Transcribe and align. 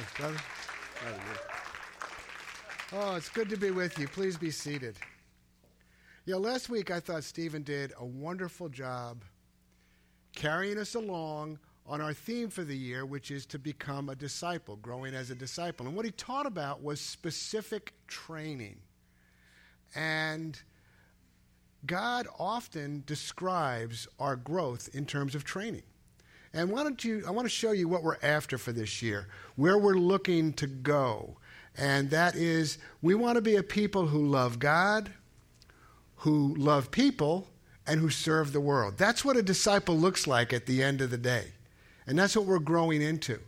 Thanks, 0.00 0.16
brother. 0.16 0.36
Oh, 2.92 3.16
it's 3.16 3.28
good 3.28 3.50
to 3.50 3.56
be 3.56 3.70
with 3.70 3.98
you. 3.98 4.08
Please 4.08 4.36
be 4.38 4.50
seated. 4.50 4.96
Know, 6.26 6.38
last 6.38 6.70
week 6.70 6.90
I 6.90 7.00
thought 7.00 7.24
Stephen 7.24 7.62
did 7.62 7.92
a 7.98 8.04
wonderful 8.04 8.68
job 8.68 9.24
carrying 10.34 10.78
us 10.78 10.94
along 10.94 11.58
on 11.86 12.00
our 12.00 12.14
theme 12.14 12.48
for 12.48 12.62
the 12.62 12.76
year, 12.76 13.04
which 13.04 13.30
is 13.30 13.44
to 13.46 13.58
become 13.58 14.08
a 14.08 14.14
disciple, 14.14 14.76
growing 14.76 15.14
as 15.14 15.30
a 15.30 15.34
disciple. 15.34 15.86
And 15.86 15.94
what 15.94 16.04
he 16.04 16.12
taught 16.12 16.46
about 16.46 16.82
was 16.82 17.00
specific 17.00 17.92
training. 18.06 18.78
And 19.94 20.58
God 21.84 22.26
often 22.38 23.02
describes 23.06 24.08
our 24.18 24.36
growth 24.36 24.88
in 24.94 25.04
terms 25.04 25.34
of 25.34 25.44
training. 25.44 25.82
And 26.52 26.70
why 26.70 26.82
don't 26.82 27.02
you, 27.04 27.22
I 27.26 27.30
want 27.30 27.46
to 27.46 27.50
show 27.50 27.72
you 27.72 27.88
what 27.88 28.02
we're 28.02 28.18
after 28.22 28.58
for 28.58 28.72
this 28.72 29.02
year, 29.02 29.28
where 29.56 29.78
we're 29.78 29.94
looking 29.94 30.52
to 30.54 30.66
go. 30.66 31.36
And 31.76 32.10
that 32.10 32.34
is, 32.34 32.78
we 33.02 33.14
want 33.14 33.36
to 33.36 33.42
be 33.42 33.56
a 33.56 33.62
people 33.62 34.08
who 34.08 34.26
love 34.26 34.58
God, 34.58 35.12
who 36.16 36.54
love 36.56 36.90
people, 36.90 37.48
and 37.86 38.00
who 38.00 38.10
serve 38.10 38.52
the 38.52 38.60
world. 38.60 38.98
That's 38.98 39.24
what 39.24 39.36
a 39.36 39.42
disciple 39.42 39.96
looks 39.96 40.26
like 40.26 40.52
at 40.52 40.66
the 40.66 40.82
end 40.82 41.00
of 41.00 41.10
the 41.10 41.18
day. 41.18 41.52
And 42.06 42.18
that's 42.18 42.36
what 42.36 42.46
we're 42.46 42.58
growing 42.58 43.00
into. 43.02 43.38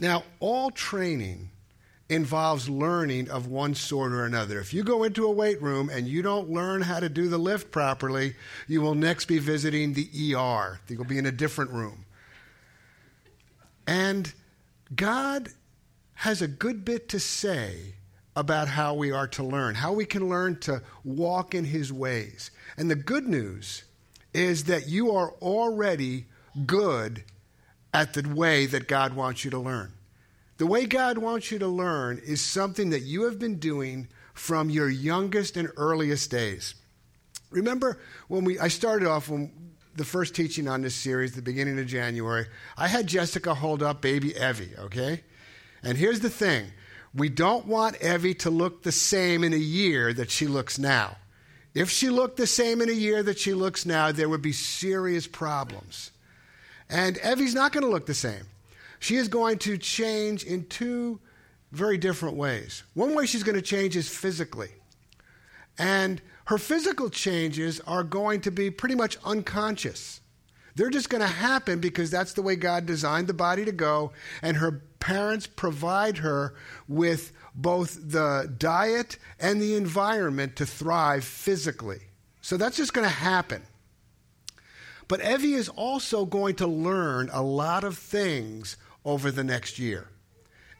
Now, 0.00 0.24
all 0.40 0.70
training 0.70 1.50
involves 2.08 2.68
learning 2.68 3.30
of 3.30 3.46
one 3.46 3.74
sort 3.74 4.12
or 4.12 4.24
another. 4.24 4.60
If 4.60 4.74
you 4.74 4.84
go 4.84 5.04
into 5.04 5.26
a 5.26 5.30
weight 5.30 5.60
room 5.62 5.88
and 5.88 6.06
you 6.06 6.22
don't 6.22 6.50
learn 6.50 6.82
how 6.82 7.00
to 7.00 7.08
do 7.08 7.28
the 7.28 7.38
lift 7.38 7.70
properly, 7.70 8.34
you 8.68 8.82
will 8.82 8.94
next 8.94 9.24
be 9.24 9.38
visiting 9.38 9.94
the 9.94 10.34
ER. 10.34 10.80
You'll 10.88 11.04
be 11.04 11.18
in 11.18 11.26
a 11.26 11.32
different 11.32 11.70
room. 11.70 12.04
And 13.86 14.32
God 14.94 15.48
has 16.14 16.42
a 16.42 16.48
good 16.48 16.84
bit 16.84 17.08
to 17.10 17.20
say 17.20 17.94
about 18.36 18.68
how 18.68 18.94
we 18.94 19.10
are 19.10 19.28
to 19.28 19.42
learn, 19.42 19.74
how 19.74 19.92
we 19.92 20.04
can 20.04 20.28
learn 20.28 20.58
to 20.60 20.82
walk 21.04 21.54
in 21.54 21.64
His 21.64 21.92
ways. 21.92 22.50
And 22.76 22.90
the 22.90 22.96
good 22.96 23.26
news 23.26 23.84
is 24.32 24.64
that 24.64 24.88
you 24.88 25.12
are 25.12 25.30
already 25.40 26.26
good 26.66 27.24
at 27.92 28.12
the 28.12 28.28
way 28.28 28.66
that 28.66 28.88
God 28.88 29.14
wants 29.14 29.44
you 29.44 29.50
to 29.52 29.58
learn. 29.58 29.93
The 30.64 30.70
way 30.70 30.86
God 30.86 31.18
wants 31.18 31.50
you 31.50 31.58
to 31.58 31.68
learn 31.68 32.22
is 32.24 32.40
something 32.40 32.88
that 32.88 33.02
you 33.02 33.24
have 33.24 33.38
been 33.38 33.58
doing 33.58 34.08
from 34.32 34.70
your 34.70 34.88
youngest 34.88 35.58
and 35.58 35.68
earliest 35.76 36.30
days. 36.30 36.74
Remember 37.50 38.00
when 38.28 38.44
we 38.44 38.58
I 38.58 38.68
started 38.68 39.06
off 39.06 39.28
when 39.28 39.52
the 39.94 40.06
first 40.06 40.34
teaching 40.34 40.66
on 40.66 40.80
this 40.80 40.94
series, 40.94 41.34
the 41.34 41.42
beginning 41.42 41.78
of 41.78 41.86
January, 41.86 42.46
I 42.78 42.88
had 42.88 43.06
Jessica 43.06 43.52
hold 43.52 43.82
up 43.82 44.00
baby 44.00 44.34
Evie, 44.34 44.70
okay? 44.78 45.22
And 45.82 45.98
here's 45.98 46.20
the 46.20 46.30
thing. 46.30 46.68
We 47.14 47.28
don't 47.28 47.66
want 47.66 48.02
Evie 48.02 48.32
to 48.36 48.48
look 48.48 48.84
the 48.84 48.90
same 48.90 49.44
in 49.44 49.52
a 49.52 49.58
year 49.58 50.14
that 50.14 50.30
she 50.30 50.46
looks 50.46 50.78
now. 50.78 51.18
If 51.74 51.90
she 51.90 52.08
looked 52.08 52.38
the 52.38 52.46
same 52.46 52.80
in 52.80 52.88
a 52.88 52.92
year 52.92 53.22
that 53.22 53.38
she 53.38 53.52
looks 53.52 53.84
now, 53.84 54.12
there 54.12 54.30
would 54.30 54.40
be 54.40 54.52
serious 54.52 55.26
problems. 55.26 56.10
And 56.88 57.18
Evie's 57.18 57.54
not 57.54 57.72
going 57.72 57.84
to 57.84 57.90
look 57.90 58.06
the 58.06 58.14
same. 58.14 58.46
She 59.04 59.16
is 59.16 59.28
going 59.28 59.58
to 59.58 59.76
change 59.76 60.44
in 60.44 60.64
two 60.64 61.20
very 61.72 61.98
different 61.98 62.36
ways. 62.36 62.84
One 62.94 63.14
way 63.14 63.26
she's 63.26 63.42
going 63.42 63.54
to 63.54 63.60
change 63.60 63.96
is 63.96 64.08
physically. 64.08 64.70
And 65.78 66.22
her 66.46 66.56
physical 66.56 67.10
changes 67.10 67.80
are 67.80 68.02
going 68.02 68.40
to 68.40 68.50
be 68.50 68.70
pretty 68.70 68.94
much 68.94 69.18
unconscious. 69.22 70.22
They're 70.74 70.88
just 70.88 71.10
going 71.10 71.20
to 71.20 71.26
happen 71.26 71.80
because 71.80 72.10
that's 72.10 72.32
the 72.32 72.40
way 72.40 72.56
God 72.56 72.86
designed 72.86 73.26
the 73.26 73.34
body 73.34 73.66
to 73.66 73.72
go, 73.72 74.12
and 74.40 74.56
her 74.56 74.80
parents 75.00 75.46
provide 75.46 76.16
her 76.16 76.54
with 76.88 77.32
both 77.54 78.10
the 78.10 78.54
diet 78.56 79.18
and 79.38 79.60
the 79.60 79.76
environment 79.76 80.56
to 80.56 80.64
thrive 80.64 81.24
physically. 81.24 82.00
So 82.40 82.56
that's 82.56 82.78
just 82.78 82.94
going 82.94 83.06
to 83.06 83.14
happen. 83.14 83.64
But 85.08 85.20
Evie 85.20 85.52
is 85.52 85.68
also 85.68 86.24
going 86.24 86.54
to 86.54 86.66
learn 86.66 87.28
a 87.34 87.42
lot 87.42 87.84
of 87.84 87.98
things 87.98 88.78
over 89.04 89.30
the 89.30 89.44
next 89.44 89.78
year. 89.78 90.08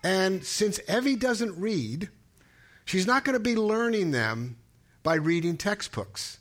And 0.02 0.44
since 0.44 0.80
Evie 0.88 1.16
doesn't 1.16 1.58
read, 1.58 2.08
she's 2.84 3.06
not 3.06 3.24
going 3.24 3.34
to 3.34 3.40
be 3.40 3.56
learning 3.56 4.10
them 4.10 4.56
by 5.02 5.14
reading 5.14 5.56
textbooks. 5.56 6.38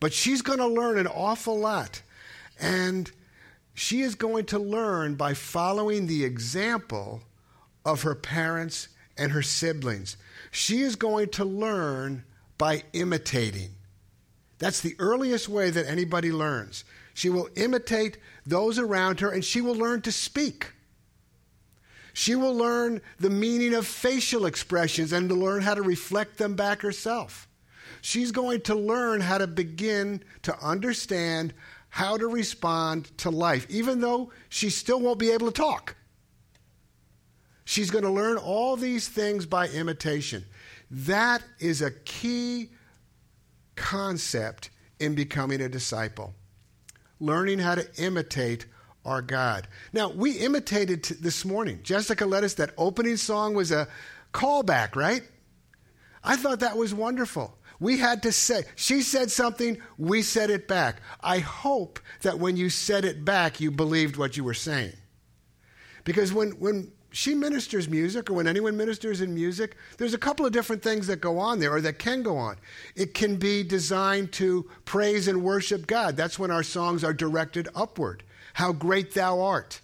But 0.00 0.12
she's 0.12 0.42
going 0.42 0.58
to 0.58 0.66
learn 0.66 0.98
an 0.98 1.06
awful 1.06 1.58
lot. 1.58 2.02
And 2.60 3.10
she 3.74 4.00
is 4.02 4.14
going 4.14 4.46
to 4.46 4.58
learn 4.58 5.14
by 5.14 5.34
following 5.34 6.06
the 6.06 6.24
example 6.24 7.22
of 7.84 8.02
her 8.02 8.14
parents 8.14 8.88
and 9.16 9.32
her 9.32 9.42
siblings. 9.42 10.16
She 10.50 10.80
is 10.80 10.96
going 10.96 11.30
to 11.30 11.44
learn 11.44 12.24
by 12.58 12.82
imitating. 12.92 13.70
That's 14.58 14.80
the 14.80 14.96
earliest 14.98 15.48
way 15.48 15.70
that 15.70 15.88
anybody 15.88 16.30
learns. 16.30 16.84
She 17.14 17.28
will 17.28 17.48
imitate 17.56 18.18
those 18.46 18.78
around 18.78 19.20
her 19.20 19.30
and 19.30 19.44
she 19.44 19.60
will 19.60 19.74
learn 19.74 20.02
to 20.02 20.12
speak. 20.12 20.72
She 22.12 22.34
will 22.34 22.54
learn 22.54 23.00
the 23.18 23.30
meaning 23.30 23.74
of 23.74 23.86
facial 23.86 24.46
expressions 24.46 25.12
and 25.12 25.28
to 25.28 25.34
learn 25.34 25.62
how 25.62 25.74
to 25.74 25.82
reflect 25.82 26.38
them 26.38 26.54
back 26.54 26.82
herself. 26.82 27.48
She's 28.00 28.32
going 28.32 28.62
to 28.62 28.74
learn 28.74 29.20
how 29.20 29.38
to 29.38 29.46
begin 29.46 30.22
to 30.42 30.56
understand 30.60 31.54
how 31.88 32.16
to 32.16 32.26
respond 32.26 33.16
to 33.18 33.30
life, 33.30 33.66
even 33.68 34.00
though 34.00 34.32
she 34.48 34.70
still 34.70 35.00
won't 35.00 35.18
be 35.18 35.30
able 35.30 35.46
to 35.46 35.52
talk. 35.52 35.96
She's 37.64 37.90
going 37.90 38.04
to 38.04 38.10
learn 38.10 38.38
all 38.38 38.76
these 38.76 39.08
things 39.08 39.46
by 39.46 39.68
imitation. 39.68 40.44
That 40.90 41.42
is 41.58 41.80
a 41.80 41.90
key 41.90 42.70
concept 43.76 44.70
in 44.98 45.14
becoming 45.14 45.60
a 45.60 45.68
disciple. 45.68 46.34
Learning 47.20 47.58
how 47.58 47.76
to 47.76 47.86
imitate 48.02 48.66
our 49.04 49.22
God. 49.22 49.68
Now, 49.92 50.10
we 50.10 50.32
imitated 50.32 51.04
t- 51.04 51.14
this 51.14 51.44
morning. 51.44 51.80
Jessica 51.82 52.24
led 52.26 52.44
us 52.44 52.54
that 52.54 52.74
opening 52.78 53.16
song 53.16 53.54
was 53.54 53.72
a 53.72 53.88
callback, 54.32 54.94
right? 54.96 55.22
I 56.22 56.36
thought 56.36 56.60
that 56.60 56.76
was 56.76 56.94
wonderful. 56.94 57.58
We 57.80 57.98
had 57.98 58.22
to 58.22 58.32
say, 58.32 58.62
she 58.76 59.02
said 59.02 59.30
something, 59.32 59.78
we 59.98 60.22
said 60.22 60.50
it 60.50 60.68
back. 60.68 61.02
I 61.20 61.40
hope 61.40 61.98
that 62.20 62.38
when 62.38 62.56
you 62.56 62.70
said 62.70 63.04
it 63.04 63.24
back, 63.24 63.60
you 63.60 63.72
believed 63.72 64.16
what 64.16 64.36
you 64.36 64.44
were 64.44 64.54
saying. 64.54 64.92
Because 66.04 66.32
when, 66.32 66.52
when 66.52 66.92
she 67.10 67.34
ministers 67.34 67.88
music, 67.88 68.30
or 68.30 68.34
when 68.34 68.46
anyone 68.46 68.76
ministers 68.76 69.20
in 69.20 69.34
music, 69.34 69.76
there's 69.98 70.14
a 70.14 70.18
couple 70.18 70.46
of 70.46 70.52
different 70.52 70.82
things 70.82 71.08
that 71.08 71.20
go 71.20 71.38
on 71.38 71.58
there, 71.58 71.74
or 71.74 71.80
that 71.80 71.98
can 71.98 72.22
go 72.22 72.36
on. 72.36 72.56
It 72.94 73.14
can 73.14 73.36
be 73.36 73.64
designed 73.64 74.32
to 74.34 74.68
praise 74.84 75.26
and 75.26 75.42
worship 75.42 75.86
God. 75.86 76.16
That's 76.16 76.38
when 76.38 76.52
our 76.52 76.62
songs 76.62 77.02
are 77.02 77.12
directed 77.12 77.68
upward. 77.74 78.22
How 78.54 78.72
great 78.72 79.14
thou 79.14 79.40
art. 79.40 79.80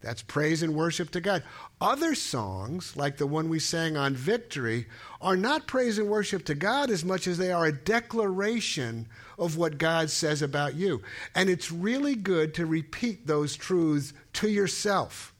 That's 0.00 0.22
praise 0.22 0.62
and 0.62 0.74
worship 0.74 1.10
to 1.12 1.20
God. 1.20 1.42
Other 1.80 2.14
songs, 2.14 2.96
like 2.96 3.16
the 3.16 3.26
one 3.26 3.48
we 3.48 3.58
sang 3.58 3.96
on 3.96 4.14
victory, 4.14 4.86
are 5.20 5.36
not 5.36 5.66
praise 5.66 5.98
and 5.98 6.08
worship 6.08 6.44
to 6.44 6.54
God 6.54 6.90
as 6.90 7.04
much 7.04 7.26
as 7.26 7.38
they 7.38 7.50
are 7.50 7.66
a 7.66 7.72
declaration 7.72 9.08
of 9.38 9.56
what 9.56 9.78
God 9.78 10.10
says 10.10 10.42
about 10.42 10.74
you. 10.74 11.02
And 11.34 11.50
it's 11.50 11.72
really 11.72 12.14
good 12.14 12.54
to 12.54 12.66
repeat 12.66 13.26
those 13.26 13.56
truths 13.56 14.12
to 14.34 14.48
yourself. 14.48 15.34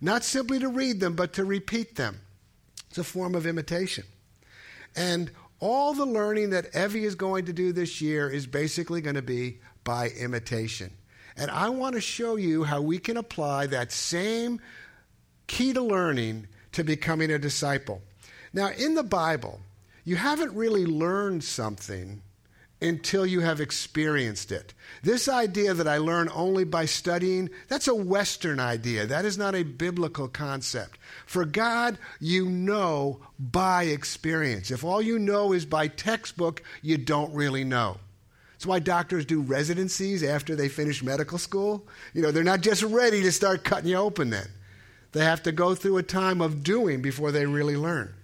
Not 0.00 0.22
simply 0.22 0.58
to 0.58 0.68
read 0.68 1.00
them, 1.00 1.14
but 1.14 1.32
to 1.34 1.44
repeat 1.44 1.96
them. 1.96 2.20
It's 2.90 2.98
a 2.98 3.04
form 3.04 3.34
of 3.34 3.46
imitation. 3.46 4.04
And 4.94 5.30
all 5.60 5.94
the 5.94 6.04
learning 6.04 6.50
that 6.50 6.76
Evie 6.76 7.04
is 7.04 7.14
going 7.14 7.46
to 7.46 7.52
do 7.52 7.72
this 7.72 8.00
year 8.02 8.28
is 8.28 8.46
basically 8.46 9.00
going 9.00 9.16
to 9.16 9.22
be 9.22 9.60
by 9.82 10.10
imitation. 10.10 10.92
And 11.36 11.50
I 11.50 11.68
want 11.68 11.94
to 11.94 12.00
show 12.00 12.36
you 12.36 12.64
how 12.64 12.80
we 12.80 12.98
can 12.98 13.16
apply 13.16 13.66
that 13.66 13.92
same 13.92 14.60
key 15.46 15.72
to 15.72 15.82
learning 15.82 16.48
to 16.72 16.84
becoming 16.84 17.30
a 17.30 17.38
disciple. 17.38 18.02
Now, 18.52 18.70
in 18.70 18.94
the 18.94 19.02
Bible, 19.02 19.60
you 20.04 20.16
haven't 20.16 20.54
really 20.54 20.86
learned 20.86 21.42
something 21.42 22.22
until 22.80 23.24
you 23.24 23.40
have 23.40 23.60
experienced 23.60 24.52
it. 24.52 24.74
This 25.02 25.28
idea 25.28 25.74
that 25.74 25.88
I 25.88 25.98
learn 25.98 26.28
only 26.34 26.64
by 26.64 26.84
studying, 26.84 27.48
that's 27.68 27.88
a 27.88 27.94
Western 27.94 28.60
idea. 28.60 29.06
That 29.06 29.24
is 29.24 29.38
not 29.38 29.54
a 29.54 29.62
biblical 29.62 30.28
concept. 30.28 30.98
For 31.26 31.44
God, 31.44 31.98
you 32.20 32.48
know 32.48 33.20
by 33.38 33.84
experience. 33.84 34.70
If 34.70 34.84
all 34.84 35.00
you 35.00 35.18
know 35.18 35.52
is 35.52 35.64
by 35.64 35.88
textbook, 35.88 36.62
you 36.82 36.98
don't 36.98 37.32
really 37.34 37.64
know. 37.64 37.98
That's 38.64 38.70
why 38.70 38.78
doctors 38.78 39.26
do 39.26 39.42
residencies 39.42 40.22
after 40.22 40.56
they 40.56 40.70
finish 40.70 41.02
medical 41.02 41.36
school. 41.36 41.86
You 42.14 42.22
know, 42.22 42.30
they're 42.30 42.42
not 42.42 42.62
just 42.62 42.82
ready 42.82 43.20
to 43.20 43.30
start 43.30 43.62
cutting 43.62 43.90
you 43.90 43.96
open 43.96 44.30
then. 44.30 44.46
They 45.12 45.22
have 45.22 45.42
to 45.42 45.52
go 45.52 45.74
through 45.74 45.98
a 45.98 46.02
time 46.02 46.40
of 46.40 46.62
doing 46.62 47.02
before 47.02 47.30
they 47.30 47.44
really 47.44 47.76
learn. 47.76 48.14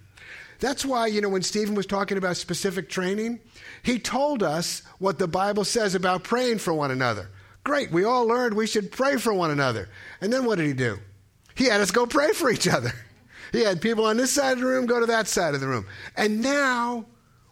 That's 0.59 0.83
why, 0.83 1.05
you 1.05 1.21
know, 1.21 1.29
when 1.29 1.43
Stephen 1.43 1.75
was 1.75 1.85
talking 1.85 2.17
about 2.17 2.37
specific 2.37 2.89
training, 2.89 3.39
he 3.83 3.99
told 3.99 4.41
us 4.41 4.81
what 4.97 5.19
the 5.19 5.27
Bible 5.27 5.63
says 5.63 5.93
about 5.93 6.23
praying 6.23 6.57
for 6.57 6.73
one 6.73 6.89
another. 6.89 7.29
Great, 7.63 7.91
we 7.91 8.03
all 8.03 8.25
learned 8.25 8.55
we 8.55 8.65
should 8.65 8.91
pray 8.91 9.17
for 9.17 9.35
one 9.35 9.51
another. 9.51 9.89
And 10.21 10.33
then 10.33 10.45
what 10.45 10.57
did 10.57 10.65
he 10.65 10.73
do? 10.73 10.97
He 11.53 11.65
had 11.65 11.81
us 11.81 11.91
go 11.91 12.07
pray 12.07 12.31
for 12.31 12.49
each 12.49 12.67
other. 12.67 12.91
He 13.51 13.61
had 13.63 13.79
people 13.79 14.07
on 14.07 14.17
this 14.17 14.31
side 14.31 14.53
of 14.53 14.59
the 14.61 14.65
room 14.65 14.87
go 14.87 15.01
to 15.01 15.05
that 15.05 15.27
side 15.27 15.53
of 15.53 15.61
the 15.61 15.67
room. 15.67 15.85
And 16.17 16.41
now 16.41 17.05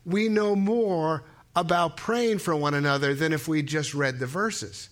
we 0.05 0.27
know 0.27 0.55
more 0.55 1.23
about 1.59 1.97
praying 1.97 2.39
for 2.39 2.55
one 2.55 2.73
another 2.73 3.13
than 3.13 3.33
if 3.33 3.47
we 3.47 3.61
just 3.61 3.93
read 3.93 4.19
the 4.19 4.25
verses 4.25 4.89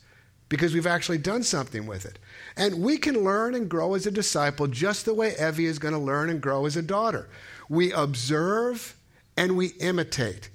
because 0.50 0.74
we've 0.74 0.88
actually 0.88 1.18
done 1.18 1.44
something 1.44 1.86
with 1.86 2.06
it. 2.06 2.20
And 2.56 2.82
we 2.82 2.98
can 2.98 3.24
learn 3.24 3.56
and 3.56 3.70
grow 3.70 3.96
as 3.96 4.06
a 4.06 4.12
disciple 4.12 4.68
just 4.68 5.06
the 5.06 5.14
way 5.14 5.34
Evie 5.40 5.66
is 5.66 5.80
going 5.80 5.94
to 5.94 6.00
learn 6.00 6.30
and 6.30 6.42
grow 6.42 6.66
as 6.66 6.78
a 6.78 6.82
daughter. 6.82 7.30
We 7.70 7.92
observe 7.92 8.96
and 9.36 9.56
we 9.56 9.68
imitate. 9.80 10.50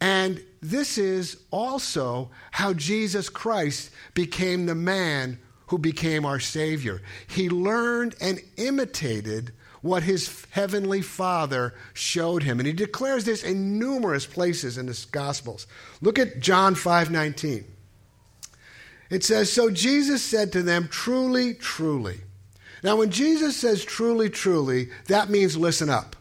And 0.00 0.42
this 0.60 0.98
is 0.98 1.38
also 1.50 2.30
how 2.50 2.72
Jesus 2.72 3.28
Christ 3.28 3.90
became 4.14 4.66
the 4.66 4.74
man 4.74 5.38
who 5.68 5.78
became 5.78 6.24
our 6.24 6.40
Savior. 6.40 7.02
He 7.26 7.48
learned 7.48 8.14
and 8.20 8.40
imitated 8.56 9.52
what 9.86 10.02
his 10.02 10.44
heavenly 10.50 11.00
Father 11.00 11.74
showed 11.94 12.42
him. 12.42 12.60
And 12.60 12.66
he 12.66 12.72
declares 12.72 13.24
this 13.24 13.42
in 13.42 13.78
numerous 13.78 14.26
places 14.26 14.76
in 14.76 14.86
the 14.86 15.06
Gospels. 15.12 15.66
Look 16.00 16.18
at 16.18 16.40
John 16.40 16.74
5 16.74 17.10
19. 17.10 17.64
It 19.08 19.24
says, 19.24 19.52
So 19.52 19.70
Jesus 19.70 20.22
said 20.22 20.52
to 20.52 20.62
them, 20.62 20.88
Truly, 20.88 21.54
truly. 21.54 22.20
Now, 22.82 22.96
when 22.96 23.10
Jesus 23.10 23.56
says 23.56 23.84
truly, 23.84 24.30
truly, 24.30 24.90
that 25.06 25.30
means 25.30 25.56
listen 25.56 25.90
up. 25.90 26.14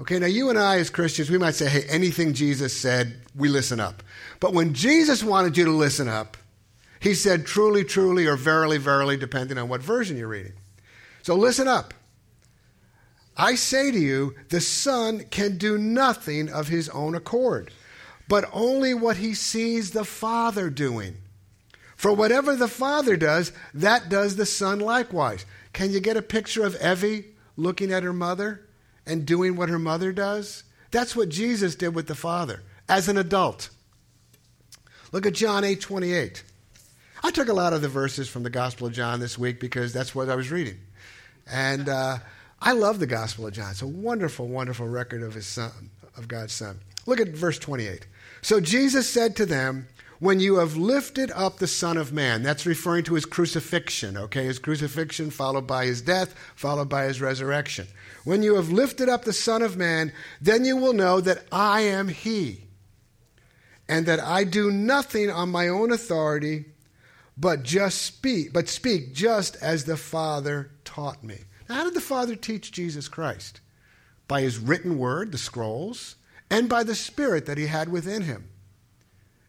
Okay, 0.00 0.18
now 0.18 0.26
you 0.26 0.48
and 0.48 0.58
I 0.58 0.78
as 0.78 0.90
Christians, 0.90 1.28
we 1.28 1.38
might 1.38 1.56
say, 1.56 1.68
hey, 1.68 1.82
anything 1.88 2.32
Jesus 2.32 2.74
said, 2.74 3.20
we 3.34 3.48
listen 3.48 3.80
up. 3.80 4.02
But 4.38 4.54
when 4.54 4.72
Jesus 4.72 5.24
wanted 5.24 5.56
you 5.56 5.64
to 5.64 5.72
listen 5.72 6.08
up, 6.08 6.36
he 7.00 7.14
said 7.14 7.46
truly, 7.46 7.84
truly, 7.84 8.26
or 8.26 8.36
verily, 8.36 8.78
verily, 8.78 9.16
depending 9.16 9.58
on 9.58 9.68
what 9.68 9.82
version 9.82 10.16
you're 10.16 10.28
reading. 10.28 10.52
So 11.22 11.34
listen 11.34 11.66
up. 11.66 11.94
I 13.38 13.54
say 13.54 13.92
to 13.92 13.98
you, 13.98 14.34
the 14.48 14.60
Son 14.60 15.20
can 15.30 15.58
do 15.58 15.78
nothing 15.78 16.50
of 16.50 16.66
his 16.66 16.88
own 16.88 17.14
accord, 17.14 17.70
but 18.28 18.50
only 18.52 18.92
what 18.94 19.18
he 19.18 19.32
sees 19.32 19.92
the 19.92 20.04
Father 20.04 20.68
doing. 20.68 21.18
For 21.94 22.12
whatever 22.12 22.56
the 22.56 22.68
Father 22.68 23.16
does, 23.16 23.52
that 23.72 24.08
does 24.08 24.34
the 24.34 24.46
Son 24.46 24.80
likewise. 24.80 25.46
Can 25.72 25.92
you 25.92 26.00
get 26.00 26.16
a 26.16 26.22
picture 26.22 26.64
of 26.64 26.76
Evie 26.82 27.26
looking 27.56 27.92
at 27.92 28.02
her 28.02 28.12
mother 28.12 28.66
and 29.06 29.24
doing 29.24 29.54
what 29.54 29.68
her 29.68 29.78
mother 29.78 30.12
does? 30.12 30.64
That's 30.90 31.14
what 31.14 31.28
Jesus 31.28 31.76
did 31.76 31.94
with 31.94 32.08
the 32.08 32.14
Father 32.16 32.62
as 32.88 33.08
an 33.08 33.18
adult. 33.18 33.70
Look 35.12 35.26
at 35.26 35.34
John 35.34 35.62
8 35.64 35.80
28. 35.80 36.42
I 37.22 37.30
took 37.30 37.48
a 37.48 37.52
lot 37.52 37.72
of 37.72 37.82
the 37.82 37.88
verses 37.88 38.28
from 38.28 38.42
the 38.42 38.50
Gospel 38.50 38.86
of 38.86 38.92
John 38.92 39.20
this 39.20 39.38
week 39.38 39.60
because 39.60 39.92
that's 39.92 40.14
what 40.14 40.28
I 40.28 40.34
was 40.34 40.50
reading. 40.50 40.78
And 41.50 41.88
uh, 41.88 42.18
I 42.60 42.72
love 42.72 42.98
the 42.98 43.06
Gospel 43.06 43.46
of 43.46 43.54
John. 43.54 43.70
It's 43.70 43.82
a 43.82 43.86
wonderful, 43.86 44.48
wonderful 44.48 44.88
record 44.88 45.22
of 45.22 45.34
his 45.34 45.46
son, 45.46 45.90
of 46.16 46.28
God's 46.28 46.52
Son. 46.52 46.80
Look 47.06 47.20
at 47.20 47.28
verse 47.28 47.58
28. 47.58 48.06
So 48.42 48.60
Jesus 48.60 49.08
said 49.08 49.36
to 49.36 49.46
them, 49.46 49.86
when 50.20 50.40
you 50.40 50.56
have 50.56 50.76
lifted 50.76 51.30
up 51.32 51.58
the 51.58 51.66
Son 51.66 51.96
of 51.96 52.12
Man. 52.12 52.42
That's 52.42 52.66
referring 52.66 53.04
to 53.04 53.14
his 53.14 53.24
crucifixion, 53.24 54.16
okay? 54.16 54.44
His 54.44 54.58
crucifixion 54.58 55.30
followed 55.30 55.66
by 55.66 55.86
his 55.86 56.02
death, 56.02 56.34
followed 56.54 56.88
by 56.88 57.04
his 57.04 57.20
resurrection. 57.20 57.86
When 58.24 58.42
you 58.42 58.56
have 58.56 58.70
lifted 58.70 59.08
up 59.08 59.24
the 59.24 59.32
Son 59.32 59.62
of 59.62 59.76
Man, 59.76 60.12
then 60.40 60.64
you 60.64 60.76
will 60.76 60.92
know 60.92 61.20
that 61.20 61.44
I 61.52 61.82
am 61.82 62.08
he, 62.08 62.64
and 63.88 64.06
that 64.06 64.20
I 64.20 64.44
do 64.44 64.70
nothing 64.70 65.30
on 65.30 65.50
my 65.50 65.68
own 65.68 65.92
authority, 65.92 66.66
but 67.36 67.62
just 67.62 68.02
speak, 68.02 68.52
but 68.52 68.68
speak 68.68 69.14
just 69.14 69.56
as 69.62 69.84
the 69.84 69.96
Father 69.96 70.70
taught 70.84 71.22
me. 71.22 71.44
How 71.68 71.84
did 71.84 71.94
the 71.94 72.00
Father 72.00 72.34
teach 72.34 72.72
Jesus 72.72 73.08
Christ? 73.08 73.60
By 74.26 74.40
his 74.40 74.58
written 74.58 74.98
word, 74.98 75.32
the 75.32 75.38
scrolls, 75.38 76.16
and 76.50 76.68
by 76.68 76.82
the 76.82 76.94
Spirit 76.94 77.46
that 77.46 77.58
he 77.58 77.66
had 77.66 77.88
within 77.90 78.22
him. 78.22 78.48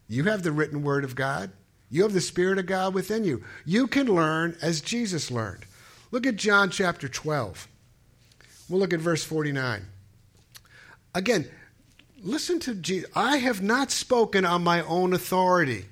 You 0.08 0.24
have 0.24 0.42
the 0.42 0.52
written 0.52 0.82
word 0.82 1.04
of 1.04 1.14
God. 1.14 1.50
You 1.90 2.02
have 2.02 2.12
the 2.12 2.20
Spirit 2.20 2.58
of 2.58 2.66
God 2.66 2.94
within 2.94 3.24
you. 3.24 3.42
You 3.64 3.86
can 3.86 4.06
learn 4.06 4.56
as 4.60 4.80
Jesus 4.80 5.30
learned. 5.30 5.64
Look 6.10 6.26
at 6.26 6.36
John 6.36 6.70
chapter 6.70 7.08
12. 7.08 7.68
We'll 8.68 8.80
look 8.80 8.92
at 8.92 9.00
verse 9.00 9.24
49. 9.24 9.82
Again, 11.14 11.48
listen 12.22 12.60
to 12.60 12.74
Jesus. 12.74 13.10
I 13.14 13.38
have 13.38 13.62
not 13.62 13.90
spoken 13.90 14.44
on 14.44 14.62
my 14.62 14.82
own 14.82 15.12
authority. 15.12 15.86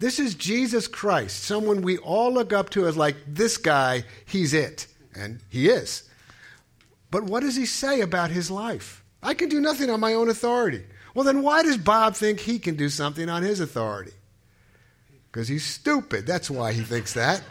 This 0.00 0.18
is 0.18 0.34
Jesus 0.34 0.88
Christ, 0.88 1.44
someone 1.44 1.82
we 1.82 1.98
all 1.98 2.32
look 2.32 2.54
up 2.54 2.70
to 2.70 2.86
as 2.86 2.96
like, 2.96 3.16
this 3.28 3.58
guy, 3.58 4.04
he's 4.24 4.54
it. 4.54 4.86
And 5.14 5.40
he 5.50 5.68
is. 5.68 6.08
But 7.10 7.24
what 7.24 7.40
does 7.40 7.54
he 7.54 7.66
say 7.66 8.00
about 8.00 8.30
his 8.30 8.50
life? 8.50 9.04
I 9.22 9.34
can 9.34 9.50
do 9.50 9.60
nothing 9.60 9.90
on 9.90 10.00
my 10.00 10.14
own 10.14 10.30
authority. 10.30 10.84
Well, 11.14 11.24
then 11.24 11.42
why 11.42 11.62
does 11.62 11.76
Bob 11.76 12.14
think 12.14 12.40
he 12.40 12.58
can 12.58 12.76
do 12.76 12.88
something 12.88 13.28
on 13.28 13.42
his 13.42 13.60
authority? 13.60 14.12
Because 15.30 15.48
he's 15.48 15.66
stupid. 15.66 16.26
That's 16.26 16.50
why 16.50 16.72
he 16.72 16.80
thinks 16.80 17.12
that. 17.12 17.42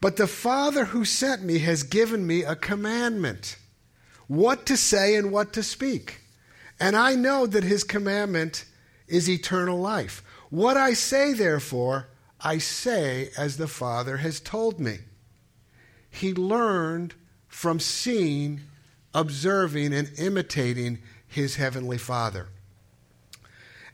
But 0.00 0.16
the 0.16 0.26
Father 0.26 0.86
who 0.86 1.04
sent 1.04 1.42
me 1.42 1.58
has 1.58 1.82
given 1.82 2.26
me 2.26 2.42
a 2.42 2.56
commandment 2.56 3.56
what 4.28 4.64
to 4.66 4.78
say 4.78 5.14
and 5.14 5.30
what 5.30 5.52
to 5.52 5.62
speak. 5.62 6.22
And 6.80 6.96
I 6.96 7.16
know 7.16 7.46
that 7.46 7.64
his 7.64 7.84
commandment 7.84 8.64
is 9.12 9.28
eternal 9.28 9.78
life. 9.78 10.24
What 10.48 10.76
I 10.76 10.94
say, 10.94 11.34
therefore, 11.34 12.08
I 12.40 12.58
say 12.58 13.30
as 13.36 13.58
the 13.58 13.68
Father 13.68 14.16
has 14.16 14.40
told 14.40 14.80
me. 14.80 14.98
He 16.10 16.34
learned 16.34 17.14
from 17.46 17.78
seeing, 17.78 18.62
observing, 19.14 19.92
and 19.92 20.10
imitating 20.18 20.98
his 21.28 21.56
heavenly 21.56 21.98
Father. 21.98 22.48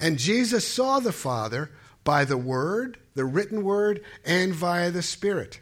And 0.00 0.18
Jesus 0.18 0.66
saw 0.66 1.00
the 1.00 1.12
Father 1.12 1.70
by 2.04 2.24
the 2.24 2.38
Word, 2.38 2.96
the 3.14 3.24
written 3.24 3.64
Word, 3.64 4.00
and 4.24 4.54
via 4.54 4.92
the 4.92 5.02
Spirit. 5.02 5.58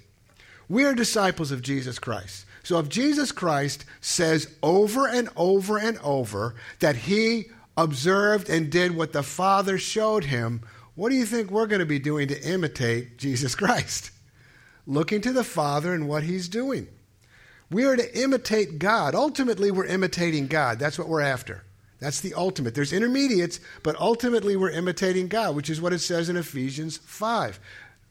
We 0.68 0.84
are 0.84 0.94
disciples 0.94 1.50
of 1.50 1.62
Jesus 1.62 1.98
Christ. 1.98 2.44
So 2.62 2.78
if 2.78 2.90
Jesus 2.90 3.32
Christ 3.32 3.86
says 4.02 4.54
over 4.62 5.08
and 5.08 5.30
over 5.34 5.78
and 5.78 5.98
over 5.98 6.56
that 6.80 6.96
he 6.96 7.46
observed 7.76 8.48
and 8.48 8.70
did 8.70 8.96
what 8.96 9.12
the 9.12 9.22
Father 9.22 9.78
showed 9.78 10.24
him, 10.24 10.62
what 10.94 11.10
do 11.10 11.14
you 11.14 11.26
think 11.26 11.50
we're 11.50 11.66
going 11.66 11.80
to 11.80 11.86
be 11.86 11.98
doing 11.98 12.28
to 12.28 12.42
imitate 12.42 13.18
Jesus 13.18 13.54
Christ? 13.54 14.10
Looking 14.86 15.20
to 15.22 15.32
the 15.32 15.44
Father 15.44 15.92
and 15.92 16.08
what 16.08 16.22
he's 16.22 16.48
doing. 16.48 16.88
We 17.70 17.84
are 17.84 17.96
to 17.96 18.18
imitate 18.18 18.78
God. 18.78 19.14
Ultimately, 19.14 19.70
we're 19.70 19.86
imitating 19.86 20.46
God. 20.46 20.78
That's 20.78 20.98
what 20.98 21.08
we're 21.08 21.20
after. 21.20 21.64
That's 21.98 22.20
the 22.20 22.34
ultimate. 22.34 22.74
There's 22.74 22.92
intermediates, 22.92 23.58
but 23.82 23.96
ultimately 23.96 24.56
we're 24.56 24.70
imitating 24.70 25.28
God, 25.28 25.56
which 25.56 25.70
is 25.70 25.80
what 25.80 25.92
it 25.92 25.98
says 26.00 26.28
in 26.28 26.36
Ephesians 26.36 26.98
5. 26.98 27.58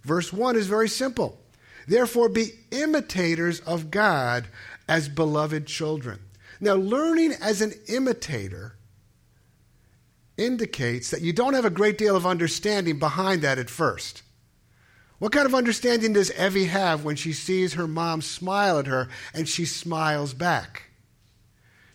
Verse 0.04 0.34
1 0.34 0.56
is 0.56 0.68
very 0.68 0.90
simple. 0.90 1.40
Therefore, 1.88 2.30
be 2.30 2.52
imitators 2.72 3.60
of 3.62 3.92
God 3.92 4.48
as 4.88 5.08
beloved 5.08 5.68
children. 5.68 6.20
Now, 6.60 6.76
learning 6.76 7.34
as 7.42 7.62
an 7.62 7.74
imitator 7.88 8.76
indicates 10.38 11.12
that 11.12 11.22
you 11.22 11.34
don't 11.34 11.54
have 11.54 11.66
a 11.66 11.70
great 11.70 11.98
deal 11.98 12.16
of 12.16 12.26
understanding 12.26 13.00
behind 13.00 13.42
that 13.42 13.58
at 13.58 13.70
first. 13.70 14.22
What 15.20 15.32
kind 15.32 15.46
of 15.46 15.56
understanding 15.56 16.14
does 16.14 16.32
Evie 16.32 16.66
have 16.66 17.06
when 17.06 17.16
she 17.16 17.32
sees 17.32 17.74
her 17.74 17.88
mom 17.88 18.22
smile 18.22 18.80
at 18.80 18.88
her 18.88 19.08
and 19.34 19.48
she 19.48 19.66
smiles 19.66 20.34
back? 20.34 20.84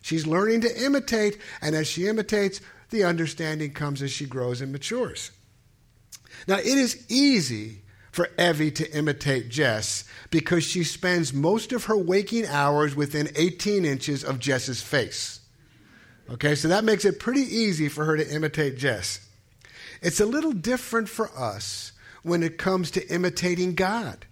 She's 0.03 0.27
learning 0.27 0.63
to 0.63 0.85
imitate, 0.85 1.39
and 1.61 1.75
as 1.75 1.87
she 1.87 2.09
imitates, 2.09 2.61
the 2.89 3.05
understanding 3.05 3.73
comes 3.73 4.01
as 4.01 4.11
she 4.11 4.25
grows 4.25 4.61
and 4.61 4.73
matures. 4.73 5.31
Now, 6.49 6.57
it 6.57 6.67
is 6.67 7.05
easy 7.11 7.83
for 8.11 8.29
Evie 8.39 8.71
to 8.73 8.97
imitate 8.97 9.51
Jess 9.51 10.05
because 10.31 10.65
she 10.65 10.83
spends 10.83 11.33
most 11.33 11.73
of 11.73 11.85
her 11.85 11.97
waking 11.97 12.47
hours 12.47 12.97
within 12.97 13.29
18 13.37 13.85
inches 13.85 14.25
of 14.25 14.39
Jess's 14.39 14.83
face. 14.83 15.40
Okay, 16.31 16.55
so 16.55 16.69
that 16.69 16.85
makes 16.85 17.05
it 17.05 17.19
pretty 17.19 17.43
easy 17.43 17.89
for 17.89 18.05
her 18.05 18.17
to 18.17 18.35
imitate 18.35 18.79
Jess. 18.79 19.27
It's 20.01 20.21
a 20.21 20.27
little 20.27 20.53
different 20.53 21.09
for 21.09 21.31
us 21.37 21.93
when 22.23 22.43
it 22.43 22.57
comes 22.57 22.91
to 22.93 23.09
imitating 23.09 23.75
God. 23.75 24.27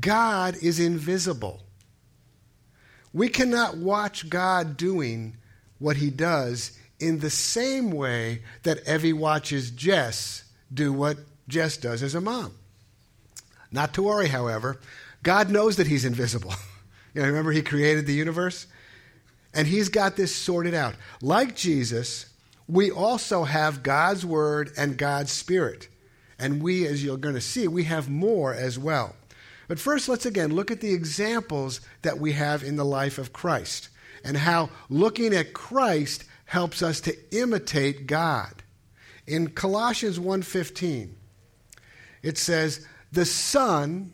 God 0.00 0.56
is 0.62 0.80
invisible. 0.80 1.62
We 3.12 3.28
cannot 3.28 3.76
watch 3.76 4.28
God 4.28 4.76
doing 4.76 5.36
what 5.78 5.96
he 5.96 6.10
does 6.10 6.78
in 6.98 7.18
the 7.18 7.30
same 7.30 7.90
way 7.90 8.42
that 8.62 8.88
Evie 8.88 9.12
watches 9.12 9.70
Jess 9.70 10.44
do 10.72 10.92
what 10.92 11.18
Jess 11.48 11.76
does 11.76 12.02
as 12.02 12.14
a 12.14 12.20
mom. 12.20 12.52
Not 13.70 13.94
to 13.94 14.02
worry, 14.02 14.28
however, 14.28 14.80
God 15.22 15.50
knows 15.50 15.76
that 15.76 15.86
he's 15.86 16.04
invisible. 16.04 16.54
you 17.14 17.20
know, 17.20 17.28
remember 17.28 17.52
he 17.52 17.62
created 17.62 18.06
the 18.06 18.14
universe? 18.14 18.66
And 19.56 19.66
he's 19.66 19.88
got 19.88 20.16
this 20.16 20.36
sorted 20.36 20.74
out. 20.74 20.94
Like 21.22 21.56
Jesus, 21.56 22.26
we 22.68 22.90
also 22.90 23.44
have 23.44 23.82
God's 23.82 24.24
word 24.24 24.70
and 24.76 24.98
God's 24.98 25.32
spirit. 25.32 25.88
And 26.38 26.62
we, 26.62 26.86
as 26.86 27.02
you're 27.02 27.16
going 27.16 27.36
to 27.36 27.40
see, 27.40 27.66
we 27.66 27.84
have 27.84 28.10
more 28.10 28.52
as 28.52 28.78
well. 28.78 29.16
But 29.66 29.80
first, 29.80 30.10
let's 30.10 30.26
again 30.26 30.54
look 30.54 30.70
at 30.70 30.82
the 30.82 30.92
examples 30.92 31.80
that 32.02 32.18
we 32.18 32.32
have 32.32 32.62
in 32.62 32.76
the 32.76 32.84
life 32.84 33.16
of 33.16 33.32
Christ 33.32 33.88
and 34.22 34.36
how 34.36 34.68
looking 34.90 35.34
at 35.34 35.54
Christ 35.54 36.24
helps 36.44 36.82
us 36.82 37.00
to 37.00 37.16
imitate 37.34 38.06
God. 38.06 38.62
In 39.26 39.48
Colossians 39.48 40.20
1:15, 40.20 41.16
it 42.22 42.36
says, 42.36 42.80
"The 43.10 43.24
Son 43.24 44.12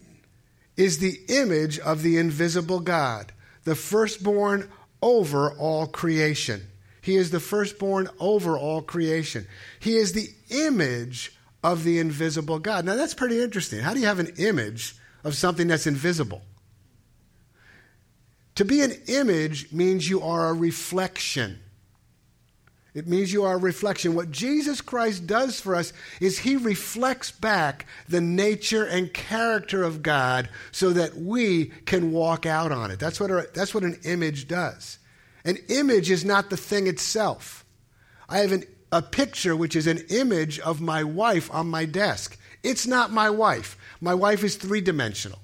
is 0.77 0.99
the 0.99 1.21
image 1.27 1.81
of 1.81 2.03
the 2.03 2.17
invisible 2.17 2.81
God, 2.81 3.33
the 3.65 3.75
firstborn 3.75 4.71
over 5.02 5.50
all 5.50 5.87
creation." 5.87 6.68
He 7.02 7.16
is 7.16 7.30
the 7.30 7.40
firstborn 7.40 8.09
over 8.21 8.56
all 8.56 8.80
creation. 8.80 9.47
He 9.80 9.97
is 9.97 10.12
the 10.12 10.30
image 10.50 11.32
of 11.62 11.85
the 11.85 11.99
invisible 11.99 12.61
God. 12.61 12.85
Now 12.85 12.94
that's 12.94 13.14
pretty 13.14 13.42
interesting. 13.42 13.80
How 13.80 13.92
do 13.92 14.00
you 14.00 14.06
have 14.06 14.21
an 14.21 14.32
image 14.38 14.94
of 15.25 15.37
something 15.37 15.66
that's 15.66 15.87
invisible? 15.87 16.42
To 18.56 18.64
be 18.64 18.82
an 18.82 18.92
image 19.06 19.73
means 19.73 20.09
you 20.09 20.23
are 20.23 20.49
a 20.49 20.52
reflection. 20.52 21.59
It 22.95 23.09
means 23.09 23.33
you 23.33 23.45
are 23.45 23.55
a 23.55 23.59
reflection. 23.59 24.15
What 24.15 24.31
Jesus 24.31 24.83
Christ 24.83 25.27
does 25.27 25.59
for 25.59 25.75
us 25.75 25.95
is 26.21 26.39
he 26.39 26.57
reflects 26.57 27.31
back 27.31 27.87
the 28.07 28.21
nature 28.21 28.85
and 28.85 29.13
character 29.15 29.83
of 29.83 30.03
God 30.03 30.51
so 30.73 30.91
that 30.91 31.17
we 31.17 31.67
can 31.87 32.13
walk 32.13 32.45
out 32.45 32.71
on 32.71 32.91
it. 32.91 32.99
That's 32.99 33.19
what, 33.19 33.31
a, 33.31 33.49
that's 33.55 33.75
what 33.75 33.85
an 33.85 33.99
image 34.05 34.47
does. 34.47 34.99
An 35.45 35.57
image 35.69 36.11
is 36.11 36.25
not 36.25 36.51
the 36.51 36.57
thing 36.57 36.87
itself. 36.87 37.65
I 38.29 38.39
have 38.39 38.53
an, 38.53 38.65
a 38.93 39.01
picture 39.01 39.57
which 39.57 39.75
is 39.75 39.87
an 39.87 40.05
image 40.11 40.59
of 40.61 40.83
my 40.83 41.03
wife 41.03 41.51
on 41.53 41.69
my 41.69 41.87
desk. 41.87 42.39
It's 42.63 42.87
not 42.87 43.11
my 43.11 43.31
wife. 43.31 43.77
My 44.03 44.15
wife 44.15 44.45
is 44.45 44.57
three 44.57 44.83
dimensional, 44.83 45.39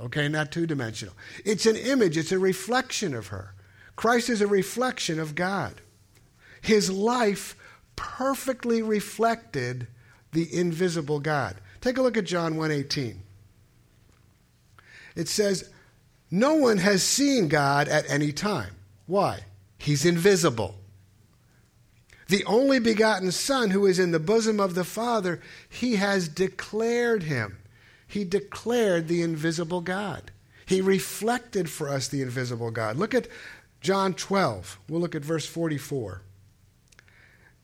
okay, 0.00 0.28
not 0.28 0.52
two 0.52 0.66
dimensional. 0.66 1.14
It's 1.44 1.66
an 1.66 1.76
image, 1.76 2.16
it's 2.16 2.32
a 2.32 2.38
reflection 2.38 3.12
of 3.12 3.26
her. 3.26 3.54
Christ 3.96 4.30
is 4.30 4.40
a 4.40 4.46
reflection 4.46 5.18
of 5.18 5.34
God. 5.34 5.82
His 6.62 6.90
life 6.90 7.54
perfectly 7.96 8.80
reflected 8.80 9.88
the 10.32 10.48
invisible 10.56 11.20
God. 11.20 11.56
Take 11.82 11.98
a 11.98 12.02
look 12.02 12.16
at 12.16 12.24
John 12.24 12.56
1:18. 12.56 13.22
It 15.14 15.28
says, 15.28 15.68
"No 16.30 16.54
one 16.54 16.78
has 16.78 17.02
seen 17.02 17.48
God 17.48 17.88
at 17.88 18.08
any 18.08 18.32
time." 18.32 18.76
Why? 19.06 19.44
He's 19.76 20.06
invisible. 20.06 20.78
The 22.28 22.44
only 22.44 22.78
begotten 22.78 23.32
Son 23.32 23.70
who 23.70 23.84
is 23.84 23.98
in 23.98 24.12
the 24.12 24.20
bosom 24.20 24.58
of 24.60 24.74
the 24.74 24.84
Father, 24.84 25.42
he 25.68 25.96
has 25.96 26.28
declared 26.28 27.24
him. 27.24 27.58
He 28.06 28.24
declared 28.24 29.08
the 29.08 29.20
invisible 29.20 29.80
God. 29.80 30.30
He 30.64 30.80
reflected 30.80 31.68
for 31.68 31.88
us 31.88 32.08
the 32.08 32.22
invisible 32.22 32.70
God. 32.70 32.96
Look 32.96 33.12
at 33.12 33.28
John 33.80 34.14
12. 34.14 34.78
We'll 34.88 35.00
look 35.00 35.14
at 35.14 35.24
verse 35.24 35.44
44. 35.44 36.22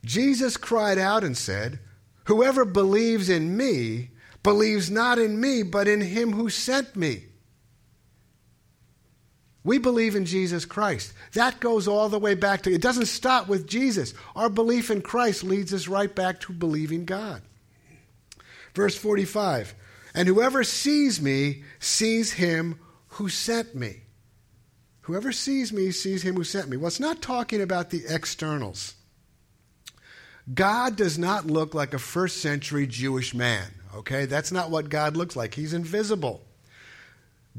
Jesus 0.04 0.56
cried 0.56 0.98
out 0.98 1.24
and 1.24 1.36
said, 1.36 1.78
Whoever 2.24 2.64
believes 2.64 3.28
in 3.28 3.56
me 3.56 4.10
believes 4.42 4.90
not 4.90 5.18
in 5.18 5.40
me, 5.40 5.62
but 5.62 5.88
in 5.88 6.00
him 6.00 6.32
who 6.32 6.50
sent 6.50 6.94
me. 6.94 7.24
We 9.64 9.78
believe 9.78 10.16
in 10.16 10.24
Jesus 10.24 10.64
Christ. 10.64 11.12
That 11.34 11.60
goes 11.60 11.88
all 11.88 12.08
the 12.08 12.18
way 12.18 12.34
back 12.34 12.62
to, 12.62 12.72
it 12.72 12.80
doesn't 12.80 13.06
stop 13.06 13.48
with 13.48 13.66
Jesus. 13.66 14.14
Our 14.34 14.48
belief 14.48 14.90
in 14.90 15.02
Christ 15.02 15.44
leads 15.44 15.74
us 15.74 15.88
right 15.88 16.14
back 16.14 16.40
to 16.40 16.52
believing 16.52 17.04
God. 17.04 17.42
Verse 18.74 18.96
45 18.96 19.74
And 20.14 20.28
whoever 20.28 20.64
sees 20.64 21.20
me 21.20 21.64
sees 21.80 22.32
him 22.32 22.78
who 23.08 23.28
sent 23.28 23.74
me. 23.74 24.02
Whoever 25.02 25.32
sees 25.32 25.72
me 25.72 25.90
sees 25.90 26.22
him 26.22 26.36
who 26.36 26.44
sent 26.44 26.68
me. 26.68 26.76
Well, 26.76 26.88
it's 26.88 27.00
not 27.00 27.22
talking 27.22 27.60
about 27.62 27.90
the 27.90 28.04
externals. 28.08 28.94
God 30.52 30.96
does 30.96 31.18
not 31.18 31.46
look 31.46 31.74
like 31.74 31.94
a 31.94 31.98
first 31.98 32.38
century 32.40 32.86
Jewish 32.86 33.34
man, 33.34 33.66
okay? 33.94 34.24
That's 34.26 34.52
not 34.52 34.70
what 34.70 34.88
God 34.88 35.16
looks 35.16 35.36
like. 35.36 35.54
He's 35.54 35.74
invisible. 35.74 36.42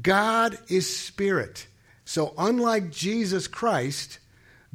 God 0.00 0.58
is 0.68 0.94
spirit. 0.94 1.66
So, 2.04 2.34
unlike 2.36 2.90
Jesus 2.90 3.46
Christ, 3.46 4.18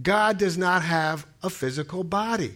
God 0.02 0.38
does 0.38 0.58
not 0.58 0.84
have 0.84 1.26
a 1.44 1.50
physical 1.50 2.04
body. 2.04 2.54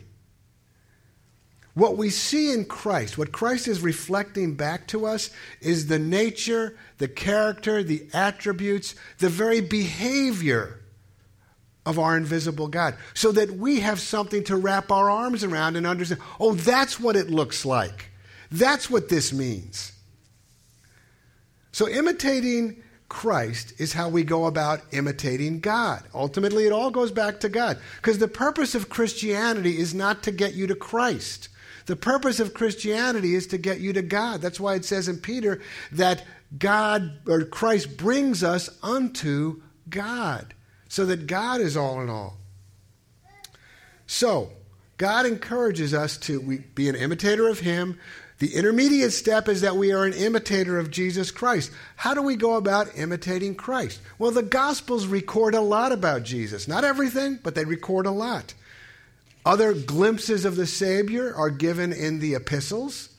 What 1.74 1.98
we 1.98 2.10
see 2.10 2.52
in 2.52 2.66
Christ, 2.66 3.18
what 3.18 3.32
Christ 3.32 3.68
is 3.68 3.82
reflecting 3.82 4.56
back 4.56 4.88
to 4.88 5.06
us, 5.06 5.30
is 5.62 5.88
the 5.88 6.00
nature, 6.00 6.78
the 6.98 7.08
character, 7.08 7.84
the 7.84 8.08
attributes, 8.14 8.96
the 9.20 9.30
very 9.30 9.62
behavior 9.62 10.80
of 11.86 11.98
our 11.98 12.18
invisible 12.18 12.68
God, 12.68 12.96
so 13.14 13.32
that 13.32 13.52
we 13.52 13.80
have 13.80 14.00
something 14.00 14.44
to 14.46 14.56
wrap 14.56 14.92
our 14.92 15.10
arms 15.10 15.44
around 15.44 15.76
and 15.76 15.88
understand 15.88 16.22
oh, 16.40 16.54
that's 16.54 17.00
what 17.00 17.16
it 17.16 17.30
looks 17.30 17.66
like. 17.66 18.10
That's 18.52 18.90
what 18.90 19.10
this 19.10 19.32
means. 19.32 19.94
So, 21.72 21.88
imitating 21.88 22.84
Christ 23.10 23.74
is 23.80 23.94
how 23.94 24.10
we 24.10 24.24
go 24.24 24.46
about 24.46 24.82
imitating 24.92 25.60
God. 25.60 26.04
Ultimately, 26.14 26.66
it 26.66 26.72
all 26.72 26.92
goes 26.92 27.12
back 27.12 27.40
to 27.42 27.50
God. 27.50 27.80
Because 27.98 28.20
the 28.20 28.28
purpose 28.28 28.76
of 28.76 28.90
Christianity 28.90 29.80
is 29.80 29.94
not 29.94 30.24
to 30.24 30.32
get 30.32 30.54
you 30.54 30.68
to 30.68 30.76
Christ. 30.76 31.50
The 31.88 31.96
purpose 31.96 32.40
of 32.40 32.54
Christianity 32.54 33.34
is 33.34 33.48
to 33.48 33.58
get 33.58 33.80
you 33.80 33.94
to 33.94 34.04
God. 34.04 34.42
That's 34.42 34.60
why 34.60 34.76
it 34.76 34.86
says 34.86 35.08
in 35.08 35.18
Peter 35.18 35.60
that 35.92 36.24
God 36.58 37.28
or 37.28 37.44
Christ 37.44 37.98
brings 37.98 38.44
us 38.44 38.70
unto 38.84 39.62
God, 39.90 40.54
so 40.90 41.06
that 41.06 41.28
God 41.28 41.62
is 41.62 41.78
all 41.78 42.02
in 42.02 42.10
all. 42.10 42.36
So, 44.06 44.50
God 44.98 45.26
encourages 45.26 45.94
us 45.94 46.18
to 46.18 46.60
be 46.76 46.90
an 46.90 46.96
imitator 46.96 47.48
of 47.48 47.60
Him, 47.60 47.98
the 48.40 48.56
intermediate 48.56 49.12
step 49.12 49.50
is 49.50 49.62
that 49.62 49.76
we 49.76 49.92
are 49.92 50.06
an 50.06 50.14
imitator 50.14 50.80
of 50.80 50.90
Jesus 50.90 51.30
Christ. 51.30 51.72
How 51.98 52.14
do 52.14 52.22
we 52.22 52.38
go 52.38 52.56
about 52.56 52.98
imitating 52.98 53.56
Christ? 53.56 54.00
Well, 54.18 54.32
the 54.32 54.44
Gospels 54.44 55.08
record 55.08 55.56
a 55.56 55.62
lot 55.62 55.92
about 55.92 56.24
Jesus. 56.24 56.66
Not 56.66 56.86
everything, 56.86 57.40
but 57.44 57.54
they 57.54 57.66
record 57.66 58.06
a 58.06 58.12
lot. 58.12 58.54
Other 59.46 59.74
glimpses 59.74 60.46
of 60.46 60.56
the 60.56 60.68
Savior 60.68 61.36
are 61.36 61.50
given 61.50 61.92
in 61.92 62.20
the 62.20 62.36
epistles. 62.36 63.10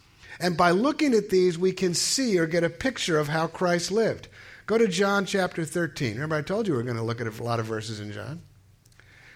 And 0.40 0.56
by 0.56 0.70
looking 0.70 1.12
at 1.12 1.28
these, 1.28 1.58
we 1.58 1.72
can 1.72 1.92
see 1.92 2.38
or 2.38 2.46
get 2.46 2.64
a 2.64 2.70
picture 2.70 3.18
of 3.18 3.28
how 3.28 3.46
Christ 3.46 3.92
lived. 3.92 4.28
Go 4.70 4.78
to 4.78 4.86
John 4.86 5.26
chapter 5.26 5.64
13. 5.64 6.14
Remember, 6.14 6.36
I 6.36 6.42
told 6.42 6.68
you 6.68 6.74
we 6.74 6.78
are 6.78 6.84
going 6.84 6.96
to 6.96 7.02
look 7.02 7.20
at 7.20 7.26
a 7.26 7.42
lot 7.42 7.58
of 7.58 7.66
verses 7.66 7.98
in 7.98 8.12
John. 8.12 8.40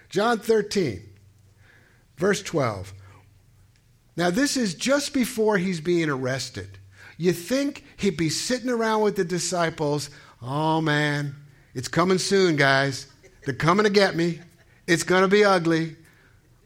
John 0.09 0.39
13, 0.39 1.03
verse 2.17 2.41
12. 2.41 2.93
Now, 4.17 4.31
this 4.31 4.57
is 4.57 4.75
just 4.75 5.13
before 5.13 5.59
he's 5.59 5.81
being 5.81 6.09
arrested. 6.09 6.79
You 7.19 7.33
think 7.33 7.83
he'd 7.97 8.17
be 8.17 8.29
sitting 8.29 8.71
around 8.71 9.03
with 9.03 9.17
the 9.17 9.25
disciples, 9.25 10.09
oh 10.41 10.81
man, 10.81 11.35
it's 11.75 11.89
coming 11.89 12.19
soon, 12.19 12.55
guys. 12.55 13.09
They're 13.45 13.55
coming 13.55 13.87
to 13.87 13.91
get 13.91 14.15
me. 14.15 14.39
It's 14.87 15.03
going 15.03 15.23
to 15.23 15.29
be 15.29 15.45
ugly. 15.45 15.97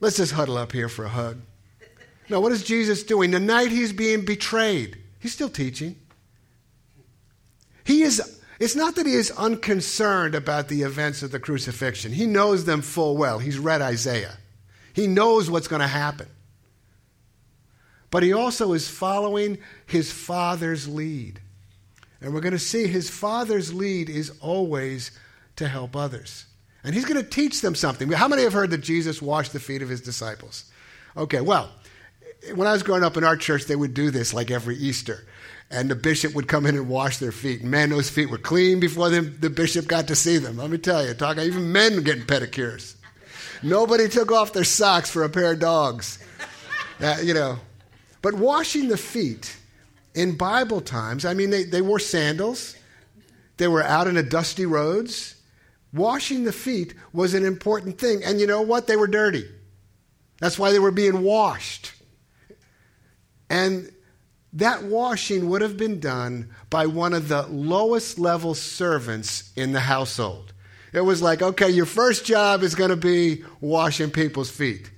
Let's 0.00 0.18
just 0.18 0.32
huddle 0.32 0.58
up 0.58 0.72
here 0.72 0.90
for 0.90 1.06
a 1.06 1.08
hug. 1.08 1.40
Now, 2.28 2.40
what 2.40 2.52
is 2.52 2.64
Jesus 2.64 3.02
doing? 3.02 3.30
The 3.30 3.40
night 3.40 3.70
he's 3.70 3.94
being 3.94 4.26
betrayed, 4.26 4.98
he's 5.20 5.32
still 5.32 5.48
teaching. 5.48 5.96
He 7.82 8.02
is, 8.02 8.37
it's 8.58 8.76
not 8.76 8.96
that 8.96 9.06
he 9.06 9.14
is 9.14 9.30
unconcerned 9.32 10.34
about 10.34 10.68
the 10.68 10.82
events 10.82 11.22
of 11.22 11.30
the 11.30 11.40
crucifixion. 11.40 12.12
He 12.12 12.26
knows 12.26 12.64
them 12.64 12.82
full 12.82 13.16
well. 13.16 13.38
He's 13.38 13.58
read 13.58 13.82
Isaiah, 13.82 14.38
he 14.92 15.06
knows 15.06 15.50
what's 15.50 15.68
going 15.68 15.82
to 15.82 15.86
happen 15.86 16.28
but 18.10 18.22
he 18.22 18.32
also 18.32 18.72
is 18.72 18.88
following 18.88 19.58
his 19.86 20.10
father's 20.10 20.88
lead. 20.88 21.40
And 22.20 22.32
we're 22.32 22.40
going 22.40 22.52
to 22.52 22.58
see 22.58 22.86
his 22.86 23.10
father's 23.10 23.72
lead 23.72 24.08
is 24.10 24.32
always 24.40 25.10
to 25.56 25.68
help 25.68 25.94
others. 25.94 26.46
And 26.82 26.94
he's 26.94 27.04
going 27.04 27.22
to 27.22 27.28
teach 27.28 27.60
them 27.60 27.74
something. 27.74 28.10
How 28.10 28.28
many 28.28 28.42
have 28.42 28.52
heard 28.52 28.70
that 28.70 28.78
Jesus 28.78 29.20
washed 29.20 29.52
the 29.52 29.60
feet 29.60 29.82
of 29.82 29.88
his 29.88 30.00
disciples? 30.00 30.70
Okay, 31.16 31.40
well, 31.40 31.70
when 32.54 32.66
I 32.66 32.72
was 32.72 32.82
growing 32.82 33.04
up 33.04 33.16
in 33.16 33.24
our 33.24 33.36
church, 33.36 33.64
they 33.64 33.76
would 33.76 33.94
do 33.94 34.10
this 34.10 34.32
like 34.32 34.50
every 34.50 34.76
Easter. 34.76 35.26
And 35.70 35.90
the 35.90 35.94
bishop 35.94 36.34
would 36.34 36.48
come 36.48 36.64
in 36.64 36.76
and 36.76 36.88
wash 36.88 37.18
their 37.18 37.32
feet. 37.32 37.60
And 37.60 37.70
man, 37.70 37.90
those 37.90 38.08
feet 38.08 38.30
were 38.30 38.38
clean 38.38 38.80
before 38.80 39.10
the, 39.10 39.20
the 39.20 39.50
bishop 39.50 39.86
got 39.86 40.08
to 40.08 40.16
see 40.16 40.38
them. 40.38 40.56
Let 40.56 40.70
me 40.70 40.78
tell 40.78 41.06
you, 41.06 41.12
talk, 41.12 41.36
even 41.36 41.72
men 41.72 42.02
getting 42.02 42.24
pedicures. 42.24 42.94
Nobody 43.62 44.08
took 44.08 44.32
off 44.32 44.52
their 44.52 44.64
socks 44.64 45.10
for 45.10 45.24
a 45.24 45.28
pair 45.28 45.52
of 45.52 45.58
dogs. 45.58 46.18
Uh, 47.00 47.18
you 47.22 47.34
know, 47.34 47.58
but 48.22 48.34
washing 48.34 48.88
the 48.88 48.96
feet 48.96 49.56
in 50.14 50.36
Bible 50.36 50.80
times, 50.80 51.24
I 51.24 51.34
mean, 51.34 51.50
they, 51.50 51.64
they 51.64 51.82
wore 51.82 51.98
sandals, 51.98 52.76
they 53.58 53.68
were 53.68 53.82
out 53.82 54.06
in 54.06 54.14
the 54.14 54.22
dusty 54.22 54.66
roads. 54.66 55.34
Washing 55.92 56.44
the 56.44 56.52
feet 56.52 56.94
was 57.12 57.34
an 57.34 57.44
important 57.46 57.98
thing. 57.98 58.22
And 58.22 58.38
you 58.40 58.46
know 58.46 58.60
what? 58.60 58.86
They 58.86 58.96
were 58.96 59.06
dirty. 59.06 59.44
That's 60.38 60.58
why 60.58 60.70
they 60.70 60.78
were 60.78 60.90
being 60.90 61.22
washed. 61.22 61.92
And 63.48 63.90
that 64.54 64.84
washing 64.84 65.48
would 65.48 65.62
have 65.62 65.76
been 65.76 66.00
done 66.00 66.50
by 66.70 66.86
one 66.86 67.12
of 67.12 67.28
the 67.28 67.42
lowest 67.46 68.18
level 68.18 68.54
servants 68.54 69.52
in 69.56 69.72
the 69.72 69.80
household. 69.80 70.52
It 70.92 71.02
was 71.02 71.20
like, 71.20 71.42
okay, 71.42 71.68
your 71.68 71.86
first 71.86 72.24
job 72.24 72.62
is 72.62 72.74
going 72.74 72.90
to 72.90 72.96
be 72.96 73.44
washing 73.60 74.10
people's 74.10 74.50
feet. 74.50 74.90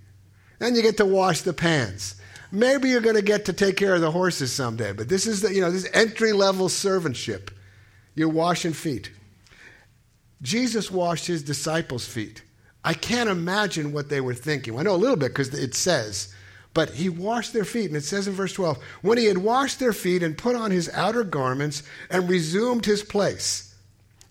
Then 0.61 0.75
you 0.75 0.83
get 0.83 0.99
to 0.99 1.04
wash 1.04 1.40
the 1.40 1.52
pans. 1.52 2.14
Maybe 2.52 2.90
you're 2.90 3.00
going 3.00 3.16
to 3.16 3.23
get 3.23 3.47
to 3.47 3.52
take 3.52 3.76
care 3.76 3.95
of 3.95 4.00
the 4.00 4.11
horses 4.11 4.52
someday, 4.52 4.92
but 4.92 5.09
this 5.09 5.26
is 5.26 5.40
the, 5.40 5.52
you 5.52 5.61
know, 5.61 5.71
this 5.71 5.88
entry 5.92 6.33
level 6.33 6.69
servantship. 6.69 7.50
You're 8.14 8.28
washing 8.28 8.73
feet. 8.73 9.11
Jesus 10.42 10.90
washed 10.90 11.26
his 11.26 11.42
disciples' 11.42 12.07
feet. 12.07 12.42
I 12.85 12.95
can't 12.95 13.28
imagine 13.28 13.92
what 13.92 14.09
they 14.09 14.21
were 14.21 14.35
thinking. 14.35 14.78
I 14.78 14.83
know 14.83 14.95
a 14.95 14.97
little 14.97 15.16
bit 15.16 15.28
because 15.28 15.52
it 15.54 15.75
says, 15.75 16.35
but 16.73 16.91
he 16.91 17.09
washed 17.09 17.53
their 17.53 17.65
feet. 17.65 17.87
And 17.87 17.97
it 17.97 18.05
says 18.05 18.29
in 18.29 18.35
verse 18.35 18.53
12, 18.53 18.79
when 19.03 19.19
he 19.19 19.25
had 19.27 19.39
washed 19.39 19.79
their 19.79 19.93
feet 19.93 20.23
and 20.23 20.37
put 20.37 20.57
on 20.57 20.71
his 20.71 20.89
outer 20.91 21.25
garments 21.25 21.83
and 22.11 22.29
resumed 22.29 22.87
his 22.87 23.03
place. 23.03 23.75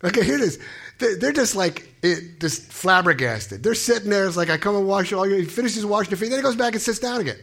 Okay, 0.04 0.24
here 0.24 0.36
it 0.36 0.42
is. 0.42 0.60
They're 0.98 1.34
just 1.34 1.56
like, 1.56 1.94
it, 2.02 2.40
just 2.40 2.72
flabbergasted. 2.72 3.64
They're 3.64 3.76
sitting 3.76 4.10
there. 4.10 4.26
It's 4.26 4.38
like, 4.38 4.50
I 4.50 4.58
come 4.58 4.76
and 4.76 4.88
wash 4.88 5.12
all 5.12 5.28
your, 5.28 5.38
he 5.38 5.46
finishes 5.46 5.86
washing 5.86 6.12
their 6.12 6.18
feet. 6.18 6.30
Then 6.30 6.40
he 6.40 6.44
goes 6.44 6.56
back 6.56 6.74
and 6.74 6.82
sits 6.82 7.00
down 7.00 7.22
again. 7.22 7.40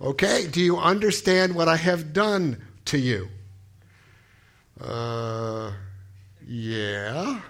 Okay, 0.00 0.46
do 0.46 0.60
you 0.60 0.76
understand 0.76 1.54
what 1.54 1.68
I 1.68 1.76
have 1.76 2.12
done 2.12 2.62
to 2.86 2.98
you? 2.98 3.28
Uh, 4.80 5.72
yeah. 6.46 7.40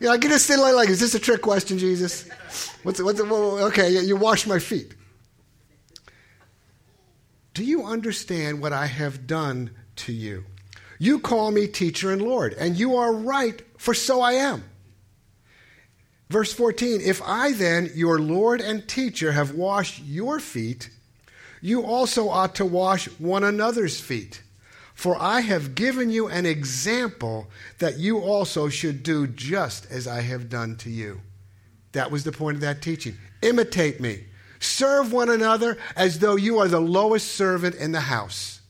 Yeah, 0.00 0.10
I 0.10 0.16
get 0.16 0.32
a 0.32 0.38
sit 0.38 0.58
like, 0.58 0.88
is 0.88 0.98
this 1.00 1.14
a 1.14 1.20
trick 1.20 1.40
question, 1.40 1.78
Jesus? 1.78 2.28
What's, 2.82 3.00
what's, 3.00 3.20
okay, 3.20 4.00
you 4.02 4.16
washed 4.16 4.48
my 4.48 4.58
feet. 4.58 4.94
Do 7.54 7.64
you 7.64 7.84
understand 7.84 8.60
what 8.60 8.72
I 8.72 8.86
have 8.86 9.26
done 9.26 9.70
to 9.96 10.12
you? 10.12 10.44
You 10.98 11.18
call 11.18 11.50
me 11.50 11.66
teacher 11.66 12.10
and 12.10 12.22
Lord, 12.22 12.54
and 12.54 12.76
you 12.76 12.96
are 12.96 13.12
right, 13.12 13.60
for 13.76 13.92
so 13.92 14.20
I 14.20 14.32
am. 14.32 14.64
Verse 16.30 16.52
14 16.52 17.00
If 17.02 17.20
I 17.22 17.52
then, 17.52 17.90
your 17.94 18.18
Lord 18.18 18.60
and 18.60 18.88
teacher, 18.88 19.32
have 19.32 19.52
washed 19.52 20.02
your 20.02 20.40
feet, 20.40 20.90
you 21.60 21.82
also 21.84 22.28
ought 22.28 22.54
to 22.54 22.64
wash 22.64 23.06
one 23.18 23.44
another's 23.44 24.00
feet. 24.00 24.42
For 24.94 25.20
I 25.20 25.40
have 25.40 25.74
given 25.74 26.10
you 26.10 26.28
an 26.28 26.46
example 26.46 27.48
that 27.78 27.98
you 27.98 28.18
also 28.18 28.68
should 28.68 29.02
do 29.02 29.26
just 29.26 29.90
as 29.90 30.06
I 30.06 30.20
have 30.20 30.48
done 30.48 30.76
to 30.76 30.90
you. 30.90 31.20
That 31.92 32.10
was 32.10 32.24
the 32.24 32.32
point 32.32 32.56
of 32.56 32.60
that 32.62 32.80
teaching. 32.82 33.16
Imitate 33.42 34.00
me. 34.00 34.24
Serve 34.62 35.12
one 35.12 35.28
another 35.28 35.76
as 35.96 36.20
though 36.20 36.36
you 36.36 36.60
are 36.60 36.68
the 36.68 36.80
lowest 36.80 37.32
servant 37.32 37.74
in 37.74 37.90
the 37.90 38.00
house. 38.00 38.60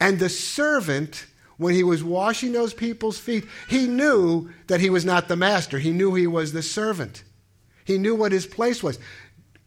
And 0.00 0.18
the 0.18 0.28
servant, 0.28 1.26
when 1.58 1.74
he 1.74 1.84
was 1.84 2.02
washing 2.02 2.50
those 2.50 2.74
people's 2.74 3.20
feet, 3.20 3.44
he 3.68 3.86
knew 3.86 4.50
that 4.66 4.80
he 4.80 4.90
was 4.90 5.04
not 5.04 5.28
the 5.28 5.36
master. 5.36 5.78
He 5.78 5.92
knew 5.92 6.14
he 6.14 6.26
was 6.26 6.52
the 6.52 6.62
servant. 6.62 7.22
He 7.84 7.98
knew 7.98 8.16
what 8.16 8.32
his 8.32 8.46
place 8.46 8.82
was. 8.82 8.98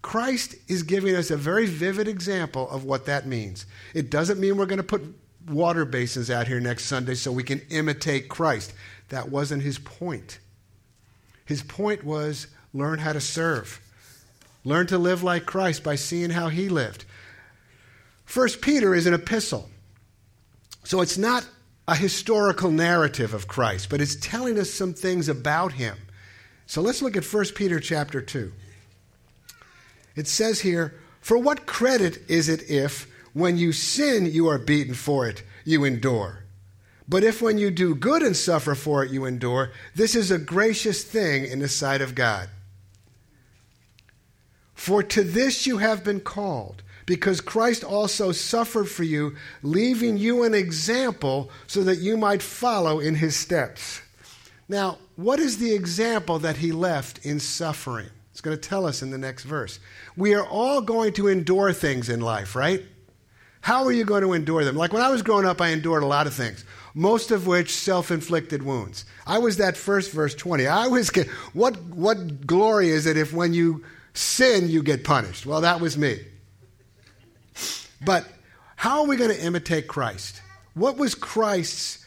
Christ 0.01 0.55
is 0.67 0.83
giving 0.83 1.15
us 1.15 1.31
a 1.31 1.37
very 1.37 1.65
vivid 1.65 2.09
example 2.09 2.69
of 2.69 2.83
what 2.83 3.05
that 3.05 3.25
means. 3.25 3.65
It 3.93 4.09
doesn't 4.09 4.41
mean 4.41 4.57
we're 4.57 4.65
going 4.65 4.77
to 4.77 4.83
put 4.83 5.03
water 5.47 5.85
basins 5.85 6.29
out 6.29 6.47
here 6.49 6.59
next 6.59 6.85
Sunday 6.85 7.15
so 7.15 7.31
we 7.31 7.43
can 7.43 7.61
imitate 7.69 8.27
Christ. 8.27 8.73
That 9.07 9.29
wasn't 9.29 9.63
his 9.63 9.79
point. 9.79 10.39
His 11.45 11.63
point 11.63 12.03
was 12.03 12.47
learn 12.73 12.99
how 12.99 13.13
to 13.13 13.21
serve. 13.21 13.79
Learn 14.69 14.85
to 14.85 14.99
live 14.99 15.23
like 15.23 15.47
Christ 15.47 15.83
by 15.83 15.95
seeing 15.95 16.29
how 16.29 16.49
he 16.49 16.69
lived. 16.69 17.03
First 18.23 18.61
Peter 18.61 18.93
is 18.93 19.07
an 19.07 19.15
epistle. 19.15 19.67
So 20.83 21.01
it's 21.01 21.17
not 21.17 21.49
a 21.87 21.95
historical 21.95 22.69
narrative 22.69 23.33
of 23.33 23.47
Christ, 23.47 23.89
but 23.89 23.99
it's 23.99 24.15
telling 24.17 24.59
us 24.59 24.69
some 24.69 24.93
things 24.93 25.27
about 25.27 25.73
him. 25.73 25.97
So 26.67 26.81
let's 26.81 27.01
look 27.01 27.17
at 27.17 27.25
1 27.25 27.45
Peter 27.55 27.79
chapter 27.79 28.21
2. 28.21 28.51
It 30.15 30.27
says 30.27 30.59
here, 30.59 30.93
For 31.19 31.39
what 31.39 31.65
credit 31.65 32.19
is 32.27 32.47
it 32.47 32.69
if, 32.69 33.11
when 33.33 33.57
you 33.57 33.71
sin, 33.71 34.27
you 34.27 34.49
are 34.49 34.59
beaten 34.59 34.93
for 34.93 35.27
it, 35.27 35.41
you 35.65 35.83
endure? 35.83 36.43
But 37.07 37.23
if 37.23 37.41
when 37.41 37.57
you 37.57 37.71
do 37.71 37.95
good 37.95 38.21
and 38.21 38.37
suffer 38.37 38.75
for 38.75 39.03
it, 39.03 39.09
you 39.09 39.25
endure, 39.25 39.71
this 39.95 40.13
is 40.13 40.29
a 40.29 40.37
gracious 40.37 41.03
thing 41.03 41.45
in 41.45 41.57
the 41.57 41.67
sight 41.67 42.01
of 42.01 42.13
God. 42.13 42.49
For 44.79 45.03
to 45.03 45.23
this 45.25 45.67
you 45.67 45.79
have 45.79 46.05
been 46.05 46.21
called, 46.21 46.83
because 47.05 47.41
Christ 47.41 47.83
also 47.83 48.31
suffered 48.31 48.89
for 48.89 49.03
you, 49.03 49.35
leaving 49.61 50.17
you 50.17 50.43
an 50.43 50.53
example 50.53 51.51
so 51.67 51.83
that 51.83 51.97
you 51.97 52.15
might 52.15 52.41
follow 52.41 53.01
in 53.01 53.15
his 53.15 53.35
steps. 53.35 54.01
Now, 54.69 54.97
what 55.17 55.37
is 55.37 55.57
the 55.57 55.73
example 55.73 56.39
that 56.39 56.55
he 56.55 56.71
left 56.71 57.25
in 57.25 57.41
suffering? 57.41 58.07
It's 58.31 58.39
going 58.39 58.55
to 58.55 58.69
tell 58.69 58.85
us 58.85 59.01
in 59.01 59.11
the 59.11 59.17
next 59.17 59.43
verse. 59.43 59.81
We 60.15 60.33
are 60.33 60.47
all 60.47 60.79
going 60.79 61.11
to 61.15 61.27
endure 61.27 61.73
things 61.73 62.07
in 62.07 62.21
life, 62.21 62.55
right? 62.55 62.81
How 63.59 63.83
are 63.83 63.91
you 63.91 64.05
going 64.05 64.23
to 64.23 64.31
endure 64.31 64.63
them? 64.63 64.77
Like 64.77 64.93
when 64.93 65.01
I 65.01 65.09
was 65.09 65.23
growing 65.23 65.45
up, 65.45 65.59
I 65.59 65.71
endured 65.71 66.03
a 66.03 66.07
lot 66.07 66.25
of 66.25 66.33
things, 66.33 66.63
most 66.93 67.31
of 67.31 67.47
which 67.47 67.75
self 67.75 68.11
inflicted 68.11 68.63
wounds. 68.63 69.03
I 69.27 69.39
was 69.39 69.57
that 69.57 69.75
first 69.75 70.13
verse 70.13 70.35
20. 70.35 70.67
I 70.67 70.87
was, 70.87 71.11
what, 71.51 71.75
what 71.83 72.47
glory 72.47 72.91
is 72.91 73.05
it 73.05 73.17
if 73.17 73.33
when 73.33 73.53
you 73.53 73.83
sin, 74.13 74.69
you 74.69 74.83
get 74.83 75.03
punished. 75.03 75.45
Well, 75.45 75.61
that 75.61 75.79
was 75.79 75.97
me. 75.97 76.19
But 78.03 78.25
how 78.75 79.01
are 79.01 79.07
we 79.07 79.17
going 79.17 79.31
to 79.31 79.45
imitate 79.45 79.87
Christ? 79.87 80.41
What 80.73 80.97
was 80.97 81.15
Christ's 81.15 82.05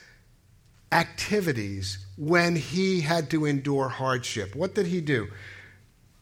activities 0.91 2.05
when 2.17 2.57
he 2.57 3.01
had 3.01 3.31
to 3.31 3.45
endure 3.45 3.89
hardship? 3.89 4.55
What 4.55 4.75
did 4.75 4.87
he 4.87 5.01
do? 5.01 5.29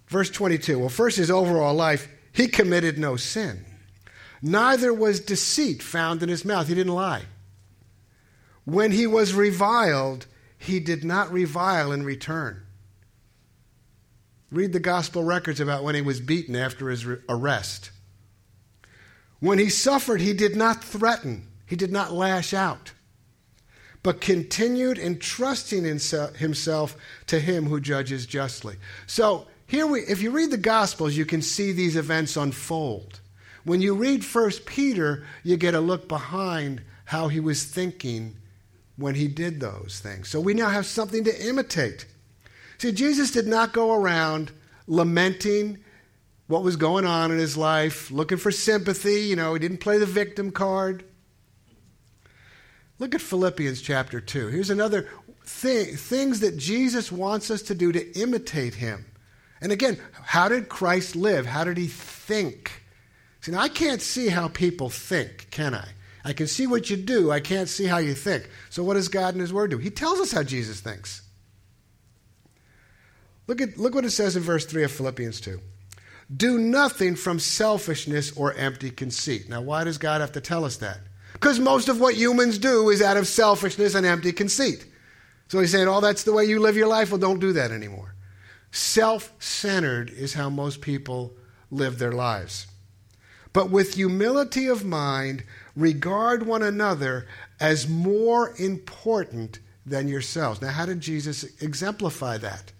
Verse 0.09 0.31
22. 0.31 0.79
Well, 0.79 0.88
first, 0.88 1.16
his 1.16 1.31
overall 1.31 1.75
life, 1.75 2.09
he 2.33 2.49
committed 2.49 2.99
no 2.99 3.16
sin. 3.16 3.64
Neither 4.43 4.93
was 4.93 5.21
deceit 5.21 5.83
found 5.83 6.23
in 6.23 6.29
his 6.29 6.45
mouth. 6.45 6.69
He 6.69 6.75
didn't 6.75 6.95
lie. 6.95 7.25
When 8.64 8.93
he 8.93 9.07
was 9.07 9.35
reviled, 9.35 10.27
he 10.59 10.81
did 10.81 11.05
not 11.05 11.33
revile 11.33 11.93
in 11.93 12.03
return. 12.03 12.62
Read 14.50 14.72
the 14.72 14.80
gospel 14.80 15.22
records 15.22 15.60
about 15.60 15.84
when 15.84 15.94
he 15.94 16.00
was 16.00 16.20
beaten 16.20 16.56
after 16.56 16.88
his 16.88 17.06
arrest. 17.28 17.90
When 19.38 19.58
he 19.58 19.70
suffered, 19.70 20.20
he 20.20 20.32
did 20.32 20.56
not 20.56 20.84
threaten, 20.84 21.46
he 21.66 21.76
did 21.76 21.92
not 21.92 22.12
lash 22.12 22.52
out, 22.52 22.92
but 24.02 24.20
continued 24.20 24.98
entrusting 24.98 25.84
himself 25.84 26.96
to 27.26 27.40
him 27.40 27.66
who 27.66 27.80
judges 27.80 28.26
justly. 28.26 28.76
So, 29.06 29.46
here 29.66 29.86
we, 29.86 30.00
if 30.00 30.20
you 30.20 30.32
read 30.32 30.50
the 30.50 30.58
Gospels, 30.58 31.16
you 31.16 31.24
can 31.24 31.42
see 31.42 31.70
these 31.70 31.94
events 31.94 32.36
unfold. 32.36 33.20
When 33.62 33.80
you 33.80 33.94
read 33.94 34.24
First 34.24 34.66
Peter, 34.66 35.24
you 35.44 35.56
get 35.56 35.74
a 35.74 35.80
look 35.80 36.08
behind 36.08 36.82
how 37.04 37.28
he 37.28 37.38
was 37.38 37.62
thinking 37.64 38.36
when 38.96 39.14
he 39.14 39.28
did 39.28 39.60
those 39.60 40.00
things. 40.02 40.28
So 40.28 40.40
we 40.40 40.54
now 40.54 40.70
have 40.70 40.86
something 40.86 41.22
to 41.22 41.46
imitate. 41.46 42.06
See, 42.81 42.93
Jesus 42.93 43.31
did 43.31 43.47
not 43.47 43.75
go 43.75 43.93
around 43.93 44.53
lamenting 44.87 45.81
what 46.47 46.62
was 46.62 46.77
going 46.77 47.05
on 47.05 47.31
in 47.31 47.37
his 47.37 47.55
life, 47.55 48.11
looking 48.11 48.38
for 48.38 48.51
sympathy. 48.51 49.21
You 49.25 49.37
know, 49.37 49.53
he 49.53 49.61
didn't 49.61 49.81
play 49.81 49.99
the 49.99 50.07
victim 50.07 50.51
card. 50.51 51.05
Look 52.99 53.14
at 53.14 53.21
Philippians 53.21 53.83
chapter 53.83 54.19
2. 54.19 54.49
Here's 54.49 54.71
another 54.71 55.11
thing 55.45 55.95
things 55.95 56.40
that 56.40 56.57
Jesus 56.57 57.12
wants 57.12 57.51
us 57.51 57.61
to 57.64 57.75
do 57.75 57.93
to 57.93 58.19
imitate 58.19 58.77
him. 58.77 59.05
And 59.61 59.73
again, 59.73 60.01
how 60.12 60.49
did 60.49 60.71
Christ 60.71 61.14
live? 61.14 61.45
How 61.45 61.64
did 61.64 61.77
he 61.77 61.87
think? 61.87 62.83
See, 63.43 63.53
now 63.53 63.61
I 63.61 63.69
can't 63.69 64.01
see 64.01 64.29
how 64.29 64.49
people 64.49 64.88
think, 64.88 65.49
can 65.51 65.75
I? 65.75 65.88
I 66.25 66.33
can 66.33 66.47
see 66.47 66.66
what 66.66 66.88
you 66.88 66.97
do. 66.97 67.31
I 67.31 67.40
can't 67.40 67.69
see 67.69 67.85
how 67.85 67.99
you 67.99 68.14
think. 68.14 68.49
So, 68.71 68.83
what 68.83 68.95
does 68.95 69.09
God 69.09 69.35
in 69.35 69.40
His 69.40 69.53
Word 69.53 69.71
do? 69.71 69.77
He 69.77 69.90
tells 69.90 70.19
us 70.19 70.33
how 70.33 70.43
Jesus 70.43 70.81
thinks. 70.81 71.21
Look, 73.50 73.60
at, 73.60 73.78
look 73.78 73.96
what 73.96 74.04
it 74.04 74.10
says 74.10 74.36
in 74.36 74.44
verse 74.44 74.64
3 74.64 74.84
of 74.84 74.92
Philippians 74.92 75.40
2. 75.40 75.60
Do 76.36 76.56
nothing 76.56 77.16
from 77.16 77.40
selfishness 77.40 78.30
or 78.36 78.54
empty 78.54 78.90
conceit. 78.90 79.48
Now, 79.48 79.60
why 79.60 79.82
does 79.82 79.98
God 79.98 80.20
have 80.20 80.30
to 80.34 80.40
tell 80.40 80.64
us 80.64 80.76
that? 80.76 80.98
Because 81.32 81.58
most 81.58 81.88
of 81.88 81.98
what 81.98 82.14
humans 82.14 82.58
do 82.58 82.90
is 82.90 83.02
out 83.02 83.16
of 83.16 83.26
selfishness 83.26 83.96
and 83.96 84.06
empty 84.06 84.30
conceit. 84.30 84.86
So 85.48 85.58
he's 85.58 85.72
saying, 85.72 85.88
oh, 85.88 86.00
that's 86.00 86.22
the 86.22 86.32
way 86.32 86.44
you 86.44 86.60
live 86.60 86.76
your 86.76 86.86
life? 86.86 87.10
Well, 87.10 87.18
don't 87.18 87.40
do 87.40 87.52
that 87.54 87.72
anymore. 87.72 88.14
Self 88.70 89.32
centered 89.40 90.10
is 90.10 90.34
how 90.34 90.48
most 90.48 90.80
people 90.80 91.34
live 91.72 91.98
their 91.98 92.12
lives. 92.12 92.68
But 93.52 93.68
with 93.68 93.94
humility 93.94 94.68
of 94.68 94.84
mind, 94.84 95.42
regard 95.74 96.46
one 96.46 96.62
another 96.62 97.26
as 97.58 97.88
more 97.88 98.54
important 98.60 99.58
than 99.84 100.06
yourselves. 100.06 100.62
Now, 100.62 100.70
how 100.70 100.86
did 100.86 101.00
Jesus 101.00 101.42
exemplify 101.60 102.38
that? 102.38 102.70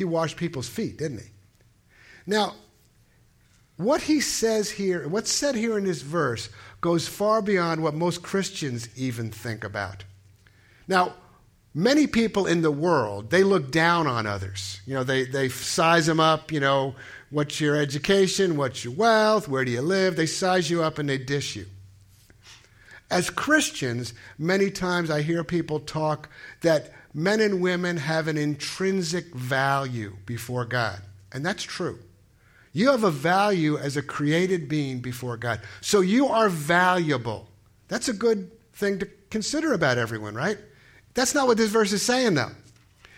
He 0.00 0.04
washed 0.06 0.38
people's 0.38 0.66
feet, 0.66 0.96
didn't 0.96 1.18
he? 1.18 1.28
Now, 2.26 2.54
what 3.76 4.00
he 4.00 4.22
says 4.22 4.70
here, 4.70 5.06
what's 5.06 5.30
said 5.30 5.54
here 5.54 5.76
in 5.76 5.84
this 5.84 6.00
verse, 6.00 6.48
goes 6.80 7.06
far 7.06 7.42
beyond 7.42 7.82
what 7.82 7.92
most 7.92 8.22
Christians 8.22 8.88
even 8.96 9.30
think 9.30 9.62
about. 9.62 10.04
Now, 10.88 11.16
many 11.74 12.06
people 12.06 12.46
in 12.46 12.62
the 12.62 12.70
world, 12.70 13.28
they 13.28 13.42
look 13.44 13.70
down 13.70 14.06
on 14.06 14.26
others. 14.26 14.80
You 14.86 14.94
know, 14.94 15.04
they, 15.04 15.26
they 15.26 15.50
size 15.50 16.06
them 16.06 16.18
up, 16.18 16.50
you 16.50 16.60
know, 16.60 16.94
what's 17.28 17.60
your 17.60 17.76
education, 17.76 18.56
what's 18.56 18.82
your 18.82 18.94
wealth, 18.94 19.48
where 19.48 19.66
do 19.66 19.70
you 19.70 19.82
live? 19.82 20.16
They 20.16 20.24
size 20.24 20.70
you 20.70 20.82
up 20.82 20.98
and 20.98 21.10
they 21.10 21.18
dish 21.18 21.56
you. 21.56 21.66
As 23.10 23.28
Christians, 23.28 24.14
many 24.38 24.70
times 24.70 25.10
I 25.10 25.20
hear 25.20 25.44
people 25.44 25.78
talk 25.78 26.30
that 26.62 26.90
men 27.12 27.40
and 27.40 27.60
women 27.60 27.96
have 27.96 28.28
an 28.28 28.36
intrinsic 28.36 29.34
value 29.34 30.16
before 30.26 30.64
God. 30.64 31.00
And 31.32 31.44
that's 31.44 31.62
true. 31.62 31.98
You 32.72 32.90
have 32.90 33.04
a 33.04 33.10
value 33.10 33.76
as 33.78 33.96
a 33.96 34.02
created 34.02 34.68
being 34.68 35.00
before 35.00 35.36
God. 35.36 35.60
So 35.80 36.00
you 36.00 36.28
are 36.28 36.48
valuable. 36.48 37.48
That's 37.88 38.08
a 38.08 38.12
good 38.12 38.50
thing 38.74 39.00
to 39.00 39.08
consider 39.30 39.72
about 39.72 39.98
everyone, 39.98 40.34
right? 40.34 40.58
That's 41.14 41.34
not 41.34 41.48
what 41.48 41.56
this 41.56 41.70
verse 41.70 41.92
is 41.92 42.02
saying, 42.02 42.34
though. 42.34 42.52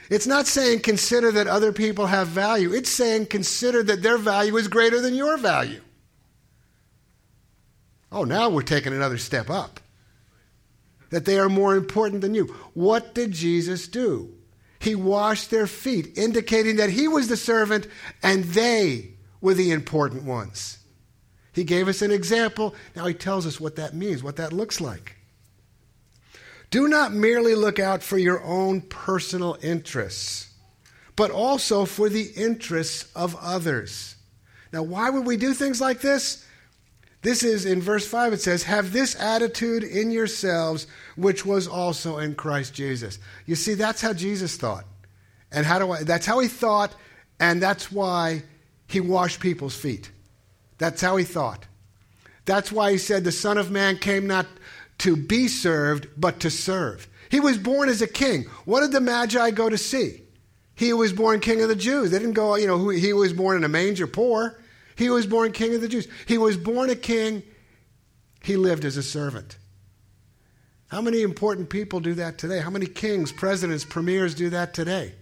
It's 0.09 0.27
not 0.27 0.47
saying 0.47 0.81
consider 0.81 1.31
that 1.33 1.47
other 1.47 1.73
people 1.73 2.07
have 2.07 2.29
value. 2.29 2.73
It's 2.73 2.91
saying 2.91 3.27
consider 3.27 3.83
that 3.83 4.03
their 4.03 4.19
value 4.19 4.57
is 4.57 4.69
greater 4.69 5.01
than 5.01 5.15
your 5.15 5.37
value. 5.37 5.81
Oh, 8.11 8.25
now 8.25 8.51
we're 8.51 8.63
taking 8.63 8.93
another 8.93 9.19
step 9.19 9.49
up. 9.49 9.81
That 11.13 11.25
they 11.25 11.39
are 11.39 11.49
more 11.49 11.77
important 11.77 12.21
than 12.21 12.35
you. 12.35 12.47
What 12.75 13.15
did 13.15 13.31
Jesus 13.31 13.87
do? 13.87 14.35
He 14.81 14.97
washed 14.97 15.51
their 15.51 15.69
feet, 15.69 16.19
indicating 16.19 16.77
that 16.77 16.91
he 16.91 17.07
was 17.07 17.29
the 17.29 17.37
servant 17.37 17.87
and 18.21 18.43
they 18.43 19.13
were 19.41 19.55
the 19.55 19.71
important 19.71 20.25
ones. 20.25 20.79
He 21.53 21.63
gave 21.63 21.87
us 21.87 22.03
an 22.03 22.11
example. 22.11 22.75
Now 22.97 23.07
he 23.07 23.15
tells 23.15 23.47
us 23.47 23.61
what 23.61 23.77
that 23.77 23.95
means, 23.95 24.25
what 24.25 24.37
that 24.37 24.53
looks 24.53 24.81
like. 24.81 25.17
Do 26.71 26.89
not 26.89 27.13
merely 27.13 27.55
look 27.55 27.79
out 27.79 28.03
for 28.03 28.17
your 28.17 28.43
own 28.43 28.81
personal 28.81 29.59
interests, 29.63 30.51
but 31.15 31.31
also 31.31 31.85
for 31.85 32.09
the 32.09 32.25
interests 32.35 33.13
of 33.15 33.37
others. 33.37 34.17
Now, 34.73 34.83
why 34.83 35.11
would 35.11 35.27
we 35.27 35.37
do 35.37 35.53
things 35.53 35.83
like 35.83 36.01
this? 36.01 36.47
This 37.23 37.45
is 37.45 37.65
in 37.65 37.81
verse 37.81 38.07
5, 38.07 38.33
it 38.33 38.41
says, 38.41 38.65
Have 38.65 38.93
this 38.93 39.15
attitude 39.15 39.85
in 39.85 40.11
yourselves, 40.11 40.89
which 41.17 41.47
was 41.47 41.69
also 41.69 42.19
in 42.19 42.35
Christ 42.35 42.75
Jesus. 42.75 43.21
You 43.47 43.55
see, 43.55 43.75
that's 43.75 44.01
how 44.01 44.13
Jesus 44.13 44.57
thought. 44.57 44.85
And 45.53 45.65
how 45.65 45.79
do 45.79 45.93
I, 45.93 46.03
that's 46.03 46.27
how 46.27 46.41
he 46.41 46.49
thought, 46.49 46.95
and 47.39 47.63
that's 47.63 47.93
why 47.93 48.43
he 48.89 49.01
washed 49.01 49.39
people's 49.39 49.77
feet. 49.77 50.11
That's 50.79 51.01
how 51.01 51.17
he 51.17 51.25
thought. 51.25 51.67
That's 52.45 52.73
why 52.73 52.91
he 52.91 52.99
said, 52.99 53.23
The 53.23 53.33
Son 53.33 53.57
of 53.57 53.71
Man 53.71 53.99
came 53.99 54.27
not 54.27 54.47
to 54.99 55.17
be 55.17 55.47
served, 55.47 56.09
but 56.17 56.41
to 56.41 56.51
serve. 56.51 57.09
He 57.31 57.39
was 57.39 57.57
born 57.57 57.89
as 57.89 58.03
a 58.03 58.07
king. 58.09 58.45
What 58.65 58.81
did 58.81 58.93
the 58.93 59.01
Magi 59.01 59.53
go 59.53 59.69
to 59.69 59.79
see? 59.79 60.23
He 60.75 60.93
was 60.93 61.13
born 61.13 61.41
king 61.41 61.63
of 61.63 61.69
the 61.69 61.77
Jews. 61.77 62.11
They 62.11 62.19
didn't 62.19 62.35
go, 62.35 62.57
you 62.57 62.67
know, 62.67 62.89
he 62.89 63.13
was 63.13 63.33
born 63.33 63.57
in 63.57 63.65
a 63.65 63.69
manger 63.69 64.07
poor. 64.07 64.59
He 64.97 65.11
was 65.11 65.27
born 65.27 65.53
king 65.53 65.75
of 65.75 65.81
the 65.81 65.89
Jews. 65.89 66.09
He 66.27 66.39
was 66.39 66.57
born 66.57 66.91
a 66.91 66.97
king. 66.97 67.43
He 68.43 68.57
lived 68.57 68.85
as 68.85 68.97
a 68.97 69.03
servant. 69.03 69.57
How 70.89 71.01
many 71.01 71.23
important 71.23 71.71
people 71.71 72.01
do 72.01 72.15
that 72.15 72.39
today? 72.39 72.61
How 72.61 72.71
many 72.71 72.87
kings, 72.87 73.33
presidents, 73.33 73.85
premiers 73.85 74.35
do 74.35 74.51
that 74.51 74.75
today? 74.75 75.15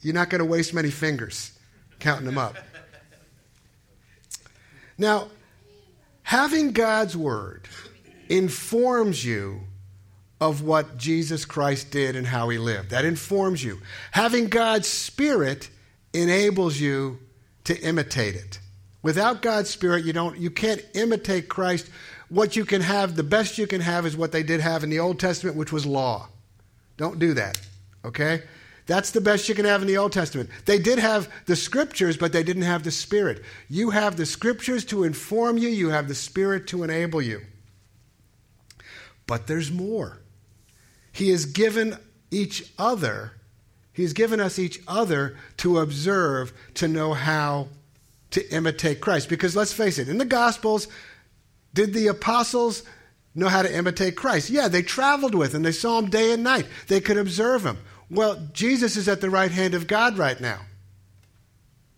You're 0.00 0.14
not 0.14 0.30
going 0.30 0.40
to 0.40 0.44
waste 0.44 0.74
many 0.74 0.90
fingers 0.90 1.58
counting 1.98 2.26
them 2.26 2.38
up. 2.38 2.56
Now, 4.98 5.28
Having 6.32 6.72
God's 6.72 7.14
Word 7.14 7.68
informs 8.30 9.22
you 9.22 9.60
of 10.40 10.62
what 10.62 10.96
Jesus 10.96 11.44
Christ 11.44 11.90
did 11.90 12.16
and 12.16 12.26
how 12.26 12.48
he 12.48 12.56
lived. 12.56 12.88
That 12.88 13.04
informs 13.04 13.62
you. 13.62 13.80
Having 14.12 14.48
God's 14.48 14.88
Spirit 14.88 15.68
enables 16.14 16.80
you 16.80 17.18
to 17.64 17.80
imitate 17.80 18.34
it. 18.34 18.58
Without 19.02 19.42
God's 19.42 19.70
Spirit, 19.70 20.04
you 20.04 20.12
don't 20.12 20.38
you 20.38 20.50
can't 20.50 20.84
imitate 20.94 21.48
Christ. 21.48 21.88
What 22.28 22.56
you 22.56 22.64
can 22.64 22.80
have, 22.80 23.16
the 23.16 23.22
best 23.22 23.58
you 23.58 23.66
can 23.66 23.80
have 23.80 24.06
is 24.06 24.16
what 24.16 24.32
they 24.32 24.42
did 24.42 24.60
have 24.60 24.84
in 24.84 24.90
the 24.90 25.00
Old 25.00 25.20
Testament, 25.20 25.56
which 25.56 25.72
was 25.72 25.84
law. 25.84 26.28
Don't 26.96 27.18
do 27.18 27.34
that. 27.34 27.60
Okay? 28.04 28.42
That's 28.86 29.10
the 29.10 29.20
best 29.20 29.48
you 29.48 29.54
can 29.54 29.64
have 29.64 29.80
in 29.80 29.88
the 29.88 29.98
Old 29.98 30.12
Testament. 30.12 30.50
They 30.64 30.78
did 30.78 30.98
have 30.98 31.32
the 31.46 31.56
scriptures, 31.56 32.16
but 32.16 32.32
they 32.32 32.42
didn't 32.42 32.62
have 32.62 32.82
the 32.82 32.90
Spirit. 32.90 33.42
You 33.68 33.90
have 33.90 34.16
the 34.16 34.26
scriptures 34.26 34.84
to 34.86 35.04
inform 35.04 35.58
you, 35.58 35.68
you 35.68 35.90
have 35.90 36.08
the 36.08 36.14
Spirit 36.14 36.66
to 36.68 36.82
enable 36.82 37.22
you. 37.22 37.42
But 39.26 39.46
there's 39.46 39.70
more. 39.70 40.18
He 41.12 41.30
has 41.30 41.46
given 41.46 41.96
each 42.30 42.72
other, 42.78 43.32
He's 43.92 44.12
given 44.12 44.40
us 44.40 44.58
each 44.58 44.80
other 44.88 45.36
to 45.58 45.78
observe, 45.78 46.52
to 46.74 46.88
know 46.88 47.12
how 47.12 47.68
to 48.30 48.54
imitate 48.54 49.00
Christ. 49.00 49.28
Because 49.28 49.54
let's 49.54 49.72
face 49.72 49.98
it, 49.98 50.08
in 50.08 50.18
the 50.18 50.24
Gospels, 50.24 50.88
did 51.74 51.92
the 51.92 52.08
apostles 52.08 52.82
know 53.34 53.48
how 53.48 53.62
to 53.62 53.74
imitate 53.74 54.16
Christ? 54.16 54.50
Yeah, 54.50 54.68
they 54.68 54.82
traveled 54.82 55.34
with 55.34 55.54
him, 55.54 55.62
they 55.62 55.72
saw 55.72 55.98
him 55.98 56.10
day 56.10 56.32
and 56.32 56.42
night, 56.42 56.66
they 56.88 57.00
could 57.00 57.18
observe 57.18 57.64
him. 57.64 57.78
Well, 58.10 58.48
Jesus 58.52 58.96
is 58.96 59.08
at 59.08 59.20
the 59.20 59.30
right 59.30 59.50
hand 59.50 59.74
of 59.74 59.86
God 59.86 60.18
right 60.18 60.40
now. 60.40 60.60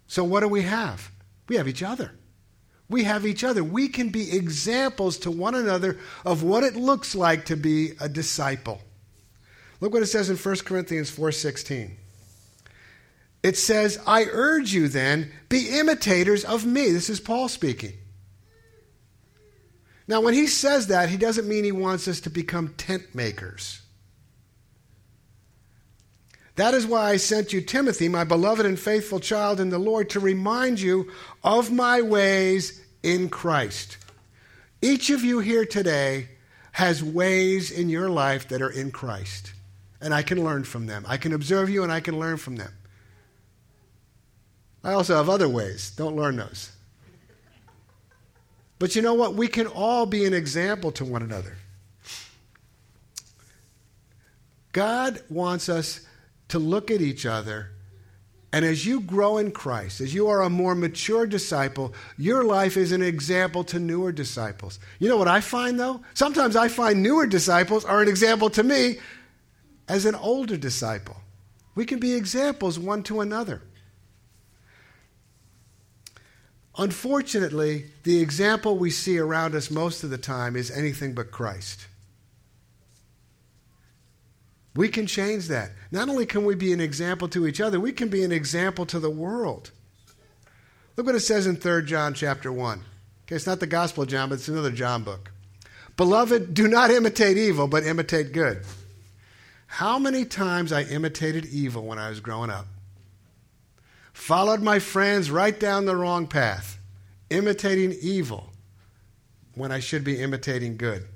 So 0.06 0.22
what 0.22 0.40
do 0.40 0.48
we 0.48 0.62
have? 0.62 1.10
We 1.48 1.56
have 1.56 1.66
each 1.66 1.82
other. 1.82 2.12
We 2.88 3.04
have 3.04 3.26
each 3.26 3.42
other. 3.42 3.64
We 3.64 3.88
can 3.88 4.10
be 4.10 4.36
examples 4.36 5.18
to 5.18 5.30
one 5.30 5.54
another 5.54 5.98
of 6.24 6.42
what 6.42 6.62
it 6.62 6.76
looks 6.76 7.14
like 7.14 7.46
to 7.46 7.56
be 7.56 7.92
a 8.00 8.08
disciple. 8.08 8.80
Look 9.84 9.92
what 9.92 10.02
it 10.02 10.06
says 10.06 10.30
in 10.30 10.38
1 10.38 10.64
Corinthians 10.64 11.10
4:16. 11.10 11.98
It 13.42 13.58
says, 13.58 13.98
"I 14.06 14.24
urge 14.24 14.72
you 14.72 14.88
then, 14.88 15.30
be 15.50 15.68
imitators 15.78 16.42
of 16.42 16.64
me." 16.64 16.90
This 16.90 17.10
is 17.10 17.20
Paul 17.20 17.50
speaking. 17.50 17.92
Now, 20.08 20.22
when 20.22 20.32
he 20.32 20.46
says 20.46 20.86
that, 20.86 21.10
he 21.10 21.18
doesn't 21.18 21.46
mean 21.46 21.64
he 21.64 21.70
wants 21.70 22.08
us 22.08 22.20
to 22.20 22.30
become 22.30 22.72
tent 22.78 23.14
makers. 23.14 23.82
That 26.56 26.72
is 26.72 26.86
why 26.86 27.10
I 27.10 27.18
sent 27.18 27.52
you 27.52 27.60
Timothy, 27.60 28.08
my 28.08 28.24
beloved 28.24 28.64
and 28.64 28.80
faithful 28.80 29.20
child 29.20 29.60
in 29.60 29.68
the 29.68 29.76
Lord, 29.76 30.08
to 30.10 30.18
remind 30.18 30.80
you 30.80 31.12
of 31.42 31.70
my 31.70 32.00
ways 32.00 32.80
in 33.02 33.28
Christ. 33.28 33.98
Each 34.80 35.10
of 35.10 35.22
you 35.22 35.40
here 35.40 35.66
today 35.66 36.30
has 36.72 37.02
ways 37.02 37.70
in 37.70 37.90
your 37.90 38.08
life 38.08 38.48
that 38.48 38.62
are 38.62 38.70
in 38.70 38.90
Christ, 38.90 39.52
and 40.04 40.12
I 40.12 40.22
can 40.22 40.44
learn 40.44 40.64
from 40.64 40.84
them. 40.84 41.06
I 41.08 41.16
can 41.16 41.32
observe 41.32 41.70
you 41.70 41.82
and 41.82 41.90
I 41.90 42.00
can 42.00 42.18
learn 42.18 42.36
from 42.36 42.56
them. 42.56 42.70
I 44.84 44.92
also 44.92 45.16
have 45.16 45.30
other 45.30 45.48
ways. 45.48 45.92
Don't 45.96 46.14
learn 46.14 46.36
those. 46.36 46.70
But 48.78 48.94
you 48.94 49.00
know 49.00 49.14
what? 49.14 49.34
We 49.34 49.48
can 49.48 49.66
all 49.66 50.04
be 50.04 50.26
an 50.26 50.34
example 50.34 50.92
to 50.92 51.06
one 51.06 51.22
another. 51.22 51.56
God 54.72 55.22
wants 55.30 55.70
us 55.70 56.06
to 56.48 56.58
look 56.58 56.90
at 56.90 57.00
each 57.00 57.24
other. 57.24 57.70
And 58.52 58.62
as 58.62 58.84
you 58.84 59.00
grow 59.00 59.38
in 59.38 59.52
Christ, 59.52 60.02
as 60.02 60.12
you 60.12 60.28
are 60.28 60.42
a 60.42 60.50
more 60.50 60.74
mature 60.74 61.26
disciple, 61.26 61.94
your 62.18 62.44
life 62.44 62.76
is 62.76 62.92
an 62.92 63.00
example 63.00 63.64
to 63.64 63.78
newer 63.78 64.12
disciples. 64.12 64.78
You 64.98 65.08
know 65.08 65.16
what 65.16 65.28
I 65.28 65.40
find 65.40 65.80
though? 65.80 66.02
Sometimes 66.12 66.56
I 66.56 66.68
find 66.68 67.02
newer 67.02 67.26
disciples 67.26 67.86
are 67.86 68.02
an 68.02 68.08
example 68.08 68.50
to 68.50 68.62
me 68.62 68.98
as 69.88 70.04
an 70.04 70.14
older 70.14 70.56
disciple. 70.56 71.16
We 71.74 71.84
can 71.84 71.98
be 71.98 72.14
examples 72.14 72.78
one 72.78 73.02
to 73.04 73.20
another. 73.20 73.62
Unfortunately, 76.76 77.86
the 78.02 78.20
example 78.20 78.76
we 78.76 78.90
see 78.90 79.18
around 79.18 79.54
us 79.54 79.70
most 79.70 80.02
of 80.02 80.10
the 80.10 80.18
time 80.18 80.56
is 80.56 80.70
anything 80.70 81.14
but 81.14 81.30
Christ. 81.30 81.86
We 84.74 84.88
can 84.88 85.06
change 85.06 85.46
that. 85.48 85.70
Not 85.92 86.08
only 86.08 86.26
can 86.26 86.44
we 86.44 86.56
be 86.56 86.72
an 86.72 86.80
example 86.80 87.28
to 87.28 87.46
each 87.46 87.60
other, 87.60 87.78
we 87.78 87.92
can 87.92 88.08
be 88.08 88.24
an 88.24 88.32
example 88.32 88.86
to 88.86 88.98
the 88.98 89.10
world. 89.10 89.70
Look 90.96 91.06
what 91.06 91.14
it 91.14 91.20
says 91.20 91.46
in 91.46 91.56
3 91.56 91.84
John 91.84 92.12
chapter 92.12 92.50
1. 92.50 92.80
Okay, 93.26 93.36
it's 93.36 93.46
not 93.46 93.60
the 93.60 93.66
Gospel 93.68 94.02
of 94.02 94.08
John, 94.08 94.28
but 94.28 94.36
it's 94.36 94.48
another 94.48 94.72
John 94.72 95.04
book. 95.04 95.30
Beloved, 95.96 96.54
do 96.54 96.66
not 96.66 96.90
imitate 96.90 97.36
evil, 97.36 97.68
but 97.68 97.84
imitate 97.84 98.32
good. 98.32 98.64
How 99.74 99.98
many 99.98 100.24
times 100.24 100.72
I 100.72 100.82
imitated 100.82 101.46
evil 101.46 101.82
when 101.84 101.98
I 101.98 102.08
was 102.08 102.20
growing 102.20 102.48
up? 102.48 102.66
Followed 104.12 104.62
my 104.62 104.78
friends 104.78 105.32
right 105.32 105.58
down 105.58 105.84
the 105.84 105.96
wrong 105.96 106.28
path, 106.28 106.78
imitating 107.28 107.96
evil 108.00 108.52
when 109.56 109.72
I 109.72 109.80
should 109.80 110.04
be 110.04 110.22
imitating 110.22 110.76
good. 110.76 111.06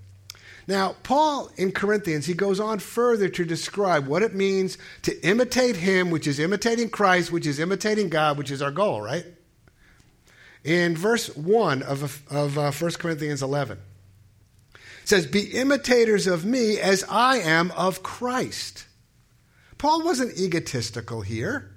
Now, 0.67 0.97
Paul 1.05 1.53
in 1.57 1.71
Corinthians, 1.71 2.27
he 2.27 2.35
goes 2.35 2.59
on 2.59 2.81
further 2.81 3.29
to 3.29 3.45
describe 3.45 4.09
what 4.09 4.25
it 4.25 4.35
means 4.35 4.77
to 5.03 5.17
imitate 5.25 5.77
him, 5.77 6.11
which 6.11 6.27
is 6.27 6.41
imitating 6.41 6.91
Christ, 6.91 7.31
which 7.31 7.47
is 7.47 7.61
imitating 7.61 8.09
God, 8.09 8.39
which 8.39 8.51
is 8.51 8.61
our 8.61 8.73
goal, 8.73 9.01
right? 9.01 9.25
in 10.65 10.97
verse 10.97 11.35
1 11.37 11.83
of, 11.83 12.23
of 12.31 12.59
uh, 12.59 12.71
1 12.71 12.91
Corinthians 12.93 13.43
11. 13.43 13.79
Says, 15.09 15.27
Be 15.27 15.41
imitators 15.57 16.27
of 16.27 16.45
me 16.45 16.79
as 16.79 17.03
I 17.09 17.39
am 17.39 17.71
of 17.71 18.03
Christ. 18.03 18.85
Paul 19.79 20.05
wasn't 20.05 20.39
egotistical 20.39 21.23
here. 21.23 21.71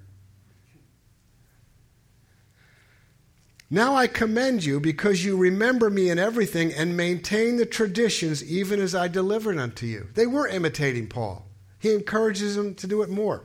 Now 3.70 3.96
I 3.96 4.06
commend 4.06 4.66
you 4.66 4.80
because 4.80 5.24
you 5.24 5.38
remember 5.38 5.88
me 5.88 6.10
in 6.10 6.18
everything 6.18 6.74
and 6.74 6.94
maintain 6.94 7.56
the 7.56 7.64
traditions 7.64 8.44
even 8.44 8.78
as 8.78 8.94
I 8.94 9.08
delivered 9.08 9.56
unto 9.56 9.86
you. 9.86 10.08
They 10.12 10.26
were 10.26 10.46
imitating 10.46 11.06
Paul. 11.06 11.46
He 11.78 11.94
encourages 11.94 12.56
them 12.56 12.74
to 12.74 12.86
do 12.86 13.00
it 13.00 13.08
more. 13.08 13.44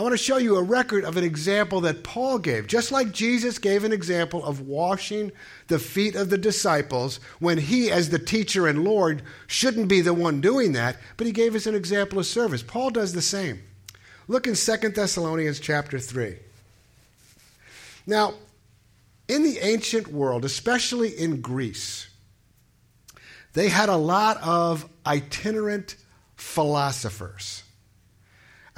I 0.00 0.02
want 0.02 0.14
to 0.14 0.16
show 0.16 0.38
you 0.38 0.56
a 0.56 0.62
record 0.62 1.04
of 1.04 1.18
an 1.18 1.24
example 1.24 1.82
that 1.82 2.02
Paul 2.02 2.38
gave. 2.38 2.66
Just 2.66 2.90
like 2.90 3.12
Jesus 3.12 3.58
gave 3.58 3.84
an 3.84 3.92
example 3.92 4.42
of 4.42 4.62
washing 4.62 5.30
the 5.68 5.78
feet 5.78 6.14
of 6.14 6.30
the 6.30 6.38
disciples 6.38 7.20
when 7.38 7.58
he, 7.58 7.90
as 7.90 8.08
the 8.08 8.18
teacher 8.18 8.66
and 8.66 8.82
Lord, 8.82 9.20
shouldn't 9.46 9.88
be 9.88 10.00
the 10.00 10.14
one 10.14 10.40
doing 10.40 10.72
that, 10.72 10.96
but 11.18 11.26
he 11.26 11.34
gave 11.34 11.54
us 11.54 11.66
an 11.66 11.74
example 11.74 12.18
of 12.18 12.24
service. 12.24 12.62
Paul 12.62 12.88
does 12.88 13.12
the 13.12 13.20
same. 13.20 13.60
Look 14.26 14.46
in 14.46 14.54
2 14.54 14.76
Thessalonians 14.88 15.60
chapter 15.60 15.98
3. 15.98 16.34
Now, 18.06 18.32
in 19.28 19.42
the 19.42 19.58
ancient 19.58 20.08
world, 20.08 20.46
especially 20.46 21.10
in 21.10 21.42
Greece, 21.42 22.08
they 23.52 23.68
had 23.68 23.90
a 23.90 23.96
lot 23.96 24.38
of 24.38 24.88
itinerant 25.04 25.96
philosophers. 26.36 27.64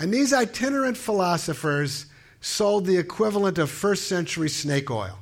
And 0.02 0.12
these 0.12 0.32
itinerant 0.32 0.96
philosophers 0.96 2.06
sold 2.40 2.86
the 2.86 2.96
equivalent 2.96 3.56
of 3.58 3.70
first 3.70 4.08
century 4.08 4.48
snake 4.48 4.90
oil. 4.90 5.20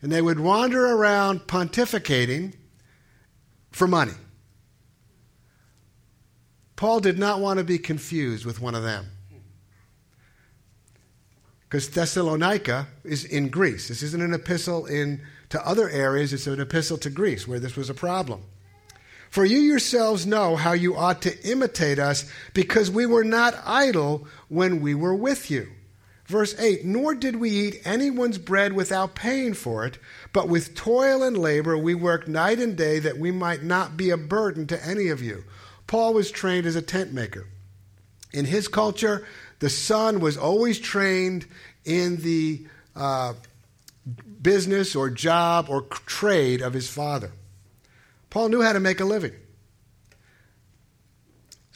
And 0.00 0.12
they 0.12 0.22
would 0.22 0.38
wander 0.38 0.86
around 0.86 1.48
pontificating 1.48 2.54
for 3.72 3.88
money. 3.88 4.12
Paul 6.76 7.00
did 7.00 7.18
not 7.18 7.40
want 7.40 7.58
to 7.58 7.64
be 7.64 7.76
confused 7.76 8.46
with 8.46 8.60
one 8.60 8.76
of 8.76 8.84
them 8.84 9.06
because 11.62 11.88
Thessalonica 11.88 12.86
is 13.02 13.24
in 13.24 13.48
Greece. 13.48 13.88
This 13.88 14.04
isn't 14.04 14.22
an 14.22 14.32
epistle 14.32 14.86
in, 14.86 15.22
to 15.48 15.66
other 15.66 15.90
areas, 15.90 16.32
it's 16.32 16.46
an 16.46 16.60
epistle 16.60 16.98
to 16.98 17.10
Greece 17.10 17.48
where 17.48 17.58
this 17.58 17.74
was 17.74 17.90
a 17.90 17.94
problem. 17.94 18.44
For 19.30 19.44
you 19.44 19.58
yourselves 19.58 20.26
know 20.26 20.56
how 20.56 20.72
you 20.72 20.96
ought 20.96 21.22
to 21.22 21.48
imitate 21.48 21.98
us, 21.98 22.30
because 22.54 22.90
we 22.90 23.06
were 23.06 23.24
not 23.24 23.60
idle 23.64 24.26
when 24.48 24.80
we 24.80 24.94
were 24.94 25.14
with 25.14 25.50
you. 25.50 25.68
Verse 26.28 26.58
8 26.58 26.84
Nor 26.84 27.14
did 27.14 27.36
we 27.36 27.50
eat 27.50 27.80
anyone's 27.84 28.38
bread 28.38 28.74
without 28.74 29.14
paying 29.14 29.54
for 29.54 29.84
it, 29.86 29.98
but 30.32 30.48
with 30.48 30.74
toil 30.74 31.22
and 31.22 31.36
labor 31.36 31.76
we 31.76 31.94
worked 31.94 32.28
night 32.28 32.58
and 32.58 32.76
day 32.76 32.98
that 32.98 33.18
we 33.18 33.30
might 33.30 33.62
not 33.62 33.96
be 33.96 34.10
a 34.10 34.16
burden 34.16 34.66
to 34.68 34.86
any 34.86 35.08
of 35.08 35.22
you. 35.22 35.44
Paul 35.86 36.14
was 36.14 36.30
trained 36.30 36.66
as 36.66 36.76
a 36.76 36.82
tent 36.82 37.12
maker. 37.12 37.46
In 38.32 38.44
his 38.44 38.68
culture, 38.68 39.26
the 39.58 39.70
son 39.70 40.20
was 40.20 40.36
always 40.36 40.78
trained 40.78 41.46
in 41.84 42.18
the 42.18 42.66
uh, 42.94 43.32
business 44.40 44.94
or 44.94 45.08
job 45.08 45.66
or 45.70 45.82
trade 45.82 46.60
of 46.60 46.74
his 46.74 46.90
father. 46.90 47.32
Paul 48.30 48.48
knew 48.48 48.62
how 48.62 48.72
to 48.72 48.80
make 48.80 49.00
a 49.00 49.04
living 49.04 49.32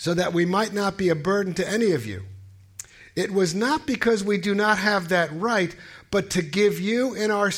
so 0.02 0.14
that 0.14 0.32
we 0.32 0.44
might 0.44 0.72
not 0.72 0.96
be 0.96 1.08
a 1.08 1.14
burden 1.14 1.54
to 1.54 1.68
any 1.68 1.92
of 1.92 2.04
you. 2.04 2.24
It 3.14 3.30
was 3.30 3.54
not 3.54 3.86
because 3.86 4.24
we 4.24 4.36
do 4.36 4.54
not 4.54 4.78
have 4.78 5.10
that 5.10 5.30
right, 5.32 5.76
but 6.10 6.30
to 6.30 6.42
give 6.42 6.80
you 6.80 7.14
in, 7.14 7.30
our, 7.30 7.52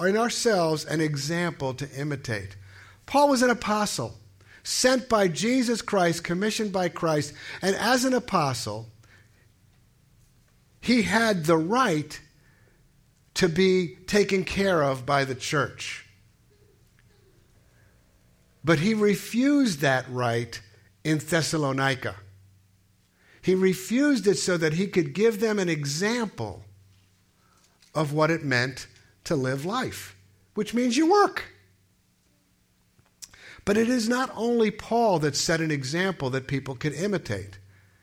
in 0.00 0.16
ourselves 0.16 0.84
an 0.84 1.00
example 1.00 1.74
to 1.74 1.90
imitate. 1.90 2.56
Paul 3.04 3.28
was 3.28 3.42
an 3.42 3.50
apostle, 3.50 4.14
sent 4.62 5.08
by 5.08 5.28
Jesus 5.28 5.82
Christ, 5.82 6.24
commissioned 6.24 6.72
by 6.72 6.88
Christ, 6.88 7.34
and 7.60 7.76
as 7.76 8.04
an 8.04 8.14
apostle, 8.14 8.88
he 10.80 11.02
had 11.02 11.44
the 11.44 11.58
right 11.58 12.18
to 13.34 13.48
be 13.48 13.96
taken 14.06 14.44
care 14.44 14.82
of 14.82 15.04
by 15.04 15.24
the 15.24 15.34
church. 15.34 16.07
But 18.68 18.80
he 18.80 18.92
refused 18.92 19.80
that 19.80 20.04
right 20.10 20.60
in 21.02 21.20
Thessalonica. 21.20 22.16
He 23.40 23.54
refused 23.54 24.26
it 24.26 24.34
so 24.34 24.58
that 24.58 24.74
he 24.74 24.88
could 24.88 25.14
give 25.14 25.40
them 25.40 25.58
an 25.58 25.70
example 25.70 26.64
of 27.94 28.12
what 28.12 28.30
it 28.30 28.44
meant 28.44 28.86
to 29.24 29.36
live 29.36 29.64
life, 29.64 30.14
which 30.52 30.74
means 30.74 30.98
you 30.98 31.10
work. 31.10 31.44
But 33.64 33.78
it 33.78 33.88
is 33.88 34.06
not 34.06 34.30
only 34.36 34.70
Paul 34.70 35.18
that 35.20 35.34
set 35.34 35.62
an 35.62 35.70
example 35.70 36.28
that 36.28 36.46
people 36.46 36.74
could 36.74 36.92
imitate. 36.92 37.58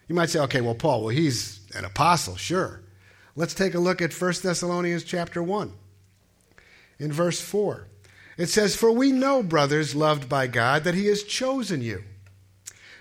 You 0.08 0.15
might 0.15 0.32
say, 0.32 0.39
okay, 0.39 0.62
well, 0.62 0.73
Paul, 0.73 1.01
well, 1.01 1.10
he's 1.10 1.60
an 1.75 1.86
apostle, 1.86 2.38
sure. 2.38 2.82
Let's 3.36 3.54
take 3.54 3.75
a 3.75 3.80
look 3.80 4.01
at 4.01 4.19
1 4.19 4.34
Thessalonians 4.41 5.04
chapter 5.04 5.43
1. 5.43 5.71
In 6.97 7.12
verse 7.12 7.39
4, 7.39 7.86
it 8.37 8.47
says, 8.47 8.75
For 8.75 8.91
we 8.91 9.11
know, 9.11 9.41
brothers 9.43 9.95
loved 9.95 10.27
by 10.27 10.47
God, 10.47 10.83
that 10.83 10.95
he 10.95 11.07
has 11.07 11.23
chosen 11.23 11.81
you, 11.81 12.03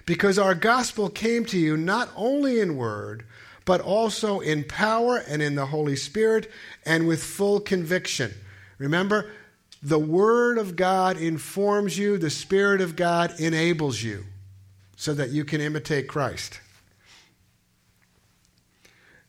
because 0.07 0.39
our 0.39 0.55
gospel 0.55 1.09
came 1.09 1.45
to 1.47 1.59
you 1.59 1.77
not 1.77 2.11
only 2.17 2.61
in 2.61 2.77
word, 2.77 3.25
but 3.65 3.81
also 3.81 4.41
in 4.41 4.65
power 4.65 5.17
and 5.17 5.43
in 5.43 5.55
the 5.55 5.67
Holy 5.67 5.97
Spirit 5.97 6.51
and 6.85 7.07
with 7.07 7.23
full 7.23 7.61
conviction. 7.61 8.33
Remember, 8.79 9.31
the 9.83 9.99
Word 9.99 10.59
of 10.59 10.77
God 10.77 11.17
informs 11.19 11.99
you, 11.99 12.19
the 12.19 12.31
Spirit 12.31 12.81
of 12.81 12.97
God 12.97 13.39
enables 13.39 14.03
you 14.03 14.25
so 14.97 15.13
that 15.15 15.31
you 15.31 15.45
can 15.45 15.61
imitate 15.61 16.09
Christ. 16.09 16.61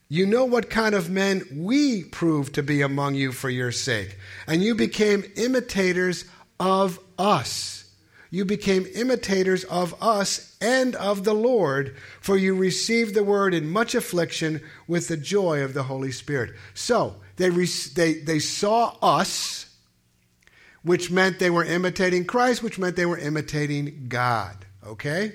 You 0.08 0.26
know 0.26 0.44
what 0.44 0.70
kind 0.70 0.94
of 0.94 1.10
men 1.10 1.42
we 1.52 2.04
proved 2.04 2.54
to 2.54 2.62
be 2.62 2.80
among 2.80 3.16
you 3.16 3.32
for 3.32 3.50
your 3.50 3.72
sake. 3.72 4.16
And 4.46 4.62
you 4.62 4.74
became 4.74 5.24
imitators 5.36 6.24
of 6.60 7.00
us. 7.18 7.90
You 8.30 8.44
became 8.44 8.86
imitators 8.94 9.64
of 9.64 10.00
us 10.00 10.56
and 10.60 10.94
of 10.96 11.24
the 11.24 11.34
Lord, 11.34 11.96
for 12.20 12.36
you 12.36 12.54
received 12.54 13.14
the 13.14 13.24
word 13.24 13.54
in 13.54 13.68
much 13.68 13.94
affliction 13.94 14.60
with 14.86 15.08
the 15.08 15.16
joy 15.16 15.62
of 15.62 15.74
the 15.74 15.84
Holy 15.84 16.12
Spirit. 16.12 16.54
So, 16.74 17.16
they, 17.36 17.50
they, 17.50 18.14
they 18.14 18.38
saw 18.38 18.96
us, 19.02 19.66
which 20.82 21.10
meant 21.10 21.38
they 21.38 21.50
were 21.50 21.64
imitating 21.64 22.24
Christ, 22.24 22.62
which 22.62 22.78
meant 22.78 22.96
they 22.96 23.06
were 23.06 23.18
imitating 23.18 24.06
God. 24.08 24.66
Okay? 24.86 25.32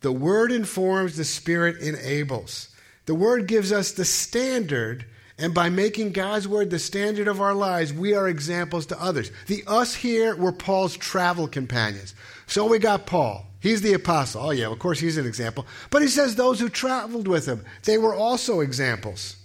The 0.00 0.12
Word 0.12 0.50
informs, 0.50 1.16
the 1.16 1.24
Spirit 1.24 1.78
enables. 1.78 2.68
The 3.06 3.14
Word 3.14 3.46
gives 3.46 3.72
us 3.72 3.92
the 3.92 4.04
standard, 4.04 5.04
and 5.38 5.52
by 5.52 5.68
making 5.68 6.12
God's 6.12 6.48
Word 6.48 6.70
the 6.70 6.78
standard 6.78 7.28
of 7.28 7.40
our 7.40 7.54
lives, 7.54 7.92
we 7.92 8.14
are 8.14 8.28
examples 8.28 8.86
to 8.86 9.02
others. 9.02 9.30
The 9.46 9.64
us 9.66 9.94
here 9.94 10.34
were 10.36 10.52
Paul's 10.52 10.96
travel 10.96 11.48
companions. 11.48 12.14
So 12.46 12.66
we 12.66 12.78
got 12.78 13.06
Paul. 13.06 13.46
He's 13.60 13.82
the 13.82 13.92
apostle. 13.92 14.46
Oh, 14.46 14.50
yeah, 14.50 14.70
of 14.70 14.78
course, 14.78 14.98
he's 14.98 15.18
an 15.18 15.26
example. 15.26 15.66
But 15.90 16.02
he 16.02 16.08
says 16.08 16.34
those 16.34 16.60
who 16.60 16.70
traveled 16.70 17.28
with 17.28 17.46
him, 17.46 17.64
they 17.84 17.98
were 17.98 18.14
also 18.14 18.60
examples. 18.60 19.36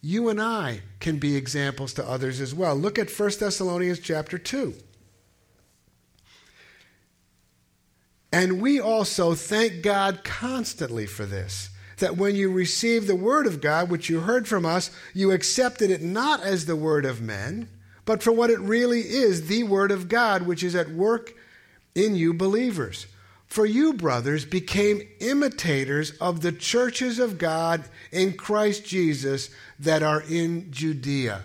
You 0.00 0.28
and 0.28 0.40
I 0.40 0.80
can 1.00 1.18
be 1.18 1.36
examples 1.36 1.92
to 1.94 2.08
others 2.08 2.40
as 2.40 2.54
well. 2.54 2.74
Look 2.76 2.98
at 2.98 3.10
1 3.10 3.30
Thessalonians 3.38 3.98
chapter 3.98 4.38
2. 4.38 4.74
And 8.32 8.60
we 8.60 8.80
also 8.80 9.34
thank 9.34 9.82
God 9.82 10.22
constantly 10.24 11.06
for 11.06 11.24
this. 11.24 11.70
That 11.98 12.16
when 12.16 12.36
you 12.36 12.52
received 12.52 13.06
the 13.06 13.16
word 13.16 13.46
of 13.46 13.60
God, 13.60 13.90
which 13.90 14.08
you 14.08 14.20
heard 14.20 14.46
from 14.46 14.64
us, 14.64 14.90
you 15.14 15.32
accepted 15.32 15.90
it 15.90 16.02
not 16.02 16.42
as 16.42 16.66
the 16.66 16.76
word 16.76 17.04
of 17.04 17.20
men, 17.20 17.68
but 18.04 18.22
for 18.22 18.32
what 18.32 18.50
it 18.50 18.60
really 18.60 19.00
is 19.00 19.48
the 19.48 19.64
word 19.64 19.90
of 19.90 20.08
God, 20.08 20.42
which 20.42 20.62
is 20.62 20.74
at 20.74 20.90
work 20.90 21.34
in 21.94 22.14
you 22.14 22.32
believers. 22.32 23.06
For 23.46 23.66
you, 23.66 23.94
brothers, 23.94 24.44
became 24.44 25.08
imitators 25.20 26.12
of 26.18 26.42
the 26.42 26.52
churches 26.52 27.18
of 27.18 27.38
God 27.38 27.82
in 28.12 28.34
Christ 28.34 28.84
Jesus 28.84 29.50
that 29.78 30.02
are 30.02 30.22
in 30.22 30.70
Judea. 30.70 31.42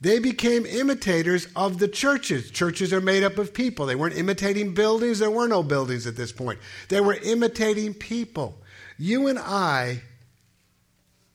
They 0.00 0.20
became 0.20 0.64
imitators 0.64 1.48
of 1.56 1.78
the 1.78 1.88
churches. 1.88 2.50
Churches 2.50 2.92
are 2.92 3.00
made 3.00 3.24
up 3.24 3.36
of 3.36 3.52
people. 3.52 3.86
They 3.86 3.96
weren't 3.96 4.16
imitating 4.16 4.74
buildings. 4.74 5.18
There 5.18 5.30
were 5.30 5.48
no 5.48 5.62
buildings 5.62 6.06
at 6.06 6.16
this 6.16 6.30
point. 6.30 6.60
They 6.88 7.00
were 7.00 7.14
imitating 7.14 7.94
people. 7.94 8.58
You 8.96 9.26
and 9.26 9.38
I 9.38 10.02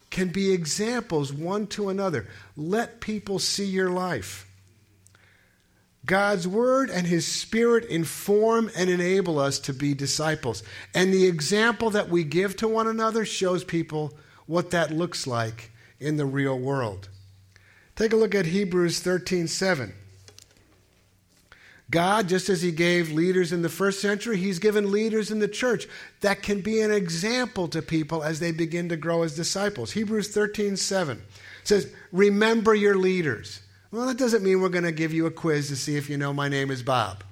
can 0.09 0.29
be 0.29 0.53
examples 0.53 1.33
one 1.33 1.67
to 1.67 1.89
another. 1.89 2.27
Let 2.55 3.01
people 3.01 3.39
see 3.39 3.65
your 3.65 3.89
life. 3.89 4.47
God's 6.05 6.47
Word 6.47 6.89
and 6.89 7.07
His 7.07 7.25
Spirit 7.25 7.85
inform 7.85 8.69
and 8.75 8.89
enable 8.89 9.39
us 9.39 9.59
to 9.59 9.73
be 9.73 9.93
disciples. 9.93 10.63
And 10.93 11.13
the 11.13 11.25
example 11.25 11.89
that 11.91 12.09
we 12.09 12.23
give 12.23 12.55
to 12.57 12.67
one 12.67 12.87
another 12.87 13.25
shows 13.25 13.63
people 13.63 14.13
what 14.45 14.71
that 14.71 14.91
looks 14.91 15.25
like 15.25 15.71
in 15.99 16.17
the 16.17 16.25
real 16.25 16.59
world. 16.59 17.09
Take 17.95 18.13
a 18.13 18.17
look 18.17 18.33
at 18.33 18.47
Hebrews 18.47 18.99
13 18.99 19.47
7. 19.47 19.93
God, 21.91 22.27
just 22.27 22.49
as 22.49 22.61
He 22.61 22.71
gave 22.71 23.11
leaders 23.11 23.51
in 23.51 23.61
the 23.61 23.69
first 23.69 24.01
century, 24.01 24.37
He's 24.37 24.57
given 24.57 24.91
leaders 24.91 25.29
in 25.29 25.39
the 25.39 25.47
church 25.47 25.87
that 26.21 26.41
can 26.41 26.61
be 26.61 26.81
an 26.81 26.91
example 26.91 27.67
to 27.67 27.81
people 27.81 28.23
as 28.23 28.39
they 28.39 28.51
begin 28.51 28.89
to 28.89 28.97
grow 28.97 29.21
as 29.21 29.35
disciples. 29.35 29.91
Hebrews 29.91 30.29
13 30.29 30.75
7 30.75 31.21
says, 31.63 31.91
Remember 32.11 32.73
your 32.73 32.95
leaders. 32.95 33.61
Well, 33.91 34.07
that 34.07 34.17
doesn't 34.17 34.43
mean 34.43 34.59
we're 34.59 34.69
going 34.69 34.85
to 34.85 34.91
give 34.91 35.13
you 35.13 35.27
a 35.27 35.31
quiz 35.31 35.67
to 35.67 35.75
see 35.75 35.95
if 35.97 36.09
you 36.09 36.17
know 36.17 36.33
my 36.33 36.47
name 36.49 36.71
is 36.71 36.81
Bob. 36.81 37.23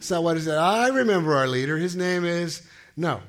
So 0.00 0.20
what 0.20 0.36
is 0.36 0.48
it? 0.48 0.54
I 0.54 0.88
remember 0.88 1.36
our 1.36 1.46
leader. 1.46 1.78
His 1.78 1.94
name 1.94 2.24
is. 2.24 2.62
No. 2.96 3.20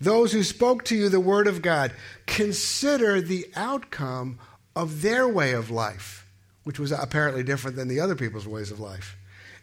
Those 0.00 0.32
who 0.32 0.42
spoke 0.42 0.84
to 0.86 0.96
you 0.96 1.08
the 1.08 1.20
word 1.20 1.46
of 1.46 1.62
God, 1.62 1.92
consider 2.26 3.20
the 3.20 3.46
outcome 3.54 4.38
of 4.76 5.02
their 5.02 5.28
way 5.28 5.52
of 5.52 5.70
life, 5.70 6.26
which 6.64 6.78
was 6.78 6.92
apparently 6.92 7.42
different 7.42 7.76
than 7.76 7.88
the 7.88 8.00
other 8.00 8.14
people's 8.14 8.48
ways 8.48 8.70
of 8.70 8.80
life, 8.80 9.16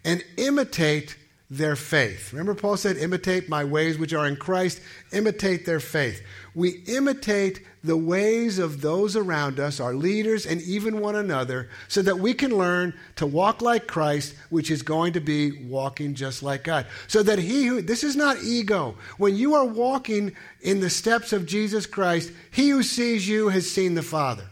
and 0.04 0.24
imitate 0.38 1.18
their 1.50 1.76
faith. 1.76 2.32
Remember, 2.32 2.56
Paul 2.56 2.78
said, 2.78 2.96
imitate 2.96 3.50
my 3.50 3.66
ways 3.66 3.98
which 3.98 4.14
are 4.14 4.26
in 4.26 4.38
Christ, 4.38 4.80
imitate 5.12 5.66
their 5.66 5.82
faith. 5.82 6.22
We 6.56 6.82
imitate 6.88 7.60
the 7.84 7.98
ways 7.98 8.58
of 8.58 8.80
those 8.80 9.18
around 9.18 9.60
us, 9.60 9.82
our 9.82 9.94
leaders, 9.94 10.46
and 10.46 10.62
even 10.62 11.02
one 11.02 11.18
another, 11.18 11.70
so 11.90 12.02
that 12.04 12.20
we 12.20 12.34
can 12.34 12.58
learn 12.58 12.94
to 13.18 13.26
walk 13.26 13.62
like 13.62 13.86
Christ, 13.86 14.34
which 14.50 14.72
is 14.72 14.82
going 14.82 15.12
to 15.14 15.20
be 15.20 15.64
walking 15.66 16.16
just 16.16 16.42
like 16.42 16.64
God. 16.64 16.86
So 17.10 17.22
that 17.22 17.40
he 17.40 17.66
who, 17.66 17.82
this 17.82 18.06
is 18.06 18.16
not 18.16 18.38
ego. 18.42 18.96
When 19.18 19.36
you 19.36 19.56
are 19.56 19.66
walking 19.66 20.34
in 20.62 20.80
the 20.80 20.90
steps 20.90 21.34
of 21.34 21.46
Jesus 21.46 21.86
Christ, 21.86 22.32
he 22.50 22.70
who 22.70 22.82
sees 22.82 23.28
you 23.28 23.50
has 23.50 23.70
seen 23.70 23.96
the 23.96 24.02
Father. 24.04 24.46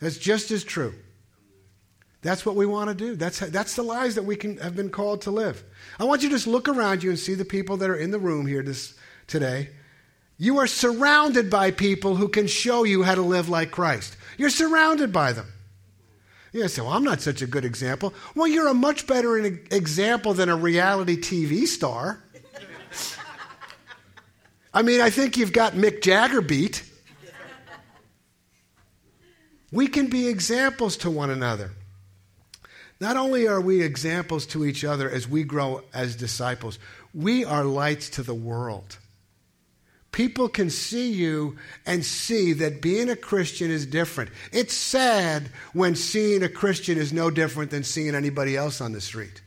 That's 0.00 0.18
just 0.18 0.50
as 0.50 0.64
true. 0.64 0.94
That's 2.20 2.44
what 2.44 2.56
we 2.56 2.66
want 2.66 2.88
to 2.88 2.94
do. 2.94 3.14
That's, 3.14 3.38
that's 3.38 3.76
the 3.76 3.82
lives 3.82 4.16
that 4.16 4.24
we 4.24 4.36
can, 4.36 4.56
have 4.58 4.74
been 4.74 4.90
called 4.90 5.22
to 5.22 5.30
live. 5.30 5.62
I 6.00 6.04
want 6.04 6.22
you 6.22 6.28
to 6.28 6.34
just 6.34 6.46
look 6.46 6.68
around 6.68 7.02
you 7.02 7.10
and 7.10 7.18
see 7.18 7.34
the 7.34 7.44
people 7.44 7.76
that 7.78 7.90
are 7.90 7.96
in 7.96 8.10
the 8.10 8.18
room 8.18 8.46
here 8.46 8.62
this, 8.62 8.94
today. 9.26 9.70
You 10.36 10.58
are 10.58 10.66
surrounded 10.66 11.50
by 11.50 11.70
people 11.70 12.16
who 12.16 12.28
can 12.28 12.46
show 12.46 12.84
you 12.84 13.02
how 13.02 13.14
to 13.14 13.22
live 13.22 13.48
like 13.48 13.70
Christ. 13.70 14.16
You're 14.36 14.50
surrounded 14.50 15.12
by 15.12 15.32
them. 15.32 15.46
You 16.52 16.66
say, 16.68 16.82
well, 16.82 16.92
I'm 16.92 17.04
not 17.04 17.20
such 17.20 17.42
a 17.42 17.46
good 17.46 17.64
example. 17.64 18.14
Well, 18.34 18.46
you're 18.46 18.68
a 18.68 18.74
much 18.74 19.06
better 19.06 19.36
example 19.36 20.34
than 20.34 20.48
a 20.48 20.56
reality 20.56 21.16
TV 21.16 21.66
star. 21.66 22.22
I 24.74 24.82
mean, 24.82 25.00
I 25.00 25.10
think 25.10 25.36
you've 25.36 25.52
got 25.52 25.74
Mick 25.74 26.02
Jagger 26.02 26.40
beat. 26.40 26.87
We 29.70 29.86
can 29.86 30.08
be 30.08 30.28
examples 30.28 30.96
to 30.98 31.10
one 31.10 31.30
another. 31.30 31.72
Not 33.00 33.16
only 33.16 33.46
are 33.46 33.60
we 33.60 33.82
examples 33.82 34.46
to 34.46 34.64
each 34.64 34.84
other 34.84 35.08
as 35.08 35.28
we 35.28 35.44
grow 35.44 35.82
as 35.92 36.16
disciples, 36.16 36.78
we 37.14 37.44
are 37.44 37.64
lights 37.64 38.10
to 38.10 38.22
the 38.22 38.34
world. 38.34 38.98
People 40.10 40.48
can 40.48 40.70
see 40.70 41.12
you 41.12 41.56
and 41.86 42.04
see 42.04 42.52
that 42.54 42.82
being 42.82 43.08
a 43.08 43.14
Christian 43.14 43.70
is 43.70 43.86
different. 43.86 44.30
It's 44.52 44.74
sad 44.74 45.50
when 45.74 45.94
seeing 45.94 46.42
a 46.42 46.48
Christian 46.48 46.98
is 46.98 47.12
no 47.12 47.30
different 47.30 47.70
than 47.70 47.84
seeing 47.84 48.14
anybody 48.14 48.56
else 48.56 48.80
on 48.80 48.92
the 48.92 49.00
street. 49.00 49.42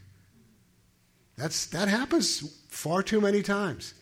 That's, 1.36 1.66
that 1.68 1.88
happens 1.88 2.40
far 2.70 3.04
too 3.04 3.20
many 3.20 3.42
times. 3.42 3.96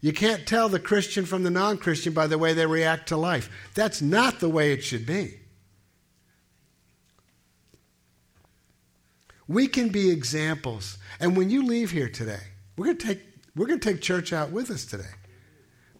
You 0.00 0.12
can't 0.12 0.46
tell 0.46 0.68
the 0.68 0.80
Christian 0.80 1.24
from 1.24 1.44
the 1.44 1.50
non 1.50 1.78
Christian 1.78 2.12
by 2.12 2.26
the 2.26 2.36
way 2.36 2.52
they 2.52 2.66
react 2.66 3.08
to 3.08 3.16
life. 3.16 3.48
That's 3.74 4.02
not 4.02 4.40
the 4.40 4.48
way 4.48 4.72
it 4.72 4.82
should 4.82 5.06
be. 5.06 5.38
We 9.52 9.66
can 9.66 9.90
be 9.90 10.10
examples. 10.10 10.96
And 11.20 11.36
when 11.36 11.50
you 11.50 11.64
leave 11.64 11.90
here 11.90 12.08
today, 12.08 12.40
we're 12.76 12.86
going 12.86 12.98
to 12.98 13.06
take, 13.06 13.20
we're 13.54 13.66
going 13.66 13.80
to 13.80 13.92
take 13.92 14.00
church 14.00 14.32
out 14.32 14.50
with 14.50 14.70
us 14.70 14.86
today. 14.86 15.04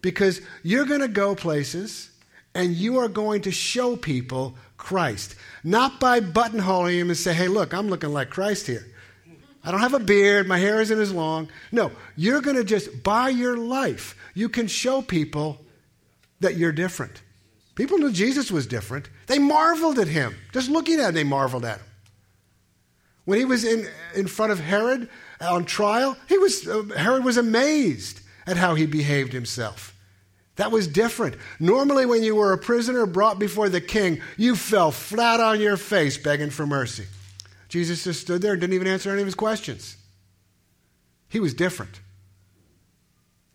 Because 0.01 0.41
you're 0.63 0.85
going 0.85 1.01
to 1.01 1.07
go 1.07 1.35
places 1.35 2.09
and 2.55 2.73
you 2.73 2.97
are 2.97 3.07
going 3.07 3.43
to 3.43 3.51
show 3.51 3.95
people 3.95 4.55
Christ. 4.77 5.35
Not 5.63 5.99
by 5.99 6.19
buttonholing 6.19 6.99
him 6.99 7.09
and 7.09 7.17
say, 7.17 7.33
hey, 7.33 7.47
look, 7.47 7.73
I'm 7.73 7.89
looking 7.89 8.11
like 8.11 8.31
Christ 8.31 8.67
here. 8.67 8.85
I 9.63 9.71
don't 9.71 9.79
have 9.79 9.93
a 9.93 9.99
beard, 9.99 10.47
my 10.47 10.57
hair 10.57 10.81
isn't 10.81 10.99
as 10.99 11.13
long. 11.13 11.47
No, 11.71 11.91
you're 12.17 12.41
going 12.41 12.57
to 12.57 12.65
just, 12.65 13.01
by 13.01 13.29
your 13.29 13.55
life, 13.55 14.17
you 14.33 14.49
can 14.49 14.67
show 14.67 15.01
people 15.01 15.61
that 16.41 16.57
you're 16.57 16.73
different. 16.73 17.21
People 17.75 17.97
knew 17.97 18.11
Jesus 18.11 18.51
was 18.51 18.67
different. 18.67 19.09
They 19.27 19.39
marveled 19.39 19.99
at 19.99 20.07
him. 20.07 20.35
Just 20.51 20.69
looking 20.69 20.99
at 20.99 21.09
him, 21.09 21.15
they 21.15 21.23
marveled 21.23 21.63
at 21.63 21.77
him. 21.77 21.87
When 23.25 23.39
he 23.39 23.45
was 23.45 23.63
in, 23.63 23.87
in 24.15 24.27
front 24.27 24.51
of 24.51 24.59
Herod 24.59 25.09
on 25.39 25.65
trial, 25.65 26.17
he 26.27 26.37
was, 26.37 26.67
uh, 26.67 26.83
Herod 26.97 27.23
was 27.23 27.37
amazed 27.37 28.21
at 28.45 28.57
how 28.57 28.75
he 28.75 28.85
behaved 28.85 29.33
himself. 29.33 29.93
That 30.55 30.71
was 30.71 30.87
different. 30.87 31.35
Normally, 31.59 32.05
when 32.05 32.21
you 32.21 32.35
were 32.35 32.53
a 32.53 32.57
prisoner 32.57 33.05
brought 33.05 33.39
before 33.39 33.69
the 33.69 33.81
king, 33.81 34.21
you 34.37 34.55
fell 34.55 34.91
flat 34.91 35.39
on 35.39 35.59
your 35.59 35.77
face 35.77 36.17
begging 36.17 36.51
for 36.51 36.67
mercy. 36.67 37.05
Jesus 37.69 38.03
just 38.03 38.21
stood 38.21 38.41
there 38.41 38.51
and 38.51 38.61
didn't 38.61 38.75
even 38.75 38.87
answer 38.87 39.09
any 39.09 39.21
of 39.21 39.27
his 39.27 39.35
questions. 39.35 39.97
He 41.27 41.39
was 41.39 41.55
different. 41.55 42.01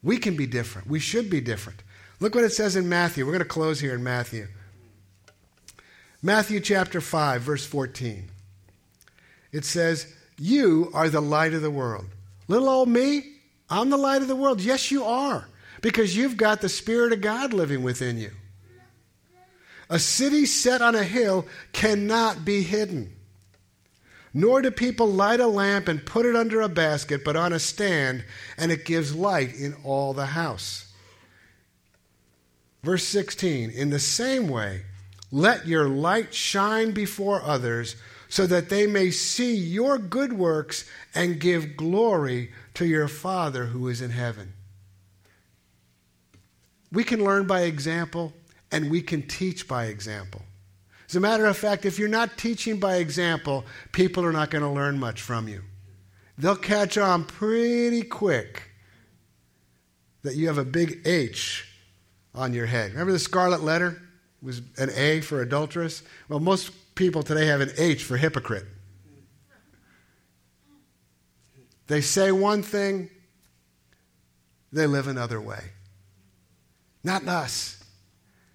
We 0.02 0.18
can 0.18 0.36
be 0.36 0.46
different. 0.46 0.88
We 0.88 0.98
should 0.98 1.30
be 1.30 1.40
different. 1.40 1.84
Look 2.18 2.34
what 2.34 2.42
it 2.42 2.50
says 2.50 2.74
in 2.74 2.88
Matthew. 2.88 3.24
We're 3.24 3.32
going 3.32 3.40
to 3.40 3.48
close 3.48 3.78
here 3.78 3.94
in 3.94 4.02
Matthew. 4.02 4.48
Matthew 6.20 6.58
chapter 6.58 7.00
5, 7.00 7.42
verse 7.42 7.64
14. 7.64 8.30
It 9.52 9.64
says, 9.64 10.12
You 10.38 10.90
are 10.94 11.08
the 11.08 11.20
light 11.20 11.54
of 11.54 11.62
the 11.62 11.70
world. 11.70 12.06
Little 12.48 12.68
old 12.68 12.88
me, 12.88 13.24
I'm 13.70 13.90
the 13.90 13.96
light 13.96 14.22
of 14.22 14.28
the 14.28 14.36
world. 14.36 14.60
Yes, 14.60 14.90
you 14.90 15.04
are, 15.04 15.48
because 15.82 16.16
you've 16.16 16.36
got 16.36 16.60
the 16.60 16.68
Spirit 16.68 17.12
of 17.12 17.20
God 17.20 17.52
living 17.52 17.82
within 17.82 18.18
you. 18.18 18.30
A 19.90 19.98
city 19.98 20.44
set 20.44 20.82
on 20.82 20.94
a 20.94 21.02
hill 21.02 21.46
cannot 21.72 22.44
be 22.44 22.62
hidden. 22.62 23.14
Nor 24.34 24.60
do 24.62 24.70
people 24.70 25.06
light 25.06 25.40
a 25.40 25.46
lamp 25.46 25.88
and 25.88 26.04
put 26.04 26.26
it 26.26 26.36
under 26.36 26.60
a 26.60 26.68
basket, 26.68 27.24
but 27.24 27.36
on 27.36 27.52
a 27.52 27.58
stand, 27.58 28.24
and 28.58 28.70
it 28.70 28.84
gives 28.84 29.14
light 29.14 29.54
in 29.54 29.74
all 29.84 30.12
the 30.12 30.26
house. 30.26 30.92
Verse 32.82 33.04
16 33.04 33.70
In 33.70 33.90
the 33.90 33.98
same 33.98 34.48
way, 34.48 34.82
let 35.30 35.66
your 35.66 35.88
light 35.88 36.34
shine 36.34 36.92
before 36.92 37.42
others 37.42 37.96
so 38.28 38.46
that 38.46 38.68
they 38.68 38.86
may 38.86 39.10
see 39.10 39.54
your 39.54 39.98
good 39.98 40.32
works 40.32 40.84
and 41.14 41.40
give 41.40 41.76
glory 41.76 42.52
to 42.74 42.86
your 42.86 43.08
Father 43.08 43.66
who 43.66 43.88
is 43.88 44.02
in 44.02 44.10
heaven. 44.10 44.52
We 46.92 47.04
can 47.04 47.24
learn 47.24 47.46
by 47.46 47.62
example 47.62 48.32
and 48.70 48.90
we 48.90 49.02
can 49.02 49.22
teach 49.22 49.66
by 49.66 49.86
example. 49.86 50.42
As 51.08 51.16
a 51.16 51.20
matter 51.20 51.46
of 51.46 51.56
fact, 51.56 51.86
if 51.86 51.98
you're 51.98 52.08
not 52.08 52.36
teaching 52.36 52.78
by 52.78 52.96
example, 52.96 53.64
people 53.92 54.24
are 54.24 54.32
not 54.32 54.50
going 54.50 54.62
to 54.62 54.70
learn 54.70 54.98
much 54.98 55.22
from 55.22 55.48
you. 55.48 55.62
They'll 56.36 56.54
catch 56.54 56.98
on 56.98 57.24
pretty 57.24 58.02
quick 58.02 58.62
that 60.22 60.36
you 60.36 60.48
have 60.48 60.58
a 60.58 60.64
big 60.64 61.06
H 61.06 61.66
on 62.34 62.52
your 62.52 62.66
head. 62.66 62.92
Remember 62.92 63.12
the 63.12 63.18
scarlet 63.18 63.62
letter? 63.62 64.02
It 64.42 64.44
was 64.44 64.60
an 64.76 64.90
A 64.94 65.20
for 65.22 65.40
adulteress? 65.40 66.02
Well, 66.28 66.40
most 66.40 66.70
people 66.98 67.22
today 67.22 67.46
have 67.46 67.60
an 67.60 67.70
H 67.78 68.02
for 68.02 68.16
hypocrite. 68.16 68.66
They 71.86 72.00
say 72.00 72.32
one 72.32 72.64
thing, 72.64 73.08
they 74.72 74.86
live 74.88 75.06
another 75.06 75.40
way. 75.40 75.62
Not 77.04 77.26
us. 77.28 77.82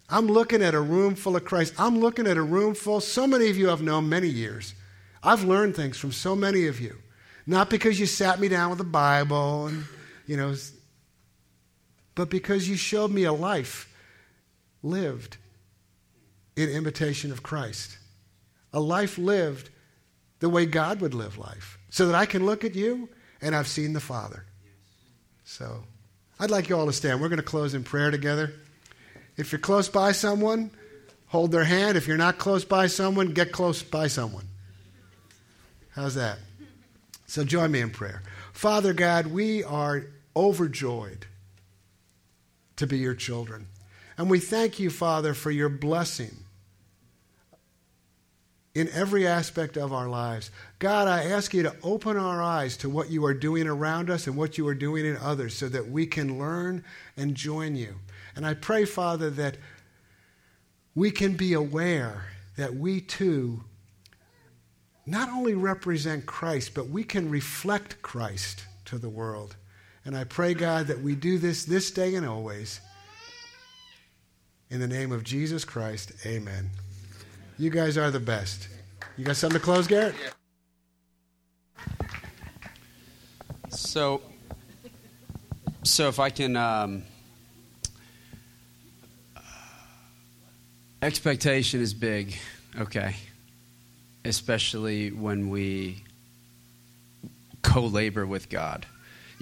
I'm 0.10 0.28
looking 0.28 0.62
at 0.62 0.76
a 0.76 0.82
room 0.82 1.16
full 1.16 1.38
of 1.38 1.46
Christ. 1.46 1.74
I'm 1.80 2.02
looking 2.02 2.28
at 2.28 2.36
a 2.36 2.42
room 2.42 2.76
full, 2.76 3.00
so 3.00 3.26
many 3.26 3.50
of 3.50 3.58
you 3.58 3.72
I've 3.72 3.82
known 3.82 4.10
many 4.10 4.28
years. 4.28 4.76
I've 5.24 5.46
learned 5.46 5.78
things 5.78 5.98
from 5.98 6.12
so 6.12 6.36
many 6.36 6.68
of 6.68 6.82
you. 6.82 6.98
Not 7.48 7.70
because 7.70 7.98
you 7.98 8.06
sat 8.06 8.42
me 8.42 8.50
down 8.50 8.70
with 8.72 8.80
a 8.82 8.84
Bible 8.84 9.68
and, 9.68 9.86
you 10.28 10.36
know, 10.36 10.54
but 12.14 12.30
because 12.30 12.68
you 12.68 12.76
showed 12.76 13.10
me 13.10 13.24
a 13.24 13.34
life 13.34 13.90
lived 14.84 15.38
in 16.58 16.70
imitation 16.70 17.32
of 17.32 17.42
Christ 17.42 18.00
a 18.74 18.80
life 18.80 19.18
lived 19.18 19.70
the 20.40 20.50
way 20.50 20.66
God 20.66 21.00
would 21.00 21.14
live 21.14 21.38
life, 21.38 21.78
so 21.90 22.08
that 22.08 22.16
I 22.16 22.26
can 22.26 22.46
look 22.46 22.66
at 22.66 22.76
you 22.76 23.08
and 23.42 23.56
I've 23.56 23.68
seen 23.68 23.94
the 23.94 24.00
Father. 24.00 24.46
So 25.46 25.84
I'd 26.40 26.52
like 26.52 26.68
you 26.68 26.78
all 26.78 26.88
to 26.88 26.94
stand. 26.94 27.22
We're 27.22 27.30
going 27.30 27.38
to 27.38 27.44
close 27.44 27.74
in 27.74 27.84
prayer 27.84 28.12
together. 28.12 28.54
If 29.38 29.52
you're 29.52 29.60
close 29.60 29.88
by 29.88 30.12
someone, 30.12 30.72
hold 31.28 31.52
their 31.52 31.64
hand. 31.64 31.98
If 31.98 32.08
you're 32.08 32.18
not 32.18 32.38
close 32.38 32.66
by 32.66 32.88
someone, 32.88 33.34
get 33.34 33.52
close 33.52 33.82
by 33.82 34.08
someone. 34.08 34.48
How's 35.92 36.16
that? 36.16 36.40
So 37.28 37.44
join 37.44 37.72
me 37.72 37.82
in 37.82 37.92
prayer. 37.92 38.22
Father 38.52 38.94
God, 38.94 39.28
we 39.28 39.64
are 39.64 40.08
overjoyed 40.36 41.26
to 42.76 42.88
be 42.88 42.98
your 42.98 43.16
children. 43.16 43.68
And 44.18 44.30
we 44.30 44.40
thank 44.40 44.80
you, 44.80 44.90
Father, 44.90 45.34
for 45.34 45.52
your 45.52 45.70
blessing 45.70 46.43
in 48.76 48.90
every 48.90 49.28
aspect 49.28 49.78
of 49.78 49.94
our 49.94 50.10
lives. 50.10 50.50
God, 50.80 51.08
I 51.08 51.26
ask 51.26 51.54
you 51.54 51.64
to 51.64 51.76
open 51.84 52.18
our 52.18 52.42
eyes 52.42 52.76
to 52.78 52.90
what 52.90 53.12
you 53.12 53.24
are 53.26 53.34
doing 53.34 53.68
around 53.68 54.10
us 54.10 54.26
and 54.26 54.36
what 54.36 54.58
you 54.58 54.68
are 54.68 54.74
doing 54.74 55.06
in 55.06 55.16
others 55.18 55.56
so 55.56 55.70
that 55.70 55.90
we 55.90 56.08
can 56.08 56.40
learn 56.40 56.84
and 57.16 57.36
join 57.36 57.76
you. 57.76 57.96
And 58.36 58.46
I 58.46 58.56
pray, 58.56 58.86
Father, 58.86 59.30
that 59.32 59.58
we 60.96 61.12
can 61.12 61.34
be 61.34 61.54
aware 61.54 62.26
that 62.58 62.74
we 62.74 63.02
too 63.02 63.64
not 65.06 65.30
only 65.30 65.54
represent 65.54 66.26
Christ, 66.26 66.74
but 66.74 66.88
we 66.88 67.04
can 67.04 67.30
reflect 67.30 68.02
Christ 68.02 68.66
to 68.86 68.98
the 68.98 69.10
world. 69.10 69.56
And 70.06 70.16
I 70.16 70.24
pray, 70.24 70.54
God, 70.54 70.88
that 70.88 71.02
we 71.02 71.16
do 71.16 71.38
this 71.38 71.66
this 71.66 71.92
day 71.92 72.16
and 72.16 72.26
always. 72.26 72.80
In 74.70 74.80
the 74.80 74.88
name 74.88 75.12
of 75.12 75.24
Jesus 75.24 75.66
Christ, 75.66 76.14
amen. 76.26 76.72
You 77.58 77.70
guys 77.70 77.98
are 77.98 78.10
the 78.10 78.20
best. 78.20 78.68
You 79.18 79.26
got 79.26 79.36
something 79.36 79.60
to 79.60 79.64
close, 79.64 79.86
Garrett? 79.86 80.16
Yeah. 80.24 82.08
So, 83.70 84.22
so 85.84 86.08
if 86.08 86.20
I 86.20 86.30
can, 86.30 86.58
um, 86.58 87.04
expectation 91.02 91.82
is 91.82 91.94
big, 91.94 92.36
okay, 92.80 93.16
especially 94.26 95.12
when 95.12 95.50
we 95.50 96.04
co-labor 97.62 98.26
with 98.26 98.50
God. 98.50 98.86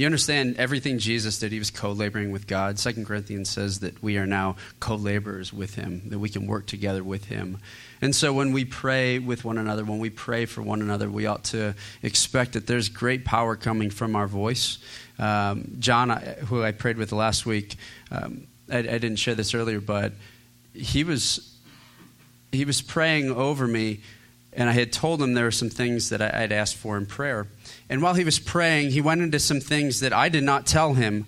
You 0.02 0.08
understand 0.08 0.56
everything 0.58 0.98
Jesus 0.98 1.38
did, 1.38 1.52
he 1.52 1.60
was 1.60 1.70
co 1.70 1.92
laboring 1.92 2.32
with 2.32 2.48
God. 2.48 2.80
Second 2.80 3.06
Corinthians 3.06 3.52
says 3.52 3.82
that 3.82 4.02
we 4.02 4.18
are 4.18 4.26
now 4.26 4.56
co 4.80 4.96
laborers 4.96 5.54
with 5.54 5.76
him, 5.76 6.02
that 6.10 6.18
we 6.18 6.28
can 6.28 6.48
work 6.48 6.66
together 6.66 7.04
with 7.04 7.26
him. 7.26 7.60
And 8.02 8.16
so 8.16 8.34
when 8.34 8.52
we 8.52 8.66
pray 8.66 9.20
with 9.20 9.46
one 9.46 9.60
another, 9.60 9.84
when 9.84 10.00
we 10.00 10.10
pray 10.10 10.48
for 10.48 10.64
one 10.64 10.82
another, 10.82 11.08
we 11.08 11.28
ought 11.28 11.44
to 11.44 11.76
expect 12.02 12.54
that 12.54 12.66
there's 12.66 12.90
great 12.90 13.26
power 13.26 13.56
coming 13.56 13.92
from 13.92 14.16
our 14.16 14.26
voice. 14.26 14.80
Um, 15.20 15.76
John, 15.78 16.10
who 16.48 16.64
I 16.64 16.72
prayed 16.72 16.98
with 16.98 17.12
last 17.12 17.46
week, 17.46 17.76
um, 18.10 18.48
I, 18.72 18.80
I 18.80 18.82
didn't 18.82 19.18
share 19.18 19.36
this 19.36 19.54
earlier, 19.54 19.80
but 19.80 20.14
he 20.74 21.04
was 21.04 21.56
he 22.52 22.66
was 22.66 22.82
praying 22.82 23.30
over 23.30 23.68
me 23.68 24.00
and 24.54 24.70
I 24.70 24.74
had 24.74 24.92
told 24.92 25.22
him 25.22 25.34
there 25.34 25.46
were 25.46 25.52
some 25.52 25.70
things 25.70 26.10
that 26.10 26.22
I, 26.22 26.42
would 26.42 26.52
asked 26.52 26.76
for 26.76 26.98
in 26.98 27.06
prayer. 27.06 27.48
And 27.92 28.02
while 28.02 28.14
he 28.14 28.24
was 28.24 28.40
praying, 28.40 28.92
he 28.92 29.02
went 29.02 29.22
into 29.22 29.38
some 29.38 29.60
things 29.60 30.00
that 30.00 30.14
I 30.14 30.30
did 30.30 30.46
not 30.46 30.66
tell 30.66 30.94
him 30.94 31.26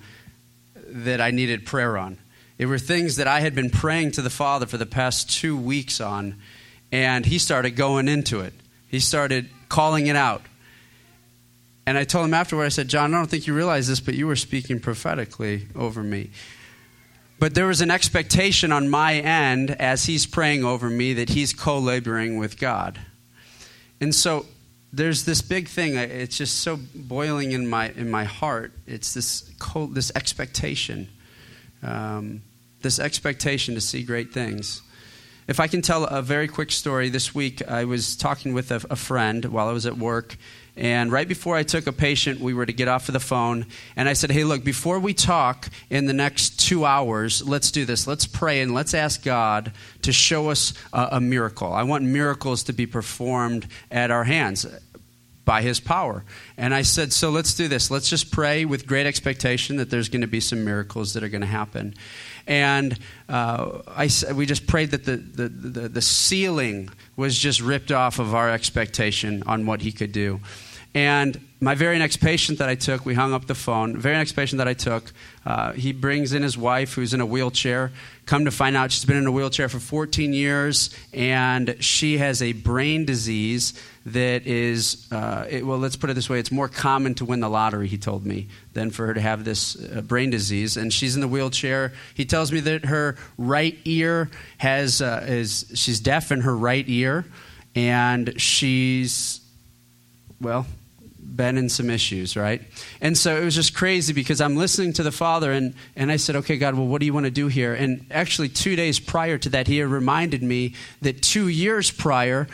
that 0.88 1.20
I 1.20 1.30
needed 1.30 1.66
prayer 1.66 1.98
on. 1.98 2.20
It 2.58 2.68
were 2.68 2.80
things 2.80 3.18
that 3.18 3.28
I 3.28 3.42
had 3.42 3.54
been 3.54 3.70
praying 3.70 4.12
to 4.12 4.22
the 4.22 4.30
Father 4.30 4.66
for 4.66 4.78
the 4.78 4.86
past 4.86 5.30
two 5.30 5.58
weeks 5.58 6.00
on, 6.00 6.38
and 6.90 7.26
he 7.26 7.38
started 7.38 7.72
going 7.72 8.08
into 8.08 8.40
it. 8.40 8.54
He 8.88 9.02
started 9.02 9.50
calling 9.68 10.08
it 10.08 10.16
out. 10.16 10.42
And 11.86 11.98
I 11.98 12.06
told 12.06 12.28
him 12.28 12.34
afterward, 12.34 12.64
I 12.64 12.70
said, 12.70 12.88
John, 12.88 13.14
I 13.14 13.18
don't 13.18 13.30
think 13.30 13.46
you 13.46 13.54
realize 13.54 13.90
this, 13.90 14.00
but 14.00 14.14
you 14.14 14.26
were 14.26 14.38
speaking 14.38 14.80
prophetically 14.80 15.68
over 15.76 16.02
me. 16.02 16.30
But 17.40 17.56
there 17.56 17.68
was 17.68 17.82
an 17.82 17.92
expectation 17.92 18.72
on 18.72 18.88
my 18.88 19.16
end 19.16 19.72
as 19.72 20.06
he's 20.06 20.26
praying 20.26 20.64
over 20.64 20.90
me 20.90 21.12
that 21.16 21.28
he's 21.28 21.52
co 21.52 21.78
laboring 21.78 22.38
with 22.38 22.58
God. 22.58 23.02
And 24.00 24.16
so 24.16 24.46
there's 24.94 25.26
this 25.26 25.42
big 25.42 25.68
thing. 25.68 25.96
It's 25.96 26.38
just 26.38 26.60
so 26.60 26.80
boiling 26.94 27.52
in 27.52 27.68
my 27.68 27.90
in 27.90 28.12
my 28.12 28.26
heart. 28.26 28.74
It's 28.86 29.16
this 29.16 29.52
cold, 29.58 29.96
this 29.96 30.12
expectation, 30.16 31.10
um, 31.82 32.44
this 32.82 33.00
expectation 33.00 33.74
to 33.74 33.82
see 33.82 34.04
great 34.04 34.32
things. 34.32 34.84
If 35.48 35.60
I 35.60 35.68
can 35.68 35.82
tell 35.82 36.06
a 36.06 36.22
very 36.22 36.48
quick 36.48 36.72
story, 36.72 37.10
this 37.10 37.34
week 37.34 37.68
I 37.68 37.86
was 37.86 38.16
talking 38.16 38.54
with 38.54 38.72
a, 38.72 38.82
a 38.90 38.96
friend 38.96 39.44
while 39.46 39.68
I 39.68 39.74
was 39.74 39.88
at 39.88 39.98
work, 39.98 40.38
and 40.76 41.12
right 41.12 41.28
before 41.28 41.56
I 41.56 41.64
took 41.64 41.86
a 41.86 41.92
patient, 41.92 42.40
we 42.40 42.54
were 42.54 42.66
to 42.66 42.74
get 42.74 42.88
off 42.88 43.08
of 43.08 43.14
the 43.14 43.20
phone. 43.20 43.68
And 43.96 44.10
I 44.10 44.14
said, 44.14 44.32
Hey, 44.32 44.44
look, 44.44 44.64
before 44.64 45.00
we 45.00 45.14
talk 45.14 45.70
in 45.90 46.08
the 46.08 46.14
next 46.14 46.60
two 46.60 46.84
hours, 46.84 47.48
let's 47.48 47.70
do 47.70 47.86
this. 47.86 48.08
Let's 48.08 48.26
pray 48.26 48.62
and 48.62 48.74
let's 48.74 48.94
ask 48.94 49.24
God 49.24 49.72
to 50.02 50.12
show 50.12 50.50
us 50.50 50.74
a, 50.92 51.10
a 51.14 51.22
miracle. 51.22 51.72
I 51.72 51.84
want 51.84 52.04
miracles 52.04 52.64
to 52.64 52.74
be 52.74 52.88
performed 52.88 53.68
at 53.92 54.10
our 54.10 54.24
hands 54.24 54.66
by 55.46 55.62
his 55.62 55.80
power. 55.80 56.24
And 56.58 56.74
I 56.74 56.84
said, 56.84 57.14
So 57.14 57.30
let's 57.30 57.54
do 57.54 57.68
this. 57.68 57.92
Let's 57.92 58.10
just 58.10 58.32
pray 58.32 58.66
with 58.66 58.88
great 58.88 59.06
expectation 59.06 59.78
that 59.78 59.90
there's 59.90 60.10
going 60.10 60.22
to 60.22 60.28
be 60.28 60.40
some 60.40 60.64
miracles 60.64 61.14
that 61.14 61.24
are 61.24 61.30
going 61.30 61.42
to 61.42 61.48
happen. 61.48 61.94
And 62.48 62.98
uh, 63.30 63.80
I, 63.88 64.10
we 64.34 64.46
just 64.46 64.68
prayed 64.68 64.92
that 64.92 65.06
the, 65.06 65.18
the, 65.18 65.50
the, 65.50 65.90
the 65.90 66.02
ceiling 66.02 66.90
was 67.16 67.38
just 67.38 67.62
ripped 67.62 67.92
off 67.92 68.20
of 68.20 68.36
our 68.36 68.50
expectation 68.50 69.44
on 69.46 69.66
what 69.66 69.82
he 69.82 69.92
could 69.92 70.12
do. 70.12 70.42
And 70.96 71.40
my 71.64 71.76
very 71.76 71.98
next 71.98 72.18
patient 72.18 72.60
that 72.60 72.68
I 72.68 72.76
took, 72.76 73.06
we 73.06 73.14
hung 73.14 73.34
up 73.34 73.48
the 73.48 73.56
phone. 73.56 73.98
Very 73.98 74.16
next 74.16 74.34
patient 74.34 74.58
that 74.58 74.68
I 74.68 74.74
took, 74.74 75.12
uh, 75.46 75.72
he 75.72 75.94
brings 75.94 76.34
in 76.34 76.44
his 76.44 76.58
wife 76.58 76.94
who's 76.94 77.14
in 77.14 77.22
a 77.22 77.26
wheelchair. 77.26 77.92
Come 78.26 78.46
to 78.46 78.52
find 78.52 78.76
out, 78.76 78.92
she's 78.92 79.06
been 79.06 79.18
in 79.18 79.26
a 79.26 79.32
wheelchair 79.32 79.70
for 79.70 79.80
14 79.80 80.34
years, 80.34 80.96
and 81.14 81.76
she 81.80 82.18
has 82.18 82.42
a 82.42 82.52
brain 82.52 83.06
disease 83.06 83.74
that 84.06 84.46
is, 84.46 85.08
uh, 85.12 85.48
it, 85.50 85.66
well, 85.66 85.78
let's 85.78 85.96
put 85.96 86.10
it 86.10 86.14
this 86.14 86.30
way: 86.30 86.38
it's 86.38 86.52
more 86.52 86.68
common 86.68 87.16
to 87.16 87.26
win 87.26 87.40
the 87.40 87.50
lottery. 87.50 87.88
He 87.88 87.98
told 87.98 88.26
me 88.26 88.50
than 88.74 88.92
for 88.92 89.08
her 89.08 89.14
to 89.14 89.22
have 89.22 89.46
this 89.46 89.78
uh, 89.78 90.02
brain 90.02 90.30
disease, 90.30 90.76
and 90.76 90.92
she's 90.92 91.16
in 91.16 91.22
the 91.22 91.28
wheelchair. 91.30 91.94
He 92.14 92.26
tells 92.26 92.52
me 92.52 92.60
that 92.60 92.86
her 92.86 93.16
right 93.38 93.78
ear 93.86 94.30
has 94.58 95.02
uh, 95.02 95.26
is 95.28 95.72
she's 95.74 96.02
deaf 96.02 96.32
in 96.32 96.42
her 96.42 96.56
right 96.56 96.86
ear, 96.88 97.26
and 97.74 98.40
she's 98.40 99.40
well 100.42 100.66
been 101.36 101.58
in 101.58 101.70
some 101.70 101.90
issues, 101.90 102.36
right? 102.36 102.62
And 103.02 103.18
so 103.18 103.36
it 103.36 103.44
was 103.44 103.56
just 103.56 103.74
crazy 103.74 104.14
because 104.14 104.42
I'm 104.42 104.56
listening 104.56 104.94
to 104.94 105.04
the 105.04 105.12
Father 105.12 105.52
and, 105.52 105.74
and 105.96 106.12
I 106.12 106.18
said, 106.18 106.36
okay, 106.38 106.58
God, 106.58 106.76
well, 106.76 106.88
what 106.88 107.00
do 107.00 107.06
you 107.06 107.14
want 107.14 107.26
to 107.26 107.32
do 107.32 107.48
here? 107.48 107.74
And 107.74 108.06
actually, 108.12 108.50
two 108.50 108.76
days 108.76 109.00
prior 109.00 109.38
to 109.40 109.50
that, 109.50 109.68
He 109.68 109.78
had 109.78 109.88
reminded 109.88 110.44
me 110.44 110.76
that 111.02 111.22
two 111.22 111.48
years 111.48 111.92
prior, 111.92 112.48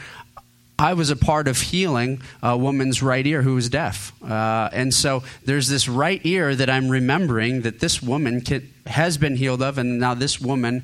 I 0.80 0.94
was 0.94 1.10
a 1.10 1.16
part 1.18 1.50
of 1.50 1.60
healing 1.60 2.22
a 2.42 2.58
woman's 2.58 3.04
right 3.04 3.28
ear 3.28 3.42
who 3.42 3.56
was 3.56 3.68
deaf. 3.68 4.14
Uh, 4.24 4.70
and 4.72 4.94
so 4.94 5.24
there's 5.44 5.68
this 5.68 5.90
right 5.90 6.22
ear 6.24 6.56
that 6.56 6.70
I'm 6.70 6.88
remembering 6.88 7.64
that 7.64 7.82
this 7.82 8.02
woman 8.02 8.40
can, 8.40 8.74
has 8.88 9.18
been 9.18 9.36
healed 9.36 9.62
of, 9.62 9.78
and 9.78 10.00
now 10.00 10.14
this 10.14 10.40
woman 10.40 10.84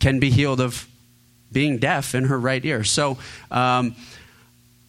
can 0.00 0.18
be 0.18 0.30
healed 0.30 0.60
of 0.60 0.88
being 1.52 1.78
deaf 1.78 2.14
in 2.14 2.24
her 2.24 2.38
right 2.38 2.64
ear. 2.64 2.82
So 2.82 3.18
um, 3.52 3.94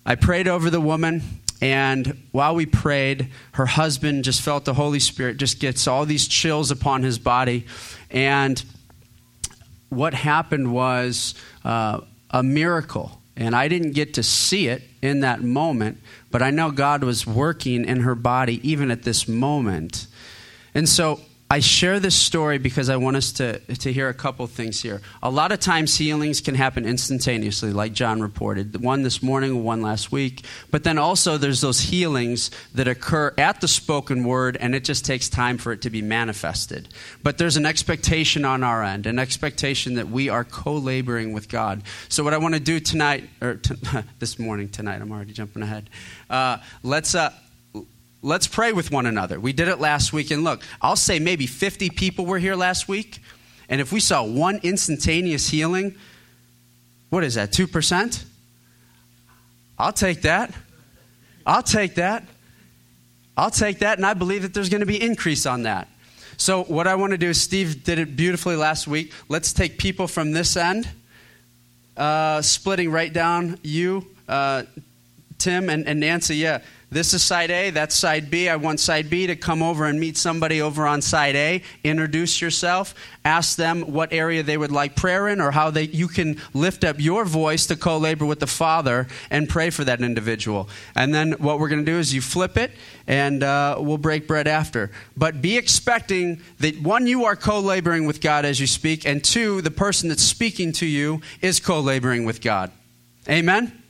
I 0.05 0.15
prayed 0.15 0.47
over 0.47 0.71
the 0.71 0.81
woman. 0.81 1.21
And 1.61 2.23
while 2.31 2.55
we 2.55 2.65
prayed, 2.65 3.29
her 3.53 3.67
husband 3.67 4.23
just 4.23 4.41
felt 4.41 4.65
the 4.65 4.73
Holy 4.73 4.99
Spirit 4.99 5.37
just 5.37 5.59
gets 5.59 5.87
all 5.87 6.05
these 6.05 6.27
chills 6.27 6.71
upon 6.71 7.03
his 7.03 7.19
body. 7.19 7.67
And 8.09 8.63
what 9.89 10.15
happened 10.15 10.73
was 10.73 11.35
uh, 11.63 12.01
a 12.31 12.41
miracle. 12.41 13.21
And 13.37 13.55
I 13.55 13.67
didn't 13.67 13.91
get 13.91 14.15
to 14.15 14.23
see 14.23 14.67
it 14.67 14.83
in 15.01 15.21
that 15.21 15.41
moment, 15.41 15.99
but 16.31 16.41
I 16.41 16.49
know 16.49 16.71
God 16.71 17.03
was 17.03 17.25
working 17.25 17.85
in 17.85 18.01
her 18.01 18.15
body 18.15 18.59
even 18.67 18.91
at 18.91 19.03
this 19.03 19.27
moment. 19.27 20.07
And 20.73 20.87
so 20.89 21.19
I 21.51 21.59
share 21.59 21.99
this 21.99 22.15
story 22.15 22.59
because 22.59 22.87
I 22.87 22.95
want 22.95 23.17
us 23.17 23.33
to, 23.33 23.59
to 23.59 23.91
hear 23.91 24.07
a 24.07 24.13
couple 24.13 24.47
things 24.47 24.81
here. 24.81 25.01
A 25.21 25.29
lot 25.29 25.51
of 25.51 25.59
times, 25.59 25.97
healings 25.97 26.39
can 26.39 26.55
happen 26.55 26.85
instantaneously, 26.85 27.73
like 27.73 27.91
John 27.91 28.21
reported. 28.21 28.81
One 28.81 29.01
this 29.01 29.21
morning, 29.21 29.61
one 29.61 29.81
last 29.81 30.13
week. 30.13 30.45
But 30.71 30.85
then 30.85 30.97
also, 30.97 31.37
there's 31.37 31.59
those 31.59 31.81
healings 31.81 32.51
that 32.73 32.87
occur 32.87 33.33
at 33.37 33.59
the 33.59 33.67
spoken 33.67 34.23
word, 34.23 34.55
and 34.61 34.73
it 34.73 34.85
just 34.85 35.03
takes 35.03 35.27
time 35.27 35.57
for 35.57 35.73
it 35.73 35.81
to 35.81 35.89
be 35.89 36.01
manifested. 36.01 36.87
But 37.21 37.37
there's 37.37 37.57
an 37.57 37.65
expectation 37.65 38.45
on 38.45 38.63
our 38.63 38.81
end, 38.81 39.05
an 39.05 39.19
expectation 39.19 39.95
that 39.95 40.07
we 40.07 40.29
are 40.29 40.45
co 40.45 40.75
laboring 40.75 41.33
with 41.33 41.49
God. 41.49 41.83
So, 42.07 42.23
what 42.23 42.33
I 42.33 42.37
want 42.37 42.53
to 42.53 42.61
do 42.61 42.79
tonight, 42.79 43.29
or 43.41 43.55
t- 43.55 43.75
this 44.19 44.39
morning, 44.39 44.69
tonight, 44.69 45.01
I'm 45.01 45.11
already 45.11 45.33
jumping 45.33 45.63
ahead. 45.63 45.89
Uh, 46.29 46.59
let's. 46.81 47.13
Uh, 47.13 47.33
Let's 48.23 48.47
pray 48.47 48.71
with 48.71 48.91
one 48.91 49.07
another. 49.07 49.39
We 49.39 49.51
did 49.51 49.67
it 49.67 49.79
last 49.79 50.13
week, 50.13 50.29
and 50.29 50.43
look, 50.43 50.61
I'll 50.81 50.95
say 50.95 51.17
maybe 51.17 51.47
50 51.47 51.89
people 51.89 52.25
were 52.25 52.37
here 52.37 52.55
last 52.55 52.87
week, 52.87 53.19
and 53.67 53.81
if 53.81 53.91
we 53.91 53.99
saw 53.99 54.23
one 54.23 54.59
instantaneous 54.61 55.49
healing, 55.49 55.95
what 57.09 57.23
is 57.23 57.35
that, 57.35 57.51
2%? 57.51 58.23
I'll 59.79 59.93
take 59.93 60.21
that. 60.21 60.53
I'll 61.47 61.63
take 61.63 61.95
that. 61.95 62.23
I'll 63.35 63.49
take 63.49 63.79
that, 63.79 63.97
and 63.97 64.05
I 64.05 64.13
believe 64.13 64.43
that 64.43 64.53
there's 64.53 64.69
going 64.69 64.81
to 64.81 64.85
be 64.85 65.01
increase 65.01 65.47
on 65.47 65.63
that. 65.63 65.87
So, 66.37 66.63
what 66.63 66.85
I 66.87 66.95
want 66.95 67.11
to 67.11 67.17
do 67.17 67.29
is, 67.29 67.41
Steve 67.41 67.83
did 67.83 67.97
it 67.97 68.15
beautifully 68.15 68.55
last 68.55 68.87
week. 68.87 69.13
Let's 69.29 69.53
take 69.53 69.77
people 69.77 70.07
from 70.07 70.31
this 70.31 70.55
end, 70.55 70.87
uh, 71.97 72.41
splitting 72.41 72.91
right 72.91 73.11
down 73.11 73.59
you. 73.63 74.05
Uh, 74.27 74.63
Tim 75.37 75.69
and, 75.69 75.87
and 75.87 75.99
Nancy, 75.99 76.35
yeah, 76.35 76.61
this 76.91 77.13
is 77.13 77.23
side 77.23 77.51
A, 77.51 77.69
that's 77.69 77.95
side 77.95 78.29
B. 78.29 78.49
I 78.49 78.57
want 78.57 78.81
side 78.81 79.09
B 79.09 79.25
to 79.27 79.37
come 79.37 79.63
over 79.63 79.85
and 79.85 79.97
meet 79.97 80.17
somebody 80.17 80.61
over 80.61 80.85
on 80.85 81.01
side 81.01 81.37
A. 81.37 81.63
Introduce 81.85 82.41
yourself. 82.41 82.93
Ask 83.23 83.55
them 83.55 83.93
what 83.93 84.11
area 84.11 84.43
they 84.43 84.57
would 84.57 84.73
like 84.73 84.97
prayer 84.97 85.29
in 85.29 85.39
or 85.39 85.51
how 85.51 85.71
they, 85.71 85.83
you 85.83 86.09
can 86.09 86.41
lift 86.53 86.83
up 86.83 86.99
your 86.99 87.23
voice 87.23 87.65
to 87.67 87.77
co 87.77 87.97
labor 87.97 88.25
with 88.25 88.41
the 88.41 88.47
Father 88.47 89.07
and 89.29 89.47
pray 89.47 89.69
for 89.69 89.85
that 89.85 90.01
individual. 90.01 90.67
And 90.93 91.15
then 91.15 91.31
what 91.33 91.59
we're 91.59 91.69
going 91.69 91.85
to 91.85 91.89
do 91.89 91.97
is 91.97 92.13
you 92.13 92.19
flip 92.19 92.57
it 92.57 92.71
and 93.07 93.41
uh, 93.41 93.77
we'll 93.79 93.97
break 93.97 94.27
bread 94.27 94.49
after. 94.49 94.91
But 95.15 95.41
be 95.41 95.55
expecting 95.55 96.41
that 96.59 96.81
one, 96.81 97.07
you 97.07 97.23
are 97.23 97.37
co 97.37 97.61
laboring 97.61 98.05
with 98.05 98.19
God 98.19 98.43
as 98.43 98.59
you 98.59 98.67
speak, 98.67 99.05
and 99.05 99.23
two, 99.23 99.61
the 99.61 99.71
person 99.71 100.09
that's 100.09 100.23
speaking 100.23 100.73
to 100.73 100.85
you 100.85 101.21
is 101.39 101.61
co 101.61 101.79
laboring 101.79 102.25
with 102.25 102.41
God. 102.41 102.69
Amen? 103.29 103.80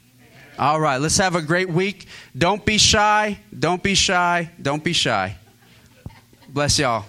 All 0.60 0.80
right, 0.80 0.98
let's 0.98 1.18
have 1.18 1.36
a 1.36 1.42
great 1.42 1.70
week. 1.70 2.08
Don't 2.38 2.66
be 2.66 2.78
shy. 2.78 3.40
Don't 3.58 3.82
be 3.82 3.96
shy. 3.96 4.52
Don't 4.62 4.84
be 4.84 4.94
shy. 4.94 5.36
Bless 6.50 6.78
y'all. 6.78 7.06